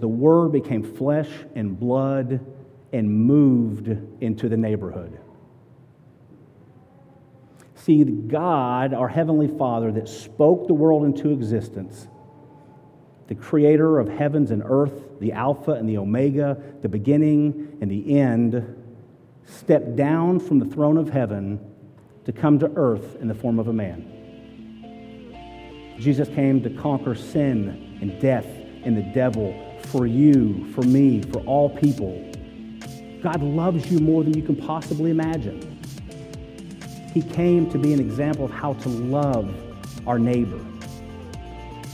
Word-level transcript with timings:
The 0.00 0.08
Word 0.08 0.52
became 0.52 0.82
flesh 0.82 1.28
and 1.54 1.78
blood 1.78 2.40
and 2.92 3.10
moved 3.10 3.88
into 4.20 4.48
the 4.48 4.56
neighborhood. 4.56 5.18
See, 7.74 8.04
God, 8.04 8.92
our 8.92 9.08
Heavenly 9.08 9.48
Father, 9.48 9.92
that 9.92 10.08
spoke 10.08 10.66
the 10.66 10.74
world 10.74 11.04
into 11.04 11.30
existence, 11.30 12.08
the 13.28 13.34
creator 13.34 13.98
of 13.98 14.08
heavens 14.08 14.50
and 14.50 14.62
earth, 14.64 15.18
the 15.20 15.32
Alpha 15.32 15.72
and 15.72 15.88
the 15.88 15.98
Omega, 15.98 16.60
the 16.82 16.88
beginning 16.88 17.78
and 17.80 17.90
the 17.90 18.18
end, 18.18 18.76
stepped 19.44 19.96
down 19.96 20.40
from 20.40 20.58
the 20.58 20.66
throne 20.66 20.96
of 20.96 21.10
heaven 21.10 21.60
to 22.24 22.32
come 22.32 22.58
to 22.58 22.70
earth 22.76 23.16
in 23.20 23.28
the 23.28 23.34
form 23.34 23.58
of 23.58 23.68
a 23.68 23.72
man. 23.72 24.06
Jesus 25.98 26.28
came 26.28 26.62
to 26.62 26.70
conquer 26.70 27.14
sin 27.14 27.98
and 28.00 28.20
death 28.20 28.46
and 28.84 28.96
the 28.96 29.02
devil 29.14 29.69
for 29.90 30.06
you, 30.06 30.66
for 30.72 30.82
me, 30.82 31.22
for 31.22 31.40
all 31.40 31.68
people. 31.68 32.26
God 33.22 33.42
loves 33.42 33.90
you 33.90 33.98
more 33.98 34.22
than 34.22 34.34
you 34.34 34.42
can 34.42 34.56
possibly 34.56 35.10
imagine. 35.10 35.66
He 37.12 37.22
came 37.22 37.70
to 37.70 37.78
be 37.78 37.92
an 37.92 38.00
example 38.00 38.44
of 38.44 38.50
how 38.50 38.74
to 38.74 38.88
love 38.88 39.52
our 40.06 40.18
neighbor. 40.18 40.60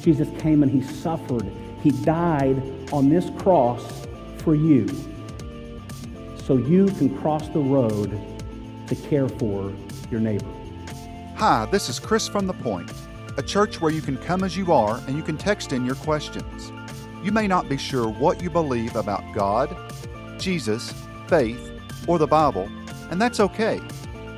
Jesus 0.02 0.28
came 0.38 0.62
and 0.62 0.70
he 0.70 0.82
suffered. 0.82 1.50
He 1.82 1.90
died 2.04 2.62
on 2.92 3.08
this 3.08 3.30
cross 3.38 4.06
for 4.38 4.54
you 4.54 4.86
so 6.36 6.56
you 6.56 6.86
can 6.86 7.16
cross 7.18 7.48
the 7.48 7.58
road 7.58 8.20
to 8.86 8.94
care 8.94 9.28
for 9.28 9.72
your 10.10 10.20
neighbor. 10.20 10.46
Hi, 11.36 11.66
this 11.72 11.88
is 11.88 11.98
Chris 11.98 12.28
from 12.28 12.46
The 12.46 12.52
Point, 12.52 12.92
a 13.36 13.42
church 13.42 13.80
where 13.80 13.90
you 13.90 14.00
can 14.00 14.16
come 14.18 14.44
as 14.44 14.56
you 14.56 14.72
are 14.72 15.02
and 15.06 15.16
you 15.16 15.22
can 15.22 15.36
text 15.36 15.72
in 15.72 15.84
your 15.84 15.96
questions. 15.96 16.72
You 17.26 17.32
may 17.32 17.48
not 17.48 17.68
be 17.68 17.76
sure 17.76 18.08
what 18.08 18.40
you 18.40 18.48
believe 18.50 18.94
about 18.94 19.34
God, 19.34 19.76
Jesus, 20.38 20.94
faith, 21.26 21.72
or 22.06 22.20
the 22.20 22.26
Bible, 22.28 22.70
and 23.10 23.20
that's 23.20 23.40
okay, 23.40 23.80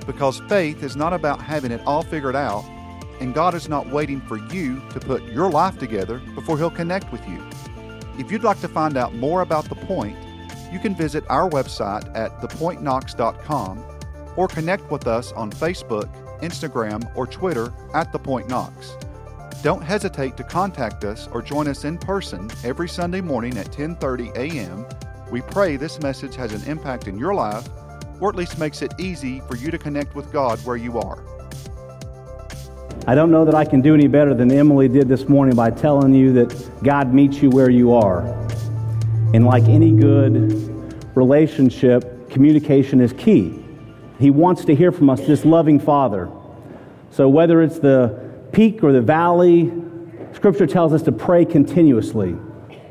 because 0.06 0.41
faith 0.48 0.83
is 0.83 0.97
not 0.97 1.12
about 1.12 1.42
having 1.42 1.70
it 1.70 1.83
all 1.84 2.03
figured 2.03 2.34
out, 2.34 2.64
and 3.20 3.34
God 3.34 3.55
is 3.55 3.69
not 3.69 3.91
waiting 3.91 4.22
for 4.22 4.39
you 4.55 4.80
to 4.95 5.00
put 5.00 5.22
your 5.25 5.50
life 5.50 5.78
together 5.78 6.19
before 6.34 6.56
He'll 6.56 6.70
connect 6.70 7.12
with 7.12 7.20
you. 7.28 7.47
If 8.19 8.33
you'd 8.33 8.42
like 8.42 8.62
to 8.62 8.69
find 8.69 8.97
out 8.97 9.14
more 9.14 9.42
about 9.42 9.69
The 9.69 9.75
Point, 9.75 10.17
you 10.73 10.78
can 10.78 10.95
visit 10.95 11.25
our 11.28 11.50
website 11.50 12.11
at 12.17 12.41
thepointknox.com 12.41 13.84
or 14.34 14.48
connect 14.48 14.91
with 14.91 15.06
us 15.06 15.33
on 15.33 15.52
Facebook, 15.52 16.08
Instagram, 16.41 17.14
or 17.14 17.27
Twitter 17.27 17.70
at 17.92 18.12
The 18.12 18.19
Point 18.19 18.48
Knox. 18.48 18.97
Don't 19.61 19.83
hesitate 19.83 20.37
to 20.37 20.45
contact 20.45 21.03
us 21.03 21.28
or 21.33 21.42
join 21.42 21.67
us 21.67 21.84
in 21.84 21.98
person 21.98 22.48
every 22.62 22.89
Sunday 22.89 23.20
morning 23.20 23.59
at 23.59 23.73
10:30 23.73 24.33
a.m. 24.37 24.87
We 25.33 25.41
pray 25.41 25.77
this 25.77 26.01
message 26.01 26.37
has 26.37 26.53
an 26.53 26.62
impact 26.70 27.09
in 27.09 27.19
your 27.19 27.34
life 27.34 27.69
or 28.20 28.29
at 28.29 28.36
least 28.36 28.61
makes 28.61 28.83
it 28.83 28.95
easy 28.98 29.41
for 29.48 29.56
you 29.56 29.73
to 29.73 29.79
connect 29.79 30.14
with 30.14 30.31
God 30.33 30.61
where 30.61 30.77
you 30.77 30.98
are. 30.98 31.19
I 33.09 33.17
don't 33.17 33.33
know 33.33 33.45
that 33.45 33.56
I 33.56 33.64
can 33.64 33.81
do 33.81 33.95
any 33.95 34.06
better 34.06 34.33
than 34.33 34.53
Emily 34.53 34.86
did 34.86 35.09
this 35.09 35.29
morning 35.29 35.56
by 35.56 35.70
telling 35.70 36.14
you 36.14 36.33
that 36.34 36.83
God 36.84 37.12
meets 37.12 37.42
you 37.42 37.51
where 37.51 37.70
you 37.70 37.95
are. 37.95 38.20
And 39.34 39.45
like 39.45 39.64
any 39.64 39.91
good 39.91 41.17
relationship, 41.17 42.31
communication 42.31 43.01
is 43.01 43.12
key. 43.12 43.64
He 44.20 44.31
wants 44.31 44.64
to 44.67 44.75
hear 44.75 44.92
from 44.92 45.11
us, 45.11 45.20
this 45.20 45.45
loving 45.45 45.81
Father. 45.81 46.29
So 47.11 47.29
whether 47.29 47.61
it's 47.61 47.81
the 47.81 48.27
peak 48.52 48.82
or 48.82 48.92
the 48.92 49.00
valley, 49.00 49.72
Scripture 50.32 50.66
tells 50.66 50.92
us 50.92 51.02
to 51.02 51.12
pray 51.12 51.44
continuously. 51.44 52.36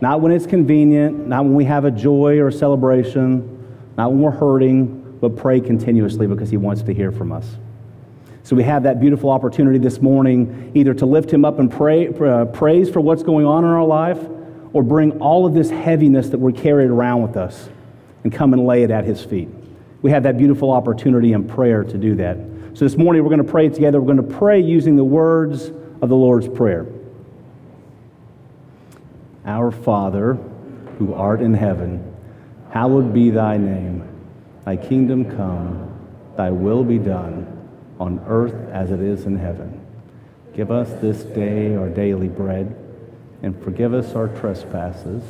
Not 0.02 0.22
when 0.22 0.32
it's 0.32 0.46
convenient, 0.46 1.28
not 1.28 1.44
when 1.44 1.56
we 1.56 1.66
have 1.66 1.86
a 1.86 1.92
joy 1.92 2.38
or 2.38 2.50
a 2.50 2.52
celebration, 2.52 3.54
not 3.98 4.12
when 4.12 4.22
we're 4.22 4.32
hurting, 4.32 5.18
but 5.20 5.36
pray 5.36 5.60
continuously 5.60 6.28
because 6.28 6.50
He 6.50 6.58
wants 6.58 6.84
to 6.84 6.94
hear 6.94 7.12
from 7.12 7.32
us. 7.32 7.56
So 8.44 8.56
we 8.56 8.64
have 8.64 8.84
that 8.84 9.00
beautiful 9.00 9.30
opportunity 9.30 9.78
this 9.78 10.02
morning 10.02 10.72
either 10.76 10.94
to 10.94 11.06
lift 11.06 11.32
Him 11.32 11.44
up 11.44 11.60
and 11.60 11.72
pray, 11.72 12.08
uh, 12.08 12.46
praise 12.46 12.90
for 12.90 13.02
what's 13.02 13.24
going 13.24 13.46
on 13.46 13.64
in 13.66 13.70
our 13.70 13.86
life 13.86 14.20
or 14.74 14.84
bring 14.84 15.20
all 15.20 15.46
of 15.46 15.54
this 15.54 15.70
heaviness 15.70 16.30
that 16.30 16.38
we're 16.38 16.52
carried 16.52 16.90
around 16.90 17.24
with 17.24 17.36
us 17.36 17.70
and 18.24 18.32
come 18.32 18.54
and 18.54 18.66
lay 18.66 18.84
it 18.84 18.92
at 18.92 19.04
His 19.04 19.24
feet. 19.24 19.50
We 20.02 20.12
have 20.12 20.24
that 20.24 20.38
beautiful 20.38 20.72
opportunity 20.72 21.34
in 21.34 21.48
prayer 21.48 21.84
to 21.84 21.98
do 21.98 22.16
that. 22.16 22.38
So 22.78 22.86
this 22.86 22.96
morning 22.96 23.24
we're 23.24 23.32
going 23.32 23.44
to 23.44 23.52
pray 23.52 23.70
together. 23.70 24.00
We're 24.00 24.14
going 24.14 24.30
to 24.30 24.38
pray 24.38 24.60
using 24.60 24.98
the 24.98 25.04
words 25.04 25.72
of 26.00 26.10
the 26.10 26.16
Lord's 26.16 26.48
Prayer. 26.48 26.86
Our 29.48 29.72
Father, 29.72 30.36
who 31.00 31.16
art 31.16 31.42
in 31.42 31.56
heaven, 31.56 32.16
hallowed 32.70 33.16
be 33.16 33.32
thy 33.32 33.58
name. 33.58 34.08
Thy 34.64 34.78
kingdom 34.78 35.26
come, 35.26 36.08
thy 36.36 36.52
will 36.52 36.84
be 36.84 37.00
done, 37.00 37.68
on 38.00 38.24
earth 38.28 38.54
as 38.72 38.92
it 38.92 39.00
is 39.00 39.26
in 39.26 39.40
heaven. 39.40 39.84
Give 40.54 40.70
us 40.70 40.94
this 41.02 41.24
day 41.24 41.76
our 41.76 41.90
daily 41.90 42.28
bread, 42.28 42.76
and 43.42 43.60
forgive 43.64 43.96
us 43.96 44.14
our 44.14 44.28
trespasses, 44.28 45.24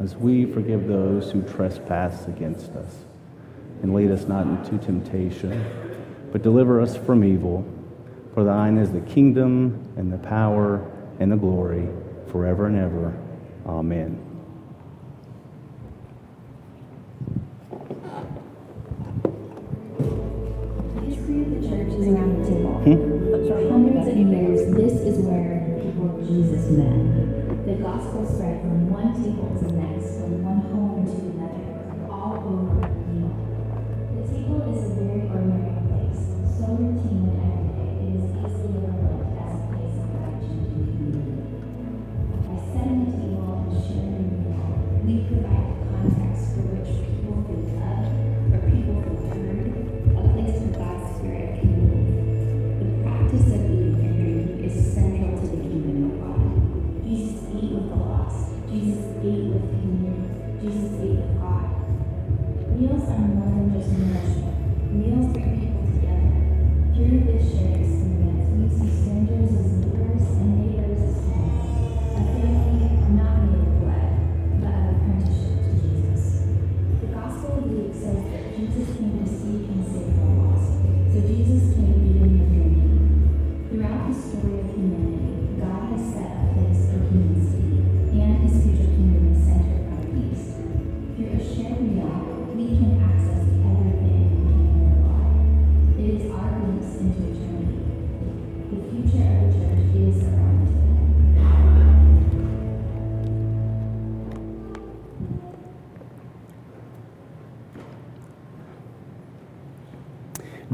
as 0.00 0.16
we 0.16 0.46
forgive 0.46 0.88
those 0.88 1.30
who 1.32 1.42
trespass 1.42 2.26
against 2.28 2.70
us. 2.70 2.94
And 3.82 3.92
lead 3.92 4.10
us 4.10 4.26
not 4.26 4.46
into 4.46 4.78
temptation 4.78 5.87
but 6.32 6.42
deliver 6.42 6.80
us 6.80 6.96
from 6.96 7.24
evil. 7.24 7.64
For 8.34 8.44
thine 8.44 8.78
is 8.78 8.92
the 8.92 9.00
kingdom 9.00 9.92
and 9.96 10.12
the 10.12 10.18
power 10.18 10.90
and 11.18 11.32
the 11.32 11.36
glory 11.36 11.88
forever 12.30 12.66
and 12.66 12.76
ever. 12.76 13.14
Amen. 13.66 14.24
The 20.94 21.00
history 21.00 21.42
of 21.42 21.50
the 21.50 21.68
church 21.68 21.92
is 21.98 22.06
around 22.08 22.38
the 22.38 22.48
table. 22.48 22.74
Hmm? 22.84 23.48
For 23.48 23.58
hundreds 23.70 24.08
of 24.08 24.16
years, 24.16 24.74
this 24.74 25.00
is 25.02 25.18
where 25.24 25.74
the 25.74 25.82
people 25.84 26.06
of 26.14 26.26
Jesus 26.26 26.70
met. 26.70 27.66
The 27.66 27.74
gospel 27.82 28.24
spread 28.24 28.60
from 28.60 28.90
one 28.90 29.12
table 29.12 29.50
to 29.58 29.64
the 29.64 29.72
next, 29.72 30.20
from 30.20 30.42
one 30.44 30.60
home 30.72 31.04
to 31.04 31.16
another, 31.36 31.66
all 32.10 32.40
over 32.40 32.80
the 32.80 32.96
world. 33.18 33.36
The 34.16 34.22
table 34.32 34.62
is 34.72 34.88
a 34.88 34.94
very 34.94 35.28
ordinary 35.28 35.77
so 36.58 36.74
routine 36.74 37.38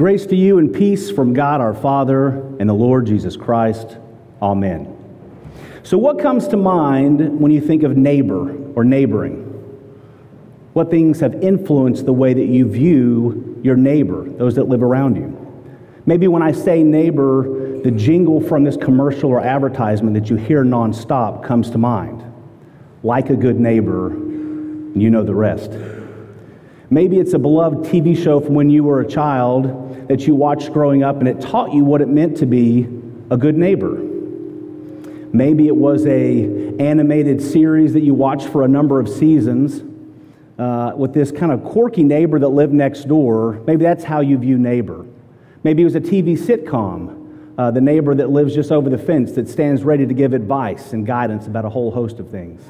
Grace 0.05 0.27
to 0.27 0.37
you 0.37 0.59
and 0.59 0.71
peace 0.71 1.11
from 1.11 1.33
God 1.33 1.63
our 1.63 1.73
Father 1.73 2.29
and 2.61 2.69
the 2.69 2.75
Lord 2.75 3.07
Jesus 3.07 3.39
Christ. 3.39 3.97
Amen. 4.43 4.95
So, 5.83 5.97
what 5.97 6.19
comes 6.19 6.47
to 6.49 6.59
mind 6.59 7.41
when 7.41 7.51
you 7.51 7.63
think 7.63 7.85
of 7.85 7.97
neighbor 7.97 8.55
or 8.75 8.85
neighboring? 8.85 9.45
What 10.75 10.91
things 10.91 11.21
have 11.21 11.43
influenced 11.43 12.05
the 12.05 12.13
way 12.13 12.35
that 12.35 12.45
you 12.45 12.69
view 12.69 13.59
your 13.65 13.77
neighbor, 13.77 14.29
those 14.29 14.57
that 14.57 14.65
live 14.65 14.83
around 14.83 15.17
you? 15.17 15.73
Maybe 16.05 16.29
when 16.29 16.43
I 16.43 16.53
say 16.53 16.83
neighbor, 16.83 17.81
the 17.83 17.91
jingle 17.91 18.43
from 18.43 18.63
this 18.63 18.77
commercial 18.77 19.31
or 19.31 19.41
advertisement 19.41 20.13
that 20.17 20.29
you 20.29 20.37
hear 20.37 20.65
nonstop 20.65 21.43
comes 21.43 21.71
to 21.71 21.79
mind. 21.79 22.23
like 23.03 23.31
a 23.31 23.37
good 23.37 23.59
neighbor, 23.59 24.09
and 24.09 25.01
you 25.01 25.09
know 25.09 25.25
the 25.25 25.35
rest. 25.35 25.71
Maybe 26.91 27.19
it's 27.19 27.33
a 27.33 27.39
beloved 27.39 27.87
TV 27.91 28.23
show 28.23 28.39
from 28.39 28.55
when 28.55 28.69
you 28.69 28.85
were 28.85 29.01
a 29.01 29.09
child 29.09 29.85
that 30.09 30.27
you 30.27 30.35
watched 30.35 30.73
growing 30.73 31.03
up 31.03 31.19
and 31.19 31.29
it 31.29 31.41
taught 31.41 31.73
you 31.73 31.85
what 31.85 32.01
it 32.01 32.09
meant 32.09 32.37
to 32.39 32.47
be 32.47 32.87
a 33.31 33.37
good 33.37 33.57
neighbor. 33.57 33.97
Maybe 35.33 35.67
it 35.67 35.75
was 35.75 36.07
a 36.07 36.77
animated 36.79 37.43
series 37.43 37.93
that 37.95 38.03
you 38.03 38.15
watched 38.15 38.49
for 38.49 38.63
a 38.63 38.69
number 38.69 39.01
of 39.01 39.09
seasons 39.09 39.83
uh, 40.59 40.93
with 40.97 41.13
this 41.13 41.33
kind 41.33 41.51
of 41.51 41.65
quirky 41.65 42.05
neighbor 42.05 42.39
that 42.39 42.49
lived 42.49 42.73
next 42.73 43.09
door. 43.09 43.61
Maybe 43.67 43.83
that's 43.83 44.05
how 44.05 44.21
you 44.21 44.39
view 44.39 44.59
neighbor. 44.59 45.05
Maybe 45.65 45.83
it 45.83 45.87
was 45.87 45.97
a 45.97 46.01
TV 46.01 46.39
sitcom, 46.39 47.57
uh, 47.59 47.71
the 47.71 47.81
neighbor 47.81 48.15
that 48.15 48.31
lives 48.31 48.55
just 48.55 48.71
over 48.71 48.91
the 48.91 48.99
fence 48.99 49.33
that 49.33 49.49
stands 49.49 49.83
ready 49.83 50.07
to 50.07 50.15
give 50.15 50.35
advice 50.35 50.93
and 50.93 51.07
guidance 51.07 51.47
about 51.47 51.65
a 51.65 51.71
whole 51.71 51.91
host 51.91 52.21
of 52.21 52.31
things. 52.31 52.63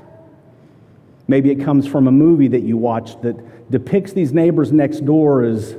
Maybe 1.27 1.51
it 1.51 1.57
comes 1.57 1.87
from 1.87 2.07
a 2.07 2.13
movie 2.13 2.49
that 2.49 2.63
you 2.63 2.77
watched 2.77 3.23
that 3.23 3.71
depicts 3.71 4.13
these 4.13 4.33
neighbors 4.33 4.73
next 4.73 5.05
door 5.05 5.43
as 5.43 5.77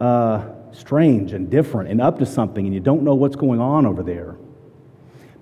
uh, 0.00 0.44
strange 0.72 1.32
and 1.32 1.50
different 1.50 1.90
and 1.90 2.00
up 2.00 2.18
to 2.18 2.26
something, 2.26 2.64
and 2.64 2.74
you 2.74 2.80
don't 2.80 3.02
know 3.02 3.14
what's 3.14 3.36
going 3.36 3.60
on 3.60 3.86
over 3.86 4.02
there. 4.02 4.36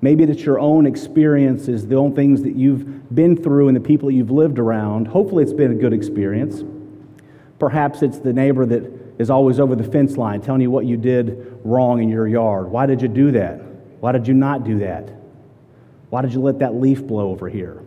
Maybe 0.01 0.25
it's 0.25 0.43
your 0.43 0.61
own 0.61 0.87
experiences, 0.87 1.87
the 1.87 1.97
own 1.97 2.15
things 2.15 2.43
that 2.43 2.55
you've 2.55 3.13
been 3.15 3.37
through 3.37 3.69
and 3.69 3.77
the 3.77 3.81
people 3.81 4.11
you've 4.11 4.31
lived 4.31 4.59
around. 4.59 5.09
Hopefully, 5.09 5.43
it's 5.43 5.53
been 5.53 5.73
a 5.73 5.75
good 5.75 5.93
experience. 5.93 6.63
Perhaps 7.59 8.03
it's 8.03 8.19
the 8.19 8.33
neighbor 8.33 8.65
that 8.67 8.85
is 9.19 9.31
always 9.31 9.59
over 9.59 9.75
the 9.75 9.83
fence 9.83 10.17
line 10.17 10.41
telling 10.41 10.61
you 10.61 10.71
what 10.71 10.85
you 10.85 10.97
did 10.97 11.59
wrong 11.65 12.01
in 12.01 12.09
your 12.09 12.29
yard. 12.29 12.71
Why 12.71 12.87
did 12.87 13.03
you 13.03 13.09
do 13.09 13.33
that? 13.33 13.61
Why 14.01 14.13
did 14.13 14.29
you 14.29 14.35
not 14.35 14.63
do 14.63 14.79
that? 14.79 15.11
Why 16.11 16.23
did 16.23 16.33
you 16.33 16.41
let 16.41 16.61
that 16.61 16.75
leaf 16.75 17.05
blow 17.05 17.31
over 17.31 17.49
here? 17.49 17.83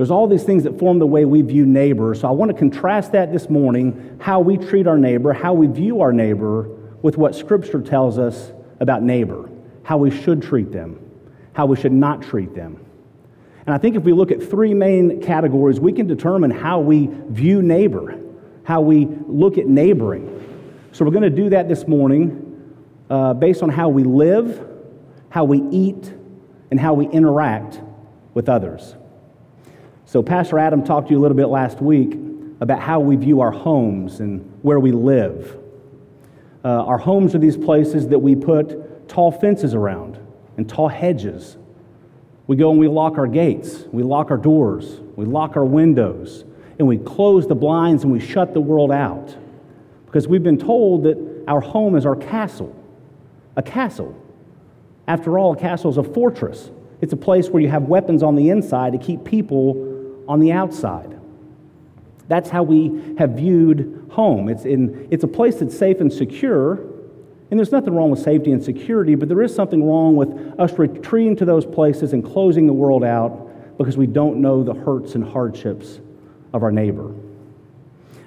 There's 0.00 0.10
all 0.10 0.26
these 0.26 0.44
things 0.44 0.62
that 0.62 0.78
form 0.78 0.98
the 0.98 1.06
way 1.06 1.26
we 1.26 1.42
view 1.42 1.66
neighbors. 1.66 2.22
So 2.22 2.28
I 2.28 2.30
want 2.30 2.50
to 2.50 2.56
contrast 2.56 3.12
that 3.12 3.34
this 3.34 3.50
morning 3.50 4.16
how 4.18 4.40
we 4.40 4.56
treat 4.56 4.86
our 4.86 4.96
neighbor, 4.96 5.34
how 5.34 5.52
we 5.52 5.66
view 5.66 6.00
our 6.00 6.10
neighbor, 6.10 6.70
with 7.02 7.18
what 7.18 7.34
Scripture 7.34 7.82
tells 7.82 8.18
us 8.18 8.50
about 8.80 9.02
neighbor, 9.02 9.50
how 9.82 9.98
we 9.98 10.10
should 10.10 10.40
treat 10.40 10.72
them, 10.72 10.98
how 11.52 11.66
we 11.66 11.76
should 11.76 11.92
not 11.92 12.22
treat 12.22 12.54
them. 12.54 12.82
And 13.66 13.74
I 13.74 13.76
think 13.76 13.94
if 13.94 14.02
we 14.02 14.14
look 14.14 14.30
at 14.30 14.42
three 14.42 14.72
main 14.72 15.20
categories, 15.20 15.78
we 15.78 15.92
can 15.92 16.06
determine 16.06 16.50
how 16.50 16.80
we 16.80 17.10
view 17.28 17.60
neighbor, 17.60 18.18
how 18.64 18.80
we 18.80 19.04
look 19.26 19.58
at 19.58 19.66
neighboring. 19.66 20.88
So 20.92 21.04
we're 21.04 21.10
going 21.10 21.24
to 21.24 21.28
do 21.28 21.50
that 21.50 21.68
this 21.68 21.86
morning 21.86 22.72
uh, 23.10 23.34
based 23.34 23.62
on 23.62 23.68
how 23.68 23.90
we 23.90 24.04
live, 24.04 24.66
how 25.28 25.44
we 25.44 25.60
eat, 25.70 26.10
and 26.70 26.80
how 26.80 26.94
we 26.94 27.06
interact 27.08 27.82
with 28.32 28.48
others. 28.48 28.94
So, 30.10 30.24
Pastor 30.24 30.58
Adam 30.58 30.82
talked 30.82 31.06
to 31.06 31.14
you 31.14 31.20
a 31.20 31.22
little 31.22 31.36
bit 31.36 31.46
last 31.46 31.80
week 31.80 32.14
about 32.60 32.80
how 32.80 32.98
we 32.98 33.14
view 33.14 33.42
our 33.42 33.52
homes 33.52 34.18
and 34.18 34.40
where 34.62 34.80
we 34.80 34.90
live. 34.90 35.56
Uh, 36.64 36.82
our 36.82 36.98
homes 36.98 37.32
are 37.36 37.38
these 37.38 37.56
places 37.56 38.08
that 38.08 38.18
we 38.18 38.34
put 38.34 39.08
tall 39.08 39.30
fences 39.30 39.72
around 39.72 40.18
and 40.56 40.68
tall 40.68 40.88
hedges. 40.88 41.56
We 42.48 42.56
go 42.56 42.72
and 42.72 42.80
we 42.80 42.88
lock 42.88 43.18
our 43.18 43.28
gates, 43.28 43.84
we 43.92 44.02
lock 44.02 44.32
our 44.32 44.36
doors, 44.36 44.98
we 45.14 45.26
lock 45.26 45.56
our 45.56 45.64
windows, 45.64 46.44
and 46.80 46.88
we 46.88 46.98
close 46.98 47.46
the 47.46 47.54
blinds 47.54 48.02
and 48.02 48.12
we 48.12 48.18
shut 48.18 48.52
the 48.52 48.60
world 48.60 48.90
out. 48.90 49.36
Because 50.06 50.26
we've 50.26 50.42
been 50.42 50.58
told 50.58 51.04
that 51.04 51.44
our 51.46 51.60
home 51.60 51.94
is 51.94 52.04
our 52.04 52.16
castle. 52.16 52.74
A 53.54 53.62
castle. 53.62 54.20
After 55.06 55.38
all, 55.38 55.52
a 55.52 55.56
castle 55.56 55.88
is 55.88 55.98
a 55.98 56.02
fortress. 56.02 56.72
It's 57.00 57.12
a 57.12 57.16
place 57.16 57.48
where 57.48 57.62
you 57.62 57.68
have 57.68 57.84
weapons 57.84 58.24
on 58.24 58.34
the 58.34 58.50
inside 58.50 58.92
to 58.94 58.98
keep 58.98 59.22
people 59.22 59.86
on 60.30 60.38
the 60.38 60.52
outside. 60.52 61.18
That's 62.28 62.48
how 62.48 62.62
we 62.62 63.16
have 63.18 63.30
viewed 63.30 64.08
home. 64.12 64.48
It's, 64.48 64.64
in, 64.64 65.08
it's 65.10 65.24
a 65.24 65.28
place 65.28 65.56
that's 65.56 65.76
safe 65.76 66.00
and 66.00 66.12
secure, 66.12 66.74
and 67.50 67.58
there's 67.58 67.72
nothing 67.72 67.96
wrong 67.96 68.12
with 68.12 68.20
safety 68.20 68.52
and 68.52 68.62
security, 68.62 69.16
but 69.16 69.28
there 69.28 69.42
is 69.42 69.52
something 69.52 69.82
wrong 69.82 70.14
with 70.14 70.28
us 70.60 70.78
retreating 70.78 71.34
to 71.34 71.44
those 71.44 71.66
places 71.66 72.12
and 72.12 72.24
closing 72.24 72.68
the 72.68 72.72
world 72.72 73.02
out 73.02 73.76
because 73.76 73.96
we 73.96 74.06
don't 74.06 74.40
know 74.40 74.62
the 74.62 74.72
hurts 74.72 75.16
and 75.16 75.24
hardships 75.24 75.98
of 76.52 76.62
our 76.62 76.70
neighbor. 76.70 77.12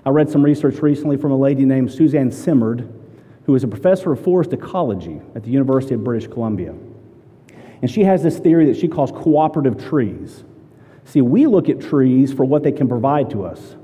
I 0.05 0.09
read 0.09 0.29
some 0.29 0.43
research 0.43 0.81
recently 0.81 1.15
from 1.15 1.31
a 1.31 1.37
lady 1.37 1.63
named 1.63 1.89
Suzanne 1.89 2.33
Simard, 2.33 2.91
who 3.45 3.55
is 3.55 3.63
a 3.63 3.67
professor 3.69 4.11
of 4.11 4.21
forest 4.21 4.51
ecology 4.51 5.21
at 5.35 5.43
the 5.43 5.51
University 5.51 5.93
of 5.93 6.03
British 6.03 6.27
Columbia. 6.29 6.75
And 7.81 7.89
she 7.89 8.03
has 8.03 8.21
this 8.21 8.39
theory 8.39 8.65
that 8.65 8.75
she 8.75 8.89
calls 8.89 9.09
cooperative 9.13 9.81
trees. 9.81 10.43
See, 11.05 11.21
we 11.21 11.45
look 11.47 11.69
at 11.69 11.81
trees 11.81 12.33
for 12.33 12.45
what 12.45 12.63
they 12.63 12.71
can 12.71 12.87
provide 12.87 13.29
to 13.31 13.45
us 13.45 13.75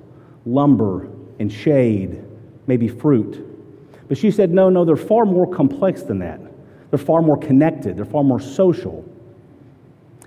lumber 0.45 1.09
and 1.39 1.51
shade, 1.51 2.23
maybe 2.67 2.87
fruit. 2.87 3.45
But 4.07 4.17
she 4.17 4.31
said, 4.31 4.51
no, 4.51 4.69
no, 4.69 4.85
they're 4.85 4.95
far 4.95 5.25
more 5.25 5.47
complex 5.47 6.01
than 6.03 6.19
that. 6.19 6.41
They're 6.89 6.97
far 6.97 7.21
more 7.21 7.37
connected, 7.37 7.97
they're 7.97 8.05
far 8.05 8.23
more 8.23 8.39
social. 8.39 9.05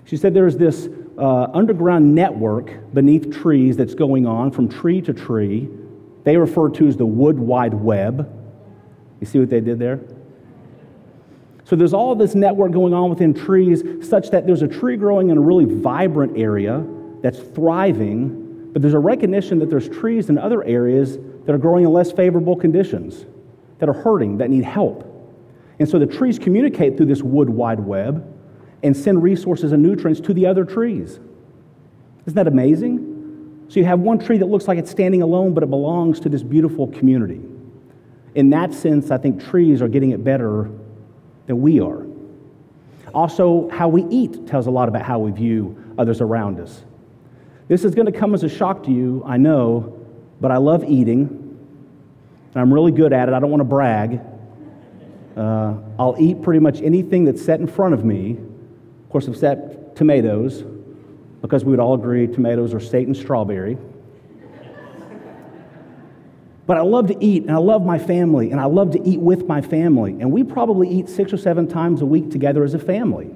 She 0.05 0.17
said 0.17 0.35
there's 0.35 0.57
this 0.57 0.89
uh, 1.19 1.49
underground 1.53 2.15
network 2.15 2.95
beneath 2.95 3.33
trees 3.33 3.77
that's 3.77 3.95
going 3.95 4.27
on 4.27 4.51
from 4.51 4.69
tree 4.69 5.01
to 5.03 5.13
tree. 5.13 5.69
They 6.25 6.37
refer 6.37 6.69
to 6.71 6.87
as 6.87 6.97
the 6.97 7.07
wood 7.07 7.39
wide 7.39 7.75
web. 7.75 8.31
You 9.21 9.27
see 9.27 9.39
what 9.39 9.51
they 9.51 9.61
did 9.61 9.79
there? 9.79 10.01
So 11.73 11.77
there's 11.77 11.95
all 11.95 12.15
this 12.15 12.35
network 12.35 12.71
going 12.73 12.93
on 12.93 13.09
within 13.09 13.33
trees, 13.33 13.83
such 14.07 14.29
that 14.29 14.47
there's 14.47 14.61
a 14.61 14.69
tree 14.69 14.99
growing 14.99 15.31
in 15.31 15.39
a 15.39 15.41
really 15.41 15.65
vibrant 15.65 16.37
area 16.37 16.85
that's 17.23 17.39
thriving, 17.39 18.69
but 18.75 18.83
there's 18.83 18.93
a 18.93 18.99
recognition 18.99 19.59
that 19.61 19.71
there's 19.71 19.89
trees 19.89 20.29
in 20.29 20.37
other 20.37 20.63
areas 20.65 21.17
that 21.47 21.55
are 21.55 21.57
growing 21.57 21.87
in 21.87 21.91
less 21.91 22.13
favorable 22.13 22.57
conditions, 22.57 23.25
that 23.79 23.89
are 23.89 23.95
hurting, 23.95 24.37
that 24.37 24.51
need 24.51 24.65
help. 24.65 25.09
And 25.79 25.89
so 25.89 25.99
the 25.99 26.05
trees 26.05 26.39
communicate 26.39 26.99
through 26.99 27.07
this 27.07 27.23
wood 27.23 27.49
wide 27.49 27.81
web 27.81 28.23
and 28.83 28.95
send 28.95 29.23
resources 29.23 29.73
and 29.73 29.83
nutrients 29.83 30.21
to 30.21 30.35
the 30.35 30.45
other 30.45 30.67
trees. 30.67 31.21
Isn't 32.27 32.35
that 32.35 32.49
amazing? 32.49 33.65
So 33.69 33.81
you 33.81 33.87
have 33.87 34.01
one 34.01 34.19
tree 34.19 34.37
that 34.37 34.47
looks 34.51 34.69
like 34.69 34.77
it's 34.77 34.91
standing 34.91 35.23
alone, 35.23 35.55
but 35.55 35.63
it 35.63 35.71
belongs 35.71 36.21
to 36.21 36.29
this 36.29 36.43
beautiful 36.43 36.89
community. 36.89 37.41
In 38.35 38.51
that 38.51 38.75
sense, 38.75 39.11
I 39.11 39.17
think 39.17 39.43
trees 39.43 39.81
are 39.81 39.89
getting 39.89 40.11
it 40.11 40.23
better 40.23 40.71
than 41.53 41.61
we 41.61 41.81
are. 41.81 42.07
Also, 43.15 43.69
how 43.69 43.89
we 43.89 44.05
eat 44.05 44.47
tells 44.47 44.67
a 44.67 44.71
lot 44.71 44.89
about 44.89 45.03
how 45.03 45.19
we 45.19 45.31
view 45.31 45.77
others 45.99 46.23
around 46.23 46.59
us. 46.59 46.83
This 47.69 47.85
is 47.85 47.95
going 47.95 48.07
to 48.07 48.13
come 48.13 48.35
as 48.35 48.43
a 48.43 48.49
shock 48.49 48.85
to 48.85 48.91
you, 48.91 49.23
I 49.27 49.37
know, 49.37 49.99
but 50.41 50.51
I 50.51 50.57
love 50.57 50.83
eating, 50.85 51.29
and 52.55 52.61
I'm 52.61 52.73
really 52.73 52.93
good 52.93 53.13
at 53.13 53.29
it. 53.29 53.35
I 53.35 53.41
don't 53.41 53.51
want 53.51 53.61
to 53.61 53.65
brag. 53.65 54.21
Uh, 55.37 55.75
I'll 55.99 56.17
eat 56.19 56.43
pretty 56.43 56.61
much 56.61 56.81
anything 56.81 57.25
that's 57.25 57.45
set 57.45 57.61
in 57.61 57.67
front 57.67 57.93
of 57.95 58.05
me, 58.05 58.33
of 58.33 59.11
course, 59.11 59.29
except 59.29 59.97
tomatoes, 59.97 60.65
because 61.43 61.65
we 61.65 61.71
would 61.71 61.81
all 61.81 61.95
agree 61.95 62.27
tomatoes 62.27 62.73
are 62.73 62.81
Satan's 62.81 63.19
strawberry. 63.19 63.77
But 66.67 66.77
I 66.77 66.83
love 66.83 67.09
to 67.09 67.25
eat, 67.25 67.43
and 67.43 67.51
I 67.51 67.59
love 67.59 67.85
my 67.85 67.99
family, 67.99 68.53
and 68.53 68.61
I 68.61 68.67
love 68.67 68.93
to 68.93 69.09
eat 69.09 69.21
with 69.21 69.47
my 69.47 69.61
family. 69.61 70.13
And 70.21 70.31
we 70.31 70.45
probably 70.45 70.89
eat 70.89 71.09
six 71.09 71.33
or 71.33 71.37
seven 71.37 71.67
times 71.67 72.03
a 72.03 72.07
week 72.07 72.31
together 72.31 72.63
as 72.63 72.75
a 72.75 72.79
family. 72.79 73.31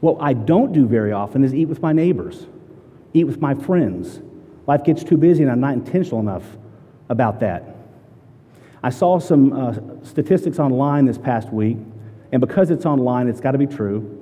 What 0.00 0.16
I 0.20 0.32
don't 0.32 0.72
do 0.72 0.86
very 0.86 1.12
often 1.12 1.44
is 1.44 1.54
eat 1.54 1.66
with 1.66 1.82
my 1.82 1.92
neighbors, 1.92 2.46
eat 3.12 3.24
with 3.24 3.40
my 3.40 3.54
friends. 3.54 4.20
Life 4.66 4.84
gets 4.84 5.04
too 5.04 5.18
busy, 5.18 5.42
and 5.42 5.52
I'm 5.52 5.60
not 5.60 5.74
intentional 5.74 6.20
enough 6.20 6.44
about 7.10 7.40
that. 7.40 7.76
I 8.82 8.88
saw 8.88 9.18
some 9.18 9.52
uh, 9.52 9.74
statistics 10.02 10.58
online 10.58 11.04
this 11.04 11.18
past 11.18 11.52
week, 11.52 11.76
and 12.32 12.40
because 12.40 12.70
it's 12.70 12.86
online, 12.86 13.28
it's 13.28 13.40
got 13.40 13.52
to 13.52 13.58
be 13.58 13.66
true. 13.66 14.16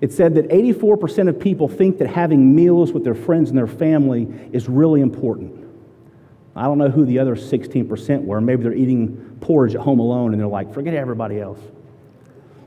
It 0.00 0.12
said 0.12 0.34
that 0.34 0.48
84% 0.48 1.28
of 1.28 1.38
people 1.38 1.68
think 1.68 1.98
that 1.98 2.08
having 2.08 2.54
meals 2.54 2.92
with 2.92 3.04
their 3.04 3.14
friends 3.14 3.50
and 3.50 3.56
their 3.56 3.68
family 3.68 4.26
is 4.52 4.68
really 4.68 5.00
important. 5.00 5.65
I 6.56 6.64
don't 6.64 6.78
know 6.78 6.88
who 6.88 7.04
the 7.04 7.18
other 7.18 7.36
16% 7.36 8.24
were. 8.24 8.40
Maybe 8.40 8.62
they're 8.62 8.72
eating 8.72 9.36
porridge 9.40 9.74
at 9.74 9.82
home 9.82 9.98
alone 9.98 10.32
and 10.32 10.40
they're 10.40 10.48
like, 10.48 10.72
forget 10.72 10.94
everybody 10.94 11.38
else. 11.38 11.60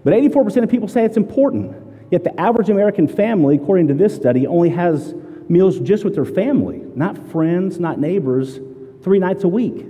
But 0.04 0.14
84% 0.14 0.64
of 0.64 0.70
people 0.70 0.88
say 0.88 1.04
it's 1.04 1.18
important. 1.18 1.76
Yet 2.12 2.24
the 2.24 2.40
average 2.40 2.70
American 2.70 3.08
family, 3.08 3.56
according 3.56 3.88
to 3.88 3.94
this 3.96 4.16
study, 4.16 4.48
only 4.48 4.70
has 4.70 5.14
meals 5.50 5.80
just 5.80 6.04
with 6.04 6.14
their 6.14 6.26
family, 6.26 6.82
not 6.96 7.18
friends, 7.32 7.80
not 7.80 8.00
neighbors, 8.00 8.60
three 9.04 9.20
nights 9.20 9.44
a 9.44 9.48
week. 9.48 9.86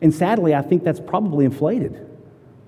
And 0.00 0.14
sadly, 0.14 0.54
I 0.54 0.62
think 0.62 0.82
that's 0.82 1.00
probably 1.00 1.44
inflated. 1.44 2.06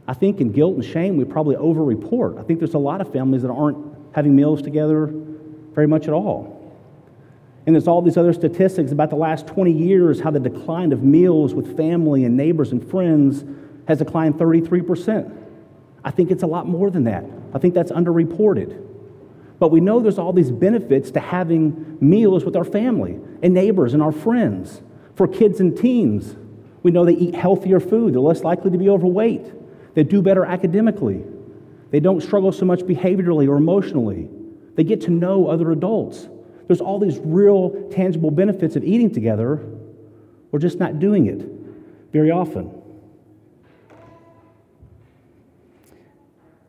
I 0.07 0.15
think 0.15 0.41
in 0.41 0.53
guilt 0.53 0.75
and 0.75 0.85
shame, 0.85 1.17
we 1.17 1.25
probably 1.25 1.57
over 1.57 1.83
report. 1.83 2.37
I 2.39 2.43
think 2.43 2.59
there's 2.59 2.75
a 2.75 2.79
lot 2.79 3.01
of 3.01 3.13
families 3.13 3.43
that 3.43 3.51
aren't 3.51 3.79
having 4.15 4.35
meals 4.35 4.61
together 4.61 5.09
very 5.73 5.87
much 5.87 6.09
at 6.09 6.13
all. 6.13 6.60
And 7.67 7.75
there's 7.75 7.87
all 7.87 8.03
these 8.03 8.17
other 8.17 8.33
statistics 8.33 8.91
about 8.91 9.11
the 9.11 9.17
last 9.17 9.47
20 9.47 9.71
years 9.71 10.21
how 10.21 10.31
the 10.31 10.41
decline 10.41 10.93
of 10.93 11.03
meals 11.03 11.55
with 11.55 11.77
family 11.77 12.25
and 12.25 12.37
neighbors 12.37 12.73
and 12.73 12.89
friends 12.89 13.45
has 13.87 13.99
declined 13.99 14.37
33%. 14.37 15.37
I 16.03 16.11
think 16.11 16.31
it's 16.31 16.43
a 16.43 16.47
lot 16.47 16.67
more 16.67 16.91
than 16.91 17.05
that. 17.05 17.25
I 17.53 17.59
think 17.59 17.75
that's 17.75 17.93
underreported. 17.93 18.87
But 19.59 19.71
we 19.71 19.81
know 19.81 20.01
there's 20.01 20.19
all 20.19 20.33
these 20.33 20.51
benefits 20.51 21.11
to 21.13 21.21
having 21.21 21.99
meals 22.01 22.45
with 22.45 22.57
our 22.57 22.65
family 22.65 23.19
and 23.43 23.53
neighbors 23.53 23.93
and 23.93 24.03
our 24.03 24.13
friends. 24.13 24.81
For 25.15 25.29
kids 25.29 25.61
and 25.61 25.77
teens, 25.77 26.35
we 26.83 26.91
know 26.91 27.05
they 27.05 27.13
eat 27.13 27.35
healthier 27.35 27.79
food, 27.79 28.15
they're 28.15 28.21
less 28.21 28.43
likely 28.43 28.71
to 28.71 28.79
be 28.79 28.89
overweight, 28.89 29.95
they 29.95 30.03
do 30.03 30.23
better 30.23 30.47
academically, 30.47 31.23
they 31.91 32.01
don't 32.01 32.23
struggle 32.23 32.53
so 32.53 32.65
much 32.65 32.81
behaviorally 32.81 33.47
or 33.49 33.57
emotionally, 33.57 34.31
they 34.77 34.85
get 34.85 35.03
to 35.03 35.11
know 35.11 35.49
other 35.49 35.71
adults. 35.73 36.27
There's 36.71 36.81
all 36.81 37.01
these 37.01 37.19
real, 37.19 37.91
tangible 37.91 38.31
benefits 38.31 38.77
of 38.77 38.85
eating 38.85 39.13
together. 39.13 39.61
We're 40.53 40.61
just 40.61 40.79
not 40.79 41.01
doing 41.01 41.27
it 41.27 41.45
very 42.13 42.31
often. 42.31 42.71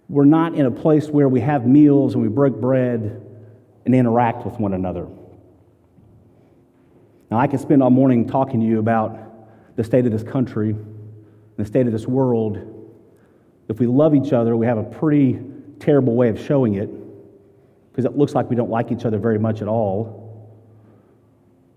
We're 0.09 0.25
not 0.25 0.55
in 0.55 0.65
a 0.65 0.71
place 0.71 1.07
where 1.07 1.29
we 1.29 1.39
have 1.41 1.67
meals 1.67 2.15
and 2.15 2.23
we 2.23 2.29
break 2.29 2.55
bread 2.55 3.23
and 3.85 3.93
interact 3.93 4.43
with 4.43 4.59
one 4.59 4.73
another. 4.73 5.07
Now, 7.29 7.37
I 7.37 7.45
could 7.45 7.59
spend 7.59 7.83
all 7.83 7.91
morning 7.91 8.27
talking 8.27 8.59
to 8.59 8.65
you 8.65 8.79
about 8.79 9.75
the 9.75 9.83
state 9.83 10.07
of 10.07 10.11
this 10.11 10.23
country, 10.23 10.75
the 11.57 11.65
state 11.65 11.85
of 11.85 11.91
this 11.91 12.07
world. 12.07 12.57
If 13.69 13.79
we 13.79 13.85
love 13.85 14.15
each 14.15 14.33
other, 14.33 14.57
we 14.57 14.65
have 14.65 14.79
a 14.79 14.83
pretty 14.83 15.39
terrible 15.79 16.15
way 16.15 16.29
of 16.29 16.39
showing 16.39 16.73
it 16.73 16.89
because 17.91 18.05
it 18.05 18.17
looks 18.17 18.33
like 18.33 18.49
we 18.49 18.55
don't 18.55 18.69
like 18.69 18.91
each 18.91 19.05
other 19.05 19.17
very 19.17 19.37
much 19.37 19.61
at 19.61 19.67
all. 19.67 20.21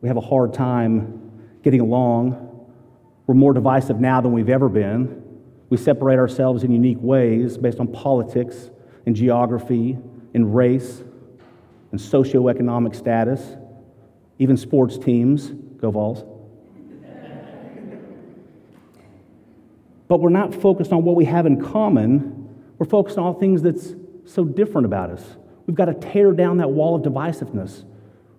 We 0.01 0.09
have 0.09 0.17
a 0.17 0.23
hard 0.23 0.55
time 0.55 1.33
getting 1.63 1.81
along. 1.81 2.67
We're 3.27 3.35
more 3.35 3.53
divisive 3.53 4.01
now 4.01 4.21
than 4.21 4.33
we've 4.33 4.51
ever 4.51 4.69
been. 4.69 5.23
We 5.71 5.77
separate 5.77 6.19
ourselves 6.19 6.63
in 6.63 6.71
unique 6.71 6.99
ways 7.01 7.57
based 7.57 7.81
on 7.81 7.89
politics 7.89 8.71
and 9.07 9.17
geography 9.17 9.99
and 10.35 10.55
race 10.55 11.03
and 11.91 11.99
socioeconomic 11.99 12.95
status, 12.95 13.57
even 14.39 14.57
sports 14.57 14.99
teams. 14.99 15.49
Go 15.81 15.91
Vols. 15.91 16.23
but 20.09 20.21
we're 20.21 20.29
not 20.29 20.55
focused 20.55 20.93
on 20.93 21.03
what 21.03 21.17
we 21.17 21.25
have 21.25 21.47
in 21.47 21.61
common. 21.61 22.49
We're 22.79 22.87
focused 22.87 23.19
on 23.19 23.25
all 23.25 23.35
things 23.35 23.63
that's 23.63 23.95
so 24.27 24.45
different 24.45 24.87
about 24.87 25.11
us. 25.11 25.25
We've 25.67 25.77
got 25.77 25.87
to 25.87 25.95
tear 25.95 26.33
down 26.33 26.59
that 26.59 26.71
wall 26.71 26.95
of 26.95 27.03
divisiveness. 27.03 27.85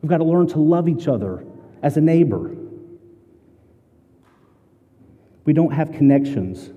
We've 0.01 0.09
got 0.09 0.17
to 0.17 0.23
learn 0.23 0.47
to 0.47 0.59
love 0.59 0.87
each 0.87 1.07
other 1.07 1.45
as 1.81 1.97
a 1.97 2.01
neighbor. 2.01 2.55
We 5.45 5.53
don't 5.53 5.71
have 5.71 5.91
connections 5.91 6.71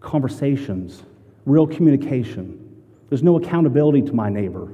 conversations, 0.00 1.02
real 1.44 1.66
communication. 1.66 2.82
There's 3.08 3.22
no 3.22 3.36
accountability 3.36 4.02
to 4.02 4.12
my 4.12 4.28
neighbor. 4.28 4.72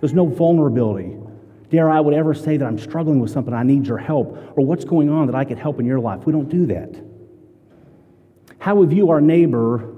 There's 0.00 0.12
no 0.12 0.26
vulnerability. 0.26 1.16
Dare 1.70 1.88
I 1.88 2.00
would 2.00 2.12
ever 2.12 2.34
say 2.34 2.56
that 2.56 2.64
I'm 2.66 2.78
struggling 2.78 3.20
with 3.20 3.30
something, 3.30 3.54
I 3.54 3.62
need 3.62 3.86
your 3.86 3.98
help, 3.98 4.36
or 4.56 4.64
what's 4.64 4.84
going 4.84 5.10
on 5.10 5.26
that 5.26 5.34
I 5.34 5.44
could 5.44 5.58
help 5.58 5.80
in 5.80 5.86
your 5.86 6.00
life. 6.00 6.26
We 6.26 6.32
don't 6.32 6.48
do 6.48 6.66
that. 6.66 7.02
How 8.58 8.74
we 8.74 8.86
view 8.86 9.10
our 9.10 9.20
neighbor 9.20 9.94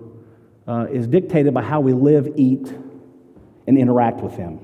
uh, 0.66 0.86
is 0.90 1.06
dictated 1.06 1.54
by 1.54 1.62
how 1.62 1.80
we 1.80 1.92
live, 1.92 2.28
eat, 2.36 2.72
and 3.66 3.78
interact 3.78 4.20
with 4.20 4.36
them. 4.36 4.60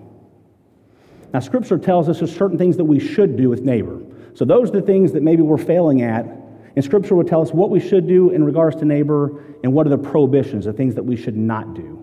Now, 1.32 1.40
Scripture 1.40 1.78
tells 1.78 2.08
us 2.08 2.18
there's 2.18 2.34
certain 2.34 2.58
things 2.58 2.76
that 2.76 2.84
we 2.84 2.98
should 2.98 3.36
do 3.36 3.48
with 3.48 3.62
neighbor. 3.62 4.00
So, 4.34 4.44
those 4.44 4.68
are 4.70 4.74
the 4.74 4.82
things 4.82 5.12
that 5.12 5.22
maybe 5.22 5.42
we're 5.42 5.58
failing 5.58 6.02
at 6.02 6.26
and 6.74 6.84
Scripture 6.84 7.14
would 7.16 7.26
tell 7.26 7.42
us 7.42 7.52
what 7.52 7.70
we 7.70 7.80
should 7.80 8.06
do 8.06 8.30
in 8.30 8.44
regards 8.44 8.76
to 8.76 8.84
neighbor 8.84 9.44
and 9.62 9.72
what 9.72 9.86
are 9.86 9.90
the 9.90 9.98
prohibitions, 9.98 10.64
the 10.64 10.72
things 10.72 10.94
that 10.94 11.02
we 11.02 11.16
should 11.16 11.36
not 11.36 11.74
do. 11.74 11.98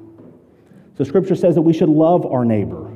So, 0.98 1.04
Scripture 1.04 1.36
says 1.36 1.56
that 1.56 1.62
we 1.62 1.74
should 1.74 1.90
love 1.90 2.26
our 2.26 2.46
neighbor, 2.46 2.92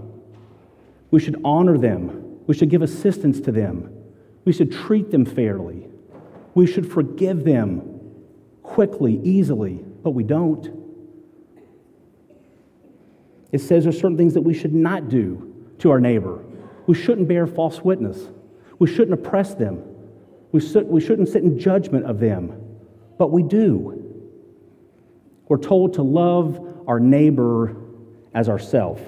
we 1.09 1.19
should 1.19 1.39
honor 1.43 1.77
them, 1.77 2.39
we 2.47 2.53
should 2.53 2.69
give 2.69 2.81
assistance 2.81 3.39
to 3.41 3.51
them, 3.51 3.91
we 4.45 4.53
should 4.53 4.71
treat 4.71 5.09
them 5.09 5.25
fairly, 5.25 5.87
we 6.53 6.67
should 6.67 6.91
forgive 6.91 7.43
them 7.43 7.99
quickly, 8.61 9.19
easily, 9.23 9.83
but 10.03 10.11
we 10.11 10.23
don't. 10.23 10.82
It 13.53 13.61
says 13.61 13.83
there's 13.83 13.99
certain 13.99 14.17
things 14.17 14.33
that 14.33 14.41
we 14.41 14.53
should 14.53 14.73
not 14.73 15.07
do 15.07 15.53
to 15.77 15.91
our 15.91 16.01
neighbor. 16.01 16.43
We 16.87 16.95
shouldn't 16.95 17.27
bear 17.27 17.47
false 17.47 17.81
witness. 17.81 18.19
We 18.79 18.87
shouldn't 18.87 19.13
oppress 19.13 19.53
them. 19.53 19.83
We, 20.51 20.59
sit, 20.59 20.87
we 20.87 20.99
shouldn't 20.99 21.29
sit 21.29 21.43
in 21.43 21.57
judgment 21.57 22.05
of 22.05 22.19
them, 22.19 22.79
but 23.17 23.31
we 23.31 23.43
do. 23.43 23.99
We're 25.47 25.57
told 25.57 25.93
to 25.93 26.01
love 26.01 26.83
our 26.87 26.99
neighbor 26.99 27.77
as 28.33 28.49
ourself. 28.49 28.99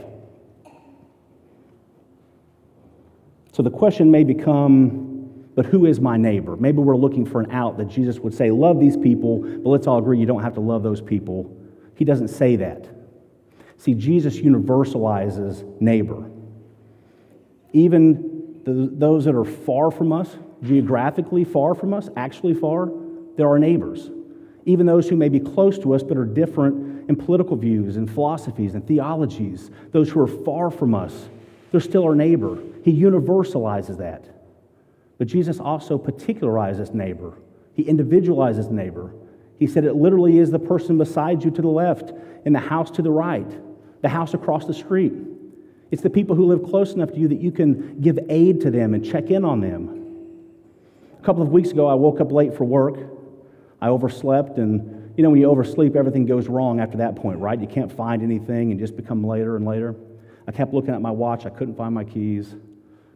So 3.51 3.63
the 3.63 3.71
question 3.71 4.11
may 4.11 4.23
become, 4.23 5.43
but 5.55 5.65
who 5.65 5.85
is 5.85 5.99
my 5.99 6.17
neighbor? 6.17 6.55
Maybe 6.55 6.79
we're 6.79 6.95
looking 6.97 7.25
for 7.25 7.41
an 7.41 7.51
out 7.51 7.77
that 7.77 7.85
Jesus 7.85 8.19
would 8.19 8.33
say, 8.33 8.51
love 8.51 8.79
these 8.79 8.97
people, 8.97 9.39
but 9.39 9.69
let's 9.69 9.87
all 9.87 9.97
agree 9.97 10.19
you 10.19 10.25
don't 10.25 10.43
have 10.43 10.53
to 10.55 10.59
love 10.59 10.83
those 10.83 11.01
people. 11.01 11.51
He 11.95 12.05
doesn't 12.05 12.27
say 12.27 12.57
that. 12.57 12.94
See, 13.85 13.93
Jesus 13.93 14.37
universalizes 14.37 15.79
neighbor. 15.79 16.27
Even 17.71 18.63
the, 18.63 18.89
those 18.91 19.25
that 19.25 19.35
are 19.35 19.45
far 19.45 19.91
from 19.91 20.11
us, 20.11 20.35
geographically 20.63 21.43
far 21.43 21.75
from 21.75 21.93
us, 21.93 22.09
actually 22.17 22.55
far, 22.55 22.89
they're 23.37 23.47
our 23.47 23.59
neighbors. 23.59 24.09
Even 24.65 24.87
those 24.87 25.07
who 25.07 25.15
may 25.15 25.29
be 25.29 25.39
close 25.39 25.77
to 25.77 25.93
us 25.93 26.01
but 26.01 26.17
are 26.17 26.25
different 26.25 27.07
in 27.07 27.15
political 27.15 27.55
views 27.55 27.97
and 27.97 28.09
philosophies 28.09 28.73
and 28.73 28.87
theologies, 28.87 29.69
those 29.91 30.09
who 30.09 30.19
are 30.19 30.43
far 30.43 30.71
from 30.71 30.95
us, 30.95 31.29
they're 31.69 31.79
still 31.79 32.05
our 32.05 32.15
neighbor. 32.15 32.57
He 32.83 32.99
universalizes 32.99 33.99
that. 33.99 34.25
But 35.19 35.27
Jesus 35.27 35.59
also 35.59 35.99
particularizes 35.99 36.91
neighbor, 36.91 37.33
he 37.75 37.83
individualizes 37.83 38.71
neighbor. 38.71 39.13
He 39.59 39.67
said 39.67 39.83
it 39.85 39.93
literally 39.93 40.39
is 40.39 40.49
the 40.49 40.57
person 40.57 40.97
beside 40.97 41.43
you 41.43 41.51
to 41.51 41.61
the 41.61 41.67
left, 41.67 42.13
and 42.45 42.55
the 42.55 42.59
house 42.59 42.89
to 42.91 43.03
the 43.03 43.11
right, 43.11 43.47
the 44.05 44.09
house 44.09 44.35
across 44.35 44.67
the 44.67 44.73
street. 44.73 45.13
It's 45.89 46.03
the 46.03 46.11
people 46.11 46.35
who 46.35 46.45
live 46.45 46.61
close 46.63 46.93
enough 46.93 47.09
to 47.13 47.17
you 47.17 47.27
that 47.27 47.41
you 47.41 47.51
can 47.51 47.99
give 48.01 48.19
aid 48.29 48.61
to 48.61 48.69
them 48.69 48.93
and 48.93 49.03
check 49.03 49.31
in 49.31 49.43
on 49.43 49.61
them 49.61 49.83
A 51.19 51.25
couple 51.25 51.41
of 51.41 51.49
weeks 51.49 51.71
ago, 51.71 51.87
I 51.87 51.95
woke 51.95 52.21
up 52.21 52.31
late 52.31 52.55
for 52.55 52.65
work. 52.65 52.99
I 53.81 53.87
overslept, 53.87 54.59
and 54.59 55.11
you 55.17 55.23
know, 55.23 55.31
when 55.31 55.41
you 55.41 55.49
oversleep, 55.49 55.95
everything 55.95 56.27
goes 56.27 56.47
wrong 56.47 56.79
after 56.79 56.97
that 56.97 57.15
point, 57.15 57.39
right? 57.39 57.59
You 57.59 57.65
can't 57.65 57.91
find 57.91 58.21
anything 58.21 58.69
and 58.69 58.79
just 58.79 58.95
become 58.95 59.25
later 59.25 59.55
and 59.55 59.65
later. 59.65 59.95
I 60.47 60.51
kept 60.51 60.71
looking 60.71 60.93
at 60.93 61.01
my 61.01 61.09
watch, 61.09 61.47
I 61.47 61.49
couldn't 61.49 61.75
find 61.75 61.95
my 61.95 62.03
keys. 62.03 62.53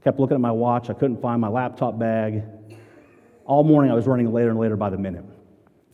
Kept 0.04 0.20
looking 0.20 0.34
at 0.34 0.42
my 0.42 0.52
watch, 0.52 0.90
I 0.90 0.94
couldn't 0.94 1.22
find 1.22 1.40
my 1.40 1.50
laptop 1.50 2.00
bag. 2.00 2.42
All 3.46 3.64
morning, 3.64 3.92
I 3.92 3.94
was 3.94 4.08
running 4.08 4.34
later 4.34 4.50
and 4.50 4.58
later 4.58 4.76
by 4.76 4.90
the 4.90 4.98
minute. 4.98 5.26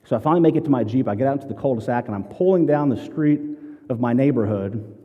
So 0.06 0.16
I 0.16 0.20
finally 0.20 0.40
make 0.40 0.56
it 0.56 0.64
to 0.64 0.70
my 0.70 0.86
Jeep. 0.86 1.10
I 1.10 1.16
get 1.16 1.28
out 1.28 1.34
into 1.42 1.48
the 1.48 1.60
cul 1.60 1.76
de 1.76 1.82
sac, 1.82 2.06
and 2.06 2.16
I'm 2.16 2.24
pulling 2.24 2.66
down 2.66 2.88
the 2.88 3.04
street 3.04 3.42
of 3.90 4.00
my 4.00 4.14
neighborhood 4.14 4.96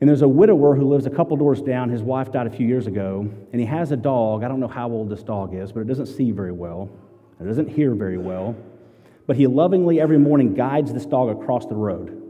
and 0.00 0.08
there's 0.08 0.22
a 0.22 0.28
widower 0.28 0.76
who 0.76 0.88
lives 0.88 1.06
a 1.06 1.10
couple 1.10 1.36
doors 1.36 1.60
down. 1.60 1.90
His 1.90 2.02
wife 2.02 2.30
died 2.30 2.46
a 2.46 2.50
few 2.50 2.66
years 2.66 2.86
ago, 2.86 3.28
and 3.52 3.60
he 3.60 3.66
has 3.66 3.90
a 3.90 3.96
dog. 3.96 4.44
I 4.44 4.48
don't 4.48 4.60
know 4.60 4.68
how 4.68 4.88
old 4.88 5.10
this 5.10 5.24
dog 5.24 5.54
is, 5.54 5.72
but 5.72 5.80
it 5.80 5.88
doesn't 5.88 6.06
see 6.06 6.30
very 6.30 6.52
well, 6.52 6.88
it 7.40 7.44
doesn't 7.44 7.68
hear 7.68 7.94
very 7.94 8.18
well. 8.18 8.54
But 9.26 9.36
he 9.36 9.46
lovingly 9.46 10.00
every 10.00 10.18
morning 10.18 10.54
guides 10.54 10.92
this 10.92 11.04
dog 11.04 11.28
across 11.28 11.66
the 11.66 11.74
road 11.74 12.22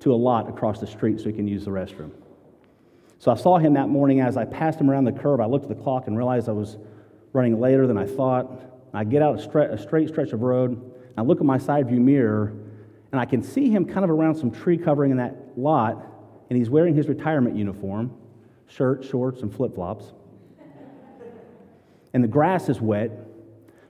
to 0.00 0.12
a 0.12 0.14
lot 0.14 0.48
across 0.48 0.78
the 0.78 0.86
street 0.86 1.18
so 1.18 1.26
he 1.26 1.32
can 1.32 1.48
use 1.48 1.64
the 1.64 1.70
restroom. 1.70 2.12
So 3.18 3.32
I 3.32 3.34
saw 3.34 3.58
him 3.58 3.74
that 3.74 3.88
morning 3.88 4.20
as 4.20 4.36
I 4.36 4.44
passed 4.44 4.78
him 4.78 4.90
around 4.90 5.06
the 5.06 5.12
curb. 5.12 5.40
I 5.40 5.46
looked 5.46 5.64
at 5.64 5.76
the 5.76 5.82
clock 5.82 6.06
and 6.06 6.16
realized 6.16 6.48
I 6.48 6.52
was 6.52 6.76
running 7.32 7.58
later 7.58 7.86
than 7.86 7.98
I 7.98 8.06
thought. 8.06 8.52
I 8.94 9.04
get 9.04 9.22
out 9.22 9.38
a, 9.38 9.78
straight 9.78 10.08
stretch 10.08 10.32
of 10.32 10.42
road. 10.42 10.92
I 11.16 11.22
look 11.22 11.40
at 11.40 11.46
my 11.46 11.58
side 11.58 11.88
view 11.88 11.98
mirror, 11.98 12.52
and 13.16 13.22
I 13.22 13.24
can 13.24 13.42
see 13.42 13.70
him 13.70 13.86
kind 13.86 14.04
of 14.04 14.10
around 14.10 14.34
some 14.34 14.50
tree 14.50 14.76
covering 14.76 15.10
in 15.10 15.16
that 15.16 15.56
lot 15.56 16.04
and 16.50 16.58
he's 16.58 16.68
wearing 16.68 16.94
his 16.94 17.08
retirement 17.08 17.56
uniform 17.56 18.14
shirt, 18.68 19.06
shorts, 19.06 19.40
and 19.40 19.54
flip 19.54 19.74
flops. 19.74 20.12
and 22.12 22.22
the 22.22 22.28
grass 22.28 22.68
is 22.68 22.78
wet, 22.78 23.10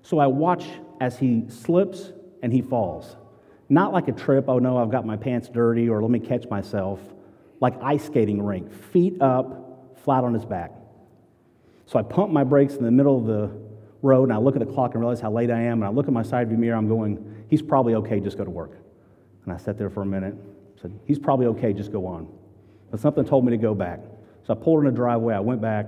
so 0.02 0.20
I 0.20 0.28
watch 0.28 0.64
as 1.00 1.18
he 1.18 1.44
slips 1.48 2.12
and 2.40 2.52
he 2.52 2.62
falls. 2.62 3.16
Not 3.68 3.92
like 3.92 4.06
a 4.06 4.12
trip, 4.12 4.44
oh 4.46 4.60
no, 4.60 4.76
I've 4.78 4.92
got 4.92 5.04
my 5.04 5.16
pants 5.16 5.48
dirty, 5.48 5.88
or 5.88 6.00
let 6.02 6.10
me 6.10 6.20
catch 6.20 6.48
myself, 6.48 7.00
like 7.58 7.74
ice 7.82 8.04
skating 8.04 8.40
rink, 8.40 8.72
feet 8.72 9.20
up, 9.20 9.98
flat 10.04 10.22
on 10.22 10.34
his 10.34 10.44
back. 10.44 10.70
So 11.86 11.98
I 11.98 12.02
pump 12.02 12.32
my 12.32 12.44
brakes 12.44 12.74
in 12.74 12.84
the 12.84 12.92
middle 12.92 13.18
of 13.18 13.26
the 13.26 13.50
road, 14.02 14.24
and 14.24 14.32
I 14.32 14.36
look 14.36 14.54
at 14.54 14.60
the 14.60 14.72
clock 14.72 14.92
and 14.92 15.00
realize 15.00 15.18
how 15.18 15.32
late 15.32 15.50
I 15.50 15.62
am, 15.62 15.82
and 15.82 15.84
I 15.84 15.88
look 15.88 16.06
at 16.06 16.12
my 16.12 16.22
side 16.22 16.48
view 16.48 16.58
mirror, 16.58 16.76
I'm 16.76 16.86
going, 16.86 17.44
he's 17.48 17.62
probably 17.62 17.94
okay, 17.94 18.20
just 18.20 18.38
go 18.38 18.44
to 18.44 18.50
work. 18.50 18.85
And 19.46 19.54
I 19.54 19.56
sat 19.56 19.78
there 19.78 19.88
for 19.88 20.02
a 20.02 20.06
minute, 20.06 20.34
said, 20.82 20.92
he's 21.06 21.18
probably 21.18 21.46
okay, 21.46 21.72
just 21.72 21.92
go 21.92 22.06
on. 22.06 22.28
But 22.90 23.00
something 23.00 23.24
told 23.24 23.44
me 23.44 23.52
to 23.52 23.56
go 23.56 23.74
back. 23.74 24.00
So 24.44 24.52
I 24.52 24.56
pulled 24.56 24.80
in 24.80 24.86
the 24.86 24.92
driveway, 24.92 25.34
I 25.34 25.40
went 25.40 25.60
back, 25.60 25.86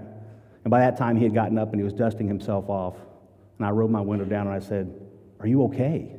and 0.65 0.71
by 0.71 0.81
that 0.81 0.97
time 0.97 1.17
he 1.17 1.25
had 1.25 1.35
gotten 1.35 1.59
up 1.59 1.71
and 1.73 1.81
he 1.81 1.85
was 1.85 1.93
dusting 1.93 2.27
himself 2.27 2.69
off. 2.69 2.95
And 3.59 3.67
I 3.67 3.71
rolled 3.71 3.91
my 3.91 4.01
window 4.01 4.25
down 4.25 4.47
and 4.47 4.55
I 4.55 4.61
said, 4.61 4.93
Are 5.41 5.47
you 5.47 5.65
okay? 5.65 6.17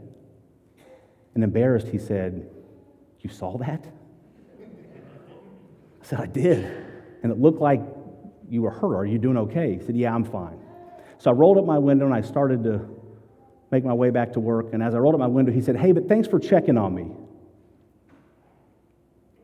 And 1.36 1.44
embarrassed, 1.44 1.88
he 1.88 1.98
said, 1.98 2.50
You 3.22 3.30
saw 3.30 3.58
that? 3.60 3.86
I 6.02 6.06
said, 6.06 6.20
I 6.20 6.26
did. 6.26 6.66
and 7.24 7.32
it 7.32 7.40
looked 7.40 7.62
like 7.62 7.82
you 8.50 8.62
were 8.62 8.72
hurt. 8.72 8.96
Are 8.96 9.06
you 9.06 9.18
doing 9.18 9.38
okay? 9.38 9.78
He 9.78 9.86
said, 9.86 9.96
Yeah, 9.96 10.14
I'm 10.14 10.24
fine. 10.24 10.60
So 11.18 11.32
I 11.32 11.34
rolled 11.34 11.58
up 11.58 11.66
my 11.66 11.78
window 11.78 12.06
and 12.06 12.14
I 12.14 12.22
started 12.22 12.64
to 12.64 12.88
make 13.72 13.84
my 13.84 13.94
way 13.94 14.10
back 14.10 14.34
to 14.34 14.40
work. 14.40 14.74
And 14.74 14.82
as 14.82 14.96
I 14.96 14.98
rolled 14.98 15.16
up 15.16 15.20
my 15.20 15.28
window, 15.28 15.52
he 15.52 15.62
said, 15.62 15.78
Hey, 15.78 15.92
but 15.92 16.08
thanks 16.08 16.28
for 16.28 16.40
checking 16.40 16.78
on 16.78 16.96
me. 16.96 17.12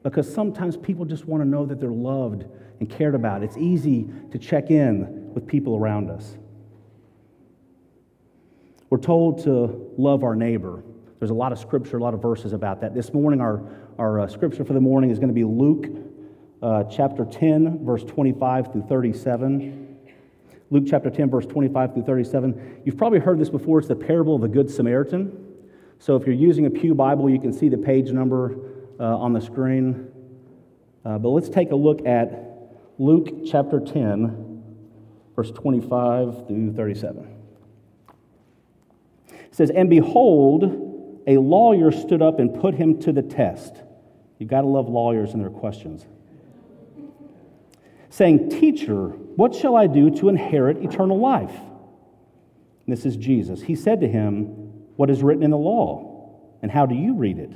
Because 0.06 0.32
sometimes 0.32 0.78
people 0.78 1.04
just 1.04 1.26
want 1.26 1.42
to 1.42 1.50
know 1.50 1.66
that 1.66 1.80
they're 1.80 1.90
loved 1.90 2.46
and 2.80 2.88
cared 2.88 3.16
about. 3.16 3.42
It's 3.42 3.58
easy 3.58 4.08
to 4.32 4.38
check 4.38 4.70
in 4.70 5.34
with 5.34 5.48
people 5.48 5.76
around 5.76 6.12
us. 6.12 6.38
We're 8.92 9.00
told 9.00 9.44
to 9.46 9.92
love 9.98 10.24
our 10.24 10.36
neighbor. 10.36 10.84
There's 11.18 11.32
a 11.32 11.36
lot 11.36 11.52
of 11.52 11.58
scripture, 11.58 11.98
a 11.98 12.04
lot 12.04 12.14
of 12.14 12.22
verses 12.22 12.54
about 12.54 12.82
that. 12.82 12.94
This 12.94 13.14
morning, 13.16 13.42
our, 13.42 13.64
our 13.98 14.20
uh, 14.20 14.28
scripture 14.28 14.64
for 14.64 14.74
the 14.74 14.80
morning 14.80 15.10
is 15.10 15.18
going 15.18 15.30
to 15.30 15.34
be 15.34 15.44
Luke 15.44 15.88
uh, 16.62 16.84
chapter 16.84 17.26
10, 17.26 17.84
verse 17.84 18.04
25 18.04 18.74
through 18.74 18.84
37. 18.84 19.98
Luke 20.70 20.84
chapter 20.88 21.10
10, 21.10 21.32
verse 21.32 21.48
25 21.48 21.96
through 21.96 22.04
37. 22.04 22.82
You've 22.86 22.98
probably 22.98 23.20
heard 23.20 23.40
this 23.40 23.50
before. 23.50 23.80
It's 23.80 23.88
the 23.88 23.96
parable 23.96 24.36
of 24.36 24.42
the 24.42 24.50
Good 24.50 24.70
Samaritan. 24.70 25.36
So 25.98 26.16
if 26.16 26.28
you're 26.28 26.36
using 26.36 26.68
a 26.68 26.70
Pew 26.70 26.94
Bible, 26.94 27.28
you 27.28 27.40
can 27.40 27.52
see 27.52 27.70
the 27.70 27.78
page 27.78 28.12
number 28.12 28.75
uh, 29.00 29.04
on 29.04 29.34
the 29.34 29.42
screen. 29.42 30.12
Uh, 31.04 31.18
but 31.18 31.30
let's 31.30 31.50
take 31.50 31.72
a 31.72 31.76
look 31.76 32.06
at 32.06 32.46
Luke 32.98 33.46
chapter 33.46 33.80
10, 33.80 34.64
verse 35.36 35.52
25 35.52 36.48
through 36.48 36.74
37. 36.74 37.36
It 39.30 39.56
says, 39.56 39.70
And 39.70 39.90
behold, 39.90 41.24
a 41.28 41.38
lawyer 41.38 41.92
stood 41.92 42.22
up 42.22 42.40
and 42.40 42.54
put 42.54 42.76
him 42.76 43.00
to 43.02 43.12
the 43.12 43.22
test. 43.22 43.76
You've 44.40 44.50
got 44.50 44.62
to 44.62 44.68
love 44.68 44.90
lawyers 44.90 45.34
and 45.34 45.42
their 45.42 45.50
questions. 45.50 46.06
Saying, 48.10 48.50
Teacher, 48.50 49.08
what 49.10 49.54
shall 49.54 49.76
I 49.76 49.88
do 49.88 50.10
to 50.12 50.30
inherit 50.30 50.78
eternal 50.78 51.20
life? 51.20 51.56
And 52.86 52.96
this 52.96 53.06
is 53.06 53.18
Jesus. 53.18 53.62
He 53.62 53.76
said 53.76 54.02
to 54.02 54.08
him, 54.08 54.46
What 54.96 55.10
is 55.10 55.22
written 55.22 55.44
in 55.44 55.52
the 55.52 55.58
law? 55.58 56.14
And 56.62 56.72
how 56.72 56.86
do 56.86 56.96
you 56.96 57.16
read 57.16 57.40
it? 57.40 57.52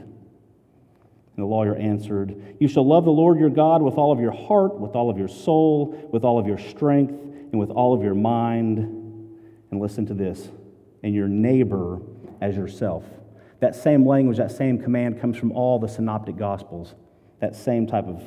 And 1.40 1.46
the 1.46 1.56
lawyer 1.56 1.74
answered, 1.74 2.58
You 2.60 2.68
shall 2.68 2.86
love 2.86 3.06
the 3.06 3.14
Lord 3.14 3.40
your 3.40 3.50
God 3.50 3.82
with 3.82 3.94
all 3.94 4.12
of 4.12 4.20
your 4.20 4.34
heart, 4.34 4.78
with 4.78 4.94
all 4.94 5.10
of 5.10 5.18
your 5.18 5.30
soul, 5.30 6.10
with 6.12 6.26
all 6.26 6.38
of 6.38 6.46
your 6.46 6.58
strength, 6.58 7.14
and 7.14 7.58
with 7.58 7.70
all 7.70 7.94
of 7.94 8.04
your 8.04 8.14
mind. 8.14 8.80
And 9.72 9.80
listen 9.80 10.06
to 10.08 10.14
this 10.14 10.50
and 11.02 11.16
your 11.16 11.30
neighbor 11.30 12.02
as 12.42 12.58
yourself. 12.58 13.06
That 13.62 13.74
same 13.74 14.06
language, 14.06 14.36
that 14.36 14.52
same 14.52 14.84
command 14.84 15.22
comes 15.22 15.38
from 15.38 15.54
all 15.54 15.80
the 15.80 15.88
synoptic 15.88 16.36
gospels. 16.36 16.94
That 17.40 17.56
same 17.56 17.88
type 17.88 18.08
of 18.08 18.22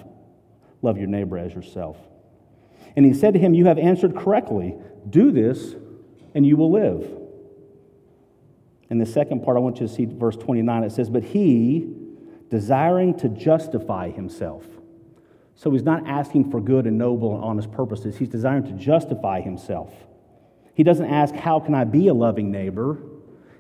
love 0.80 0.96
your 0.96 1.06
neighbor 1.06 1.36
as 1.36 1.52
yourself. 1.52 1.98
And 2.96 3.04
he 3.04 3.12
said 3.12 3.34
to 3.34 3.38
him, 3.38 3.52
You 3.52 3.66
have 3.66 3.76
answered 3.76 4.16
correctly. 4.16 4.74
Do 5.10 5.30
this, 5.30 5.74
and 6.34 6.46
you 6.46 6.56
will 6.56 6.72
live. 6.72 7.06
In 8.88 8.96
the 8.96 9.04
second 9.04 9.44
part, 9.44 9.58
I 9.58 9.60
want 9.60 9.80
you 9.80 9.86
to 9.86 9.92
see 9.92 10.06
verse 10.06 10.36
29. 10.36 10.84
It 10.84 10.92
says, 10.92 11.10
But 11.10 11.24
he, 11.24 11.98
desiring 12.52 13.18
to 13.18 13.28
justify 13.28 14.10
himself. 14.10 14.64
So 15.56 15.72
he's 15.72 15.82
not 15.82 16.06
asking 16.06 16.50
for 16.50 16.60
good 16.60 16.86
and 16.86 16.96
noble 16.96 17.34
and 17.34 17.42
honest 17.42 17.72
purposes. 17.72 18.16
He's 18.16 18.28
desiring 18.28 18.64
to 18.64 18.72
justify 18.72 19.40
himself 19.40 19.92
he 20.74 20.82
doesn't 20.82 21.06
ask, 21.06 21.34
How 21.34 21.60
can 21.60 21.74
I 21.74 21.84
be 21.84 22.08
a 22.08 22.14
loving 22.14 22.50
neighbor? 22.50 22.98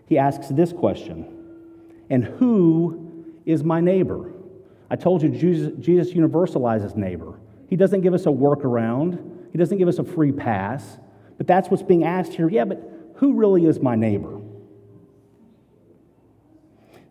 He 0.06 0.18
asks 0.18 0.48
this 0.48 0.72
question 0.72 1.26
And 2.10 2.24
who 2.24 3.24
is 3.44 3.62
my 3.62 3.80
neighbor? 3.80 4.32
I 4.90 4.96
told 4.96 5.22
you 5.22 5.30
Jesus, 5.30 5.72
Jesus 5.78 6.12
universalizes 6.14 6.96
neighbor. 6.96 7.38
He 7.68 7.76
doesn't 7.76 8.02
give 8.02 8.14
us 8.14 8.26
a 8.26 8.30
workaround, 8.30 9.18
He 9.52 9.58
doesn't 9.58 9.78
give 9.78 9.88
us 9.88 9.98
a 9.98 10.04
free 10.04 10.32
pass. 10.32 10.98
But 11.38 11.46
that's 11.46 11.70
what's 11.70 11.82
being 11.82 12.04
asked 12.04 12.34
here. 12.34 12.48
Yeah, 12.48 12.66
but 12.66 12.82
who 13.16 13.34
really 13.34 13.64
is 13.64 13.80
my 13.80 13.96
neighbor? 13.96 14.40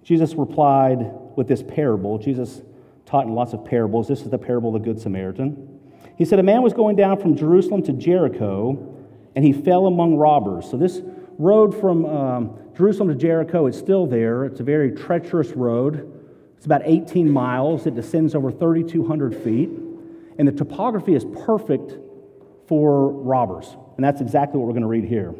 Jesus 0.03 0.35
replied 0.35 1.11
with 1.41 1.47
this 1.47 1.63
parable. 1.63 2.19
Jesus 2.19 2.61
taught 3.07 3.25
in 3.25 3.33
lots 3.33 3.53
of 3.53 3.65
parables. 3.65 4.07
This 4.07 4.21
is 4.21 4.29
the 4.29 4.37
parable 4.37 4.75
of 4.75 4.79
the 4.79 4.85
Good 4.85 5.01
Samaritan. 5.01 5.79
He 6.19 6.23
said, 6.23 6.37
A 6.37 6.43
man 6.43 6.61
was 6.61 6.71
going 6.71 6.95
down 6.95 7.19
from 7.19 7.35
Jerusalem 7.35 7.81
to 7.85 7.93
Jericho 7.93 8.95
and 9.35 9.43
he 9.43 9.51
fell 9.51 9.87
among 9.87 10.17
robbers. 10.17 10.69
So, 10.69 10.77
this 10.77 11.01
road 11.39 11.73
from 11.81 12.05
um, 12.05 12.59
Jerusalem 12.77 13.09
to 13.09 13.15
Jericho, 13.15 13.65
it's 13.65 13.79
still 13.79 14.05
there. 14.05 14.45
It's 14.45 14.59
a 14.59 14.63
very 14.63 14.91
treacherous 14.91 15.49
road. 15.53 16.13
It's 16.57 16.67
about 16.67 16.83
18 16.85 17.27
miles. 17.27 17.87
It 17.87 17.95
descends 17.95 18.35
over 18.35 18.51
3,200 18.51 19.35
feet. 19.35 19.71
And 20.37 20.47
the 20.47 20.51
topography 20.51 21.15
is 21.15 21.25
perfect 21.43 21.95
for 22.67 23.09
robbers. 23.09 23.75
And 23.95 24.05
that's 24.05 24.21
exactly 24.21 24.59
what 24.59 24.67
we're 24.67 24.73
going 24.73 24.83
to 24.83 24.87
read 24.87 25.05
here. 25.05 25.33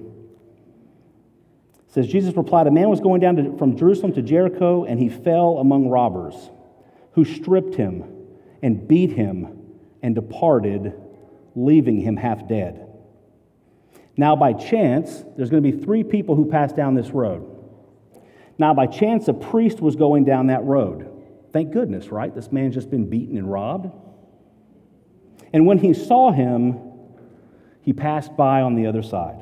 Says, 1.92 2.08
Jesus 2.08 2.36
replied, 2.36 2.68
A 2.68 2.72
man 2.72 2.90
was 2.90 3.02
going 3.02 3.20
down 3.20 3.36
to, 3.36 3.58
from 3.58 3.78
Jerusalem 3.78 4.14
to 4.14 4.22
Jericho, 4.22 4.86
and 4.86 5.00
he 5.00 5.10
fell 5.10 5.58
among 5.58 5.90
robbers, 5.90 6.50
who 7.14 7.26
stripped 7.26 7.76
him 7.76 8.06
and 8.64 8.88
beat 8.88 9.12
him 9.12 9.60
and 10.02 10.16
departed, 10.16 10.94
leaving 11.54 12.00
him 12.00 12.16
half 12.16 12.48
dead. 12.48 12.88
Now, 14.16 14.38
by 14.38 14.54
chance, 14.54 15.24
there's 15.36 15.50
going 15.50 15.62
to 15.62 15.72
be 15.72 15.84
three 15.84 16.04
people 16.04 16.36
who 16.36 16.46
pass 16.46 16.72
down 16.72 16.96
this 16.96 17.10
road. 17.10 17.48
Now, 18.58 18.74
by 18.74 18.88
chance, 18.88 19.28
a 19.28 19.34
priest 19.34 19.82
was 19.82 19.98
going 19.98 20.24
down 20.24 20.48
that 20.48 20.64
road. 20.64 21.10
Thank 21.52 21.74
goodness, 21.74 22.10
right? 22.10 22.34
This 22.34 22.54
man's 22.54 22.74
just 22.74 22.90
been 22.90 23.10
beaten 23.10 23.38
and 23.38 23.52
robbed. 23.52 23.92
And 25.52 25.66
when 25.66 25.78
he 25.78 25.94
saw 25.94 26.32
him, 26.32 26.80
he 27.82 27.92
passed 27.92 28.38
by 28.38 28.62
on 28.62 28.76
the 28.76 28.88
other 28.88 29.02
side. 29.04 29.42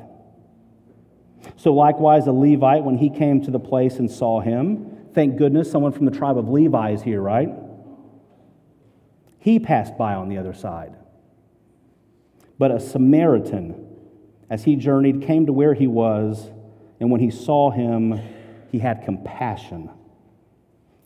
So, 1.60 1.74
likewise, 1.74 2.26
a 2.26 2.32
Levite, 2.32 2.84
when 2.84 2.96
he 2.96 3.10
came 3.10 3.42
to 3.42 3.50
the 3.50 3.60
place 3.60 3.98
and 3.98 4.10
saw 4.10 4.40
him, 4.40 5.08
thank 5.12 5.36
goodness 5.36 5.70
someone 5.70 5.92
from 5.92 6.06
the 6.06 6.10
tribe 6.10 6.38
of 6.38 6.48
Levi 6.48 6.92
is 6.92 7.02
here, 7.02 7.20
right? 7.20 7.50
He 9.40 9.58
passed 9.58 9.98
by 9.98 10.14
on 10.14 10.30
the 10.30 10.38
other 10.38 10.54
side. 10.54 10.96
But 12.58 12.70
a 12.70 12.80
Samaritan, 12.80 13.94
as 14.48 14.64
he 14.64 14.74
journeyed, 14.74 15.20
came 15.20 15.44
to 15.44 15.52
where 15.52 15.74
he 15.74 15.86
was, 15.86 16.50
and 16.98 17.10
when 17.10 17.20
he 17.20 17.30
saw 17.30 17.70
him, 17.70 18.18
he 18.72 18.78
had 18.78 19.04
compassion. 19.04 19.90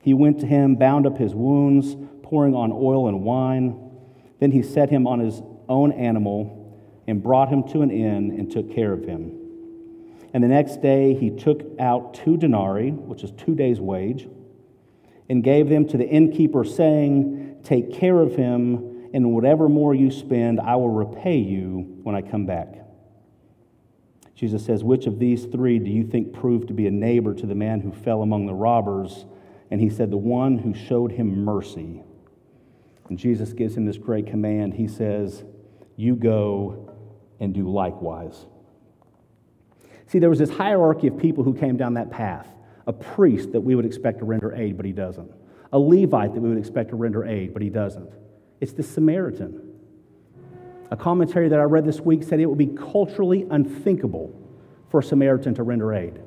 He 0.03 0.15
went 0.15 0.39
to 0.39 0.47
him, 0.47 0.77
bound 0.77 1.05
up 1.05 1.19
his 1.19 1.35
wounds, 1.35 1.97
pouring 2.23 2.55
on 2.55 2.71
oil 2.71 3.09
and 3.09 3.25
wine. 3.25 3.91
Then 4.39 4.53
he 4.53 4.63
set 4.63 4.89
him 4.89 5.09
on 5.09 5.19
his 5.19 5.43
own 5.69 5.91
animal 5.91 6.81
and 7.09 7.21
brought 7.21 7.49
him 7.49 7.67
to 7.71 7.83
an 7.83 7.91
inn 7.91 8.37
and 8.39 8.53
took 8.53 8.73
care 8.73 8.93
of 8.93 9.05
him. 9.05 9.41
And 10.35 10.43
the 10.43 10.49
next 10.49 10.83
day 10.83 11.15
he 11.15 11.31
took 11.31 11.63
out 11.79 12.15
two 12.15 12.37
denarii, 12.37 12.91
which 12.91 13.23
is 13.23 13.31
two 13.31 13.55
days' 13.55 13.81
wage, 13.81 14.29
and 15.31 15.45
gave 15.45 15.69
them 15.69 15.87
to 15.89 15.97
the 15.97 16.07
innkeeper, 16.07 16.65
saying, 16.65 17.61
Take 17.63 17.95
care 17.95 18.21
of 18.21 18.35
him, 18.35 19.09
and 19.15 19.33
whatever 19.33 19.69
more 19.69 19.95
you 19.95 20.11
spend, 20.11 20.61
I 20.61 20.75
will 20.75 20.91
repay 20.91 21.39
you 21.39 22.01
when 22.03 22.17
I 22.17 22.21
come 22.21 22.47
back. 22.47 22.75
Jesus 24.35 24.67
says, 24.67 24.83
Which 24.83 25.07
of 25.07 25.21
these 25.21 25.45
three 25.45 25.79
do 25.79 25.89
you 25.89 26.03
think 26.03 26.33
proved 26.33 26.67
to 26.67 26.75
be 26.75 26.89
a 26.89 26.91
neighbor 26.91 27.33
to 27.33 27.47
the 27.47 27.55
man 27.55 27.81
who 27.81 27.93
fell 27.93 28.23
among 28.23 28.47
the 28.47 28.55
robbers? 28.55 29.27
And 29.71 29.81
he 29.81 29.89
said, 29.89 30.11
The 30.11 30.17
one 30.17 30.59
who 30.59 30.75
showed 30.75 31.13
him 31.13 31.45
mercy. 31.45 32.03
And 33.09 33.17
Jesus 33.17 33.53
gives 33.53 33.77
him 33.77 33.85
this 33.87 33.99
great 33.99 34.27
command. 34.27 34.75
He 34.75 34.89
says, 34.89 35.45
You 35.95 36.17
go 36.17 36.93
and 37.39 37.55
do 37.55 37.71
likewise. 37.71 38.47
See, 40.07 40.19
there 40.19 40.31
was 40.31 40.39
this 40.39 40.51
hierarchy 40.51 41.07
of 41.07 41.19
people 41.19 41.45
who 41.45 41.55
came 41.55 41.77
down 41.77 41.95
that 41.95 42.11
path 42.11 42.49
a 42.87 42.93
priest 42.93 43.53
that 43.53 43.61
we 43.61 43.75
would 43.75 43.87
expect 43.87 44.19
to 44.19 44.25
render 44.25 44.55
aid, 44.55 44.77
but 44.77 44.85
he 44.85 44.93
doesn't, 44.93 45.31
a 45.73 45.79
Levite 45.79 46.35
that 46.35 46.41
we 46.41 46.49
would 46.49 46.59
expect 46.59 46.91
to 46.91 46.97
render 46.97 47.25
aid, 47.25 47.53
but 47.53 47.63
he 47.63 47.71
doesn't. 47.71 48.11
It's 48.61 48.73
the 48.73 48.83
Samaritan. 48.83 49.73
A 50.91 50.97
commentary 50.97 51.49
that 51.49 51.59
I 51.59 51.63
read 51.63 51.85
this 51.85 52.01
week 52.01 52.23
said 52.23 52.41
it 52.41 52.47
would 52.47 52.59
be 52.59 52.67
culturally 52.67 53.47
unthinkable 53.51 54.39
for 54.91 55.01
a 55.01 55.03
Samaritan 55.03 55.55
to 55.55 55.63
render 55.63 55.95
aid. 55.95 56.21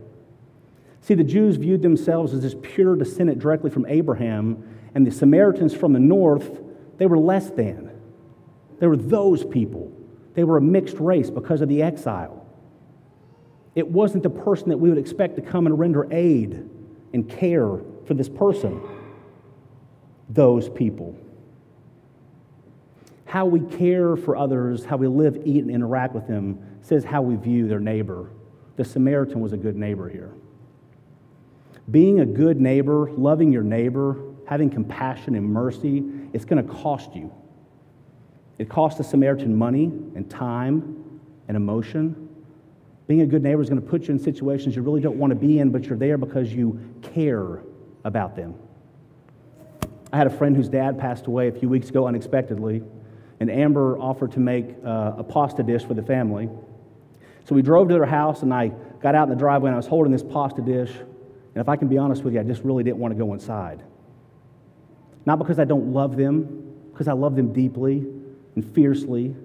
See, 1.01 1.13
the 1.13 1.23
Jews 1.23 1.55
viewed 1.55 1.81
themselves 1.81 2.33
as 2.33 2.41
this 2.41 2.55
pure 2.61 2.95
descendant 2.95 3.39
directly 3.39 3.69
from 3.69 3.85
Abraham, 3.85 4.63
and 4.95 5.05
the 5.05 5.11
Samaritans 5.11 5.73
from 5.73 5.93
the 5.93 5.99
north, 5.99 6.59
they 6.97 7.05
were 7.05 7.19
less 7.19 7.49
than. 7.51 7.91
They 8.79 8.87
were 8.87 8.97
those 8.97 9.45
people. 9.45 9.91
They 10.33 10.43
were 10.43 10.57
a 10.57 10.61
mixed 10.61 10.97
race 10.99 11.29
because 11.29 11.61
of 11.61 11.69
the 11.69 11.81
exile. 11.81 12.36
It 13.77 13.87
wasn't 13.87 14.23
the 14.23 14.29
person 14.29 14.69
that 14.69 14.77
we 14.77 14.89
would 14.89 14.97
expect 14.97 15.35
to 15.37 15.41
come 15.41 15.67
and 15.67 15.77
render 15.77 16.11
aid 16.11 16.69
and 17.13 17.29
care 17.29 17.79
for 18.05 18.13
this 18.13 18.27
person. 18.27 18.81
Those 20.29 20.67
people 20.67 21.15
how 23.27 23.45
we 23.45 23.59
care 23.59 24.15
for 24.15 24.37
others, 24.37 24.85
how 24.85 24.95
we 24.95 25.07
live, 25.07 25.41
eat, 25.45 25.61
and 25.61 25.69
interact 25.69 26.15
with 26.15 26.27
them 26.27 26.79
says 26.81 27.03
how 27.03 27.21
we 27.21 27.35
view 27.35 27.67
their 27.67 27.79
neighbor. 27.79 28.31
The 28.77 28.85
Samaritan 28.85 29.41
was 29.41 29.51
a 29.51 29.57
good 29.57 29.75
neighbor 29.75 30.07
here. 30.07 30.31
Being 31.91 32.21
a 32.21 32.25
good 32.25 32.59
neighbor, 32.59 33.11
loving 33.11 33.51
your 33.51 33.63
neighbor, 33.63 34.17
having 34.47 34.69
compassion 34.69 35.35
and 35.35 35.45
mercy, 35.45 36.03
it's 36.31 36.45
going 36.45 36.65
to 36.65 36.73
cost 36.73 37.13
you. 37.15 37.33
It 38.59 38.69
costs 38.69 38.97
the 38.97 39.03
Samaritan 39.03 39.55
money 39.55 39.85
and 40.15 40.29
time 40.29 41.19
and 41.49 41.57
emotion. 41.57 42.26
Being 43.07 43.21
a 43.21 43.25
good 43.25 43.41
neighbor 43.41 43.61
is 43.61 43.69
going 43.69 43.81
to 43.81 43.87
put 43.87 44.07
you 44.07 44.13
in 44.13 44.19
situations 44.19 44.75
you 44.75 44.81
really 44.81 45.01
don't 45.01 45.17
want 45.17 45.31
to 45.31 45.35
be 45.35 45.59
in, 45.59 45.71
but 45.71 45.85
you're 45.85 45.97
there 45.97 46.17
because 46.17 46.53
you 46.53 46.79
care 47.01 47.63
about 48.03 48.35
them. 48.35 48.55
I 50.11 50.17
had 50.17 50.27
a 50.27 50.37
friend 50.37 50.55
whose 50.55 50.69
dad 50.69 50.99
passed 50.99 51.27
away 51.27 51.47
a 51.47 51.51
few 51.51 51.69
weeks 51.69 51.89
ago 51.89 52.07
unexpectedly, 52.07 52.83
and 53.39 53.49
Amber 53.49 53.97
offered 53.97 54.33
to 54.33 54.39
make 54.39 54.75
uh, 54.85 55.13
a 55.17 55.23
pasta 55.23 55.63
dish 55.63 55.83
for 55.83 55.93
the 55.93 56.01
family. 56.03 56.49
So 57.45 57.55
we 57.55 57.61
drove 57.61 57.87
to 57.87 57.93
their 57.93 58.05
house, 58.05 58.41
and 58.41 58.53
I 58.53 58.69
got 59.01 59.15
out 59.15 59.23
in 59.23 59.29
the 59.29 59.35
driveway, 59.35 59.69
and 59.69 59.75
I 59.75 59.77
was 59.77 59.87
holding 59.87 60.11
this 60.11 60.23
pasta 60.23 60.61
dish. 60.61 60.91
And 60.91 61.61
if 61.61 61.69
I 61.69 61.77
can 61.77 61.87
be 61.87 61.97
honest 61.97 62.23
with 62.23 62.33
you, 62.33 62.41
I 62.41 62.43
just 62.43 62.63
really 62.63 62.83
didn't 62.83 62.97
want 62.97 63.13
to 63.13 63.17
go 63.17 63.33
inside. 63.33 63.83
Not 65.25 65.39
because 65.39 65.59
I 65.59 65.65
don't 65.65 65.93
love 65.93 66.17
them, 66.17 66.73
because 66.91 67.07
I 67.07 67.13
love 67.13 67.35
them 67.35 67.53
deeply 67.53 68.05
and 68.55 68.65
fiercely. 68.73 69.35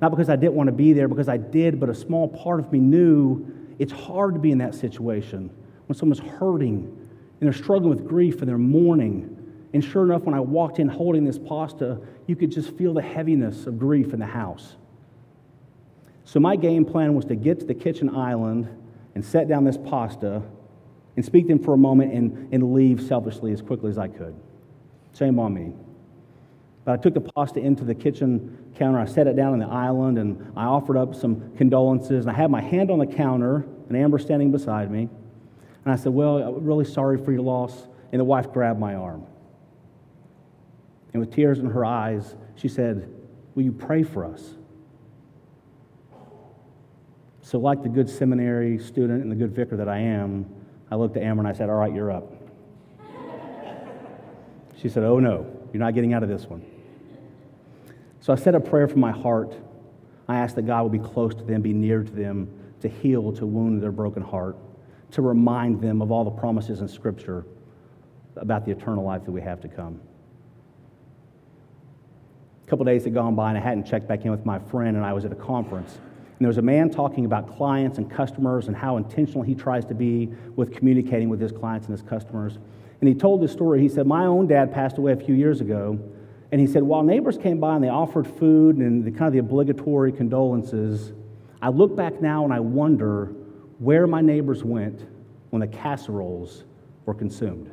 Not 0.00 0.10
because 0.10 0.30
I 0.30 0.36
didn't 0.36 0.54
want 0.54 0.68
to 0.68 0.72
be 0.72 0.92
there, 0.92 1.08
because 1.08 1.28
I 1.28 1.36
did, 1.36 1.78
but 1.78 1.88
a 1.88 1.94
small 1.94 2.28
part 2.28 2.60
of 2.60 2.72
me 2.72 2.78
knew 2.78 3.46
it's 3.78 3.92
hard 3.92 4.34
to 4.34 4.40
be 4.40 4.50
in 4.50 4.58
that 4.58 4.74
situation 4.74 5.50
when 5.86 5.96
someone's 5.96 6.20
hurting 6.20 6.96
and 7.40 7.46
they're 7.46 7.52
struggling 7.52 7.90
with 7.90 8.06
grief 8.06 8.40
and 8.40 8.48
they're 8.48 8.58
mourning. 8.58 9.36
And 9.72 9.84
sure 9.84 10.04
enough, 10.04 10.22
when 10.22 10.34
I 10.34 10.40
walked 10.40 10.78
in 10.78 10.88
holding 10.88 11.24
this 11.24 11.38
pasta, 11.38 12.00
you 12.26 12.36
could 12.36 12.50
just 12.50 12.76
feel 12.76 12.94
the 12.94 13.02
heaviness 13.02 13.66
of 13.66 13.78
grief 13.78 14.12
in 14.12 14.20
the 14.20 14.26
house. 14.26 14.76
So 16.24 16.40
my 16.40 16.56
game 16.56 16.84
plan 16.84 17.14
was 17.14 17.24
to 17.26 17.34
get 17.34 17.60
to 17.60 17.66
the 17.66 17.74
kitchen 17.74 18.14
island 18.14 18.68
and 19.14 19.24
set 19.24 19.48
down 19.48 19.64
this 19.64 19.76
pasta 19.76 20.42
and 21.16 21.24
speak 21.24 21.44
to 21.44 21.54
them 21.54 21.58
for 21.62 21.74
a 21.74 21.78
moment 21.78 22.12
and, 22.12 22.52
and 22.52 22.72
leave 22.72 23.02
selfishly 23.02 23.52
as 23.52 23.62
quickly 23.62 23.90
as 23.90 23.98
I 23.98 24.08
could. 24.08 24.34
Shame 25.16 25.38
on 25.38 25.54
me. 25.54 25.72
But 26.84 26.92
I 26.92 26.96
took 27.02 27.14
the 27.14 27.20
pasta 27.20 27.60
into 27.60 27.84
the 27.84 27.94
kitchen 27.94 28.72
counter. 28.76 28.98
I 28.98 29.04
set 29.04 29.26
it 29.26 29.36
down 29.36 29.52
on 29.52 29.58
the 29.58 29.66
island 29.66 30.18
and 30.18 30.52
I 30.56 30.64
offered 30.64 30.96
up 30.96 31.14
some 31.14 31.54
condolences. 31.56 32.26
And 32.26 32.34
I 32.34 32.38
had 32.38 32.50
my 32.50 32.60
hand 32.60 32.90
on 32.90 32.98
the 32.98 33.06
counter 33.06 33.66
and 33.88 33.96
Amber 33.96 34.18
standing 34.18 34.50
beside 34.50 34.90
me. 34.90 35.08
And 35.84 35.92
I 35.92 35.96
said, 35.96 36.12
Well, 36.12 36.38
I'm 36.38 36.64
really 36.64 36.84
sorry 36.84 37.18
for 37.22 37.32
your 37.32 37.42
loss. 37.42 37.86
And 38.12 38.18
the 38.18 38.24
wife 38.24 38.52
grabbed 38.52 38.80
my 38.80 38.94
arm. 38.94 39.26
And 41.12 41.20
with 41.20 41.32
tears 41.34 41.58
in 41.58 41.66
her 41.66 41.84
eyes, 41.84 42.34
she 42.56 42.68
said, 42.68 43.12
Will 43.54 43.64
you 43.64 43.72
pray 43.72 44.02
for 44.02 44.24
us? 44.24 44.54
So, 47.42 47.58
like 47.58 47.82
the 47.82 47.88
good 47.88 48.08
seminary 48.08 48.78
student 48.78 49.22
and 49.22 49.30
the 49.30 49.36
good 49.36 49.52
vicar 49.52 49.76
that 49.76 49.88
I 49.88 49.98
am, 49.98 50.46
I 50.90 50.94
looked 50.94 51.16
at 51.16 51.22
Amber 51.24 51.40
and 51.40 51.48
I 51.48 51.52
said, 51.52 51.68
All 51.68 51.76
right, 51.76 51.92
you're 51.92 52.10
up. 52.10 52.32
She 54.80 54.88
said, 54.88 55.02
Oh 55.02 55.18
no, 55.18 55.44
you're 55.72 55.80
not 55.80 55.94
getting 55.94 56.14
out 56.14 56.22
of 56.22 56.28
this 56.28 56.44
one. 56.46 56.64
So 58.20 58.32
I 58.32 58.36
said 58.36 58.54
a 58.54 58.60
prayer 58.60 58.86
from 58.86 59.00
my 59.00 59.12
heart. 59.12 59.54
I 60.28 60.36
asked 60.36 60.56
that 60.56 60.66
God 60.66 60.82
would 60.84 60.92
be 60.92 60.98
close 60.98 61.34
to 61.34 61.42
them, 61.42 61.62
be 61.62 61.72
near 61.72 62.02
to 62.02 62.12
them, 62.12 62.48
to 62.80 62.88
heal, 62.88 63.32
to 63.32 63.46
wound 63.46 63.82
their 63.82 63.92
broken 63.92 64.22
heart, 64.22 64.56
to 65.12 65.22
remind 65.22 65.80
them 65.80 66.02
of 66.02 66.12
all 66.12 66.24
the 66.24 66.30
promises 66.30 66.80
in 66.80 66.88
Scripture 66.88 67.46
about 68.36 68.64
the 68.64 68.70
eternal 68.70 69.04
life 69.04 69.24
that 69.24 69.32
we 69.32 69.40
have 69.40 69.60
to 69.60 69.68
come. 69.68 70.00
A 72.66 72.70
couple 72.70 72.84
days 72.84 73.04
had 73.04 73.14
gone 73.14 73.34
by, 73.34 73.48
and 73.48 73.58
I 73.58 73.60
hadn't 73.60 73.84
checked 73.84 74.06
back 74.06 74.24
in 74.24 74.30
with 74.30 74.46
my 74.46 74.58
friend, 74.58 74.96
and 74.96 75.04
I 75.04 75.12
was 75.12 75.24
at 75.24 75.32
a 75.32 75.36
conference. 75.36 75.96
And 75.96 76.46
there 76.46 76.48
was 76.48 76.58
a 76.58 76.62
man 76.62 76.90
talking 76.90 77.24
about 77.24 77.56
clients 77.56 77.98
and 77.98 78.10
customers 78.10 78.68
and 78.68 78.76
how 78.76 78.96
intentional 78.96 79.42
he 79.42 79.54
tries 79.54 79.84
to 79.86 79.94
be 79.94 80.26
with 80.56 80.72
communicating 80.72 81.28
with 81.28 81.40
his 81.40 81.52
clients 81.52 81.88
and 81.88 81.98
his 81.98 82.06
customers. 82.08 82.58
And 83.00 83.08
he 83.08 83.14
told 83.14 83.42
this 83.42 83.52
story. 83.52 83.80
He 83.80 83.88
said, 83.88 84.06
My 84.06 84.24
own 84.26 84.46
dad 84.46 84.72
passed 84.72 84.98
away 84.98 85.12
a 85.12 85.16
few 85.16 85.34
years 85.34 85.60
ago. 85.60 85.98
And 86.52 86.60
he 86.60 86.66
said, 86.66 86.82
While 86.82 87.02
neighbors 87.02 87.38
came 87.38 87.60
by 87.60 87.76
and 87.76 87.84
they 87.84 87.88
offered 87.88 88.26
food 88.26 88.76
and 88.76 89.04
the 89.04 89.10
kind 89.10 89.26
of 89.26 89.32
the 89.32 89.38
obligatory 89.38 90.12
condolences, 90.12 91.12
I 91.62 91.68
look 91.68 91.94
back 91.94 92.20
now 92.20 92.44
and 92.44 92.52
I 92.52 92.60
wonder 92.60 93.26
where 93.78 94.06
my 94.06 94.20
neighbors 94.20 94.64
went 94.64 95.06
when 95.50 95.60
the 95.60 95.66
casseroles 95.66 96.64
were 97.06 97.14
consumed. 97.14 97.70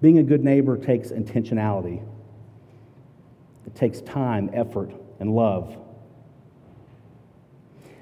Being 0.00 0.18
a 0.18 0.22
good 0.22 0.44
neighbor 0.44 0.76
takes 0.76 1.08
intentionality, 1.08 2.02
it 3.66 3.74
takes 3.74 4.00
time, 4.00 4.50
effort, 4.52 4.92
and 5.18 5.34
love. 5.34 5.76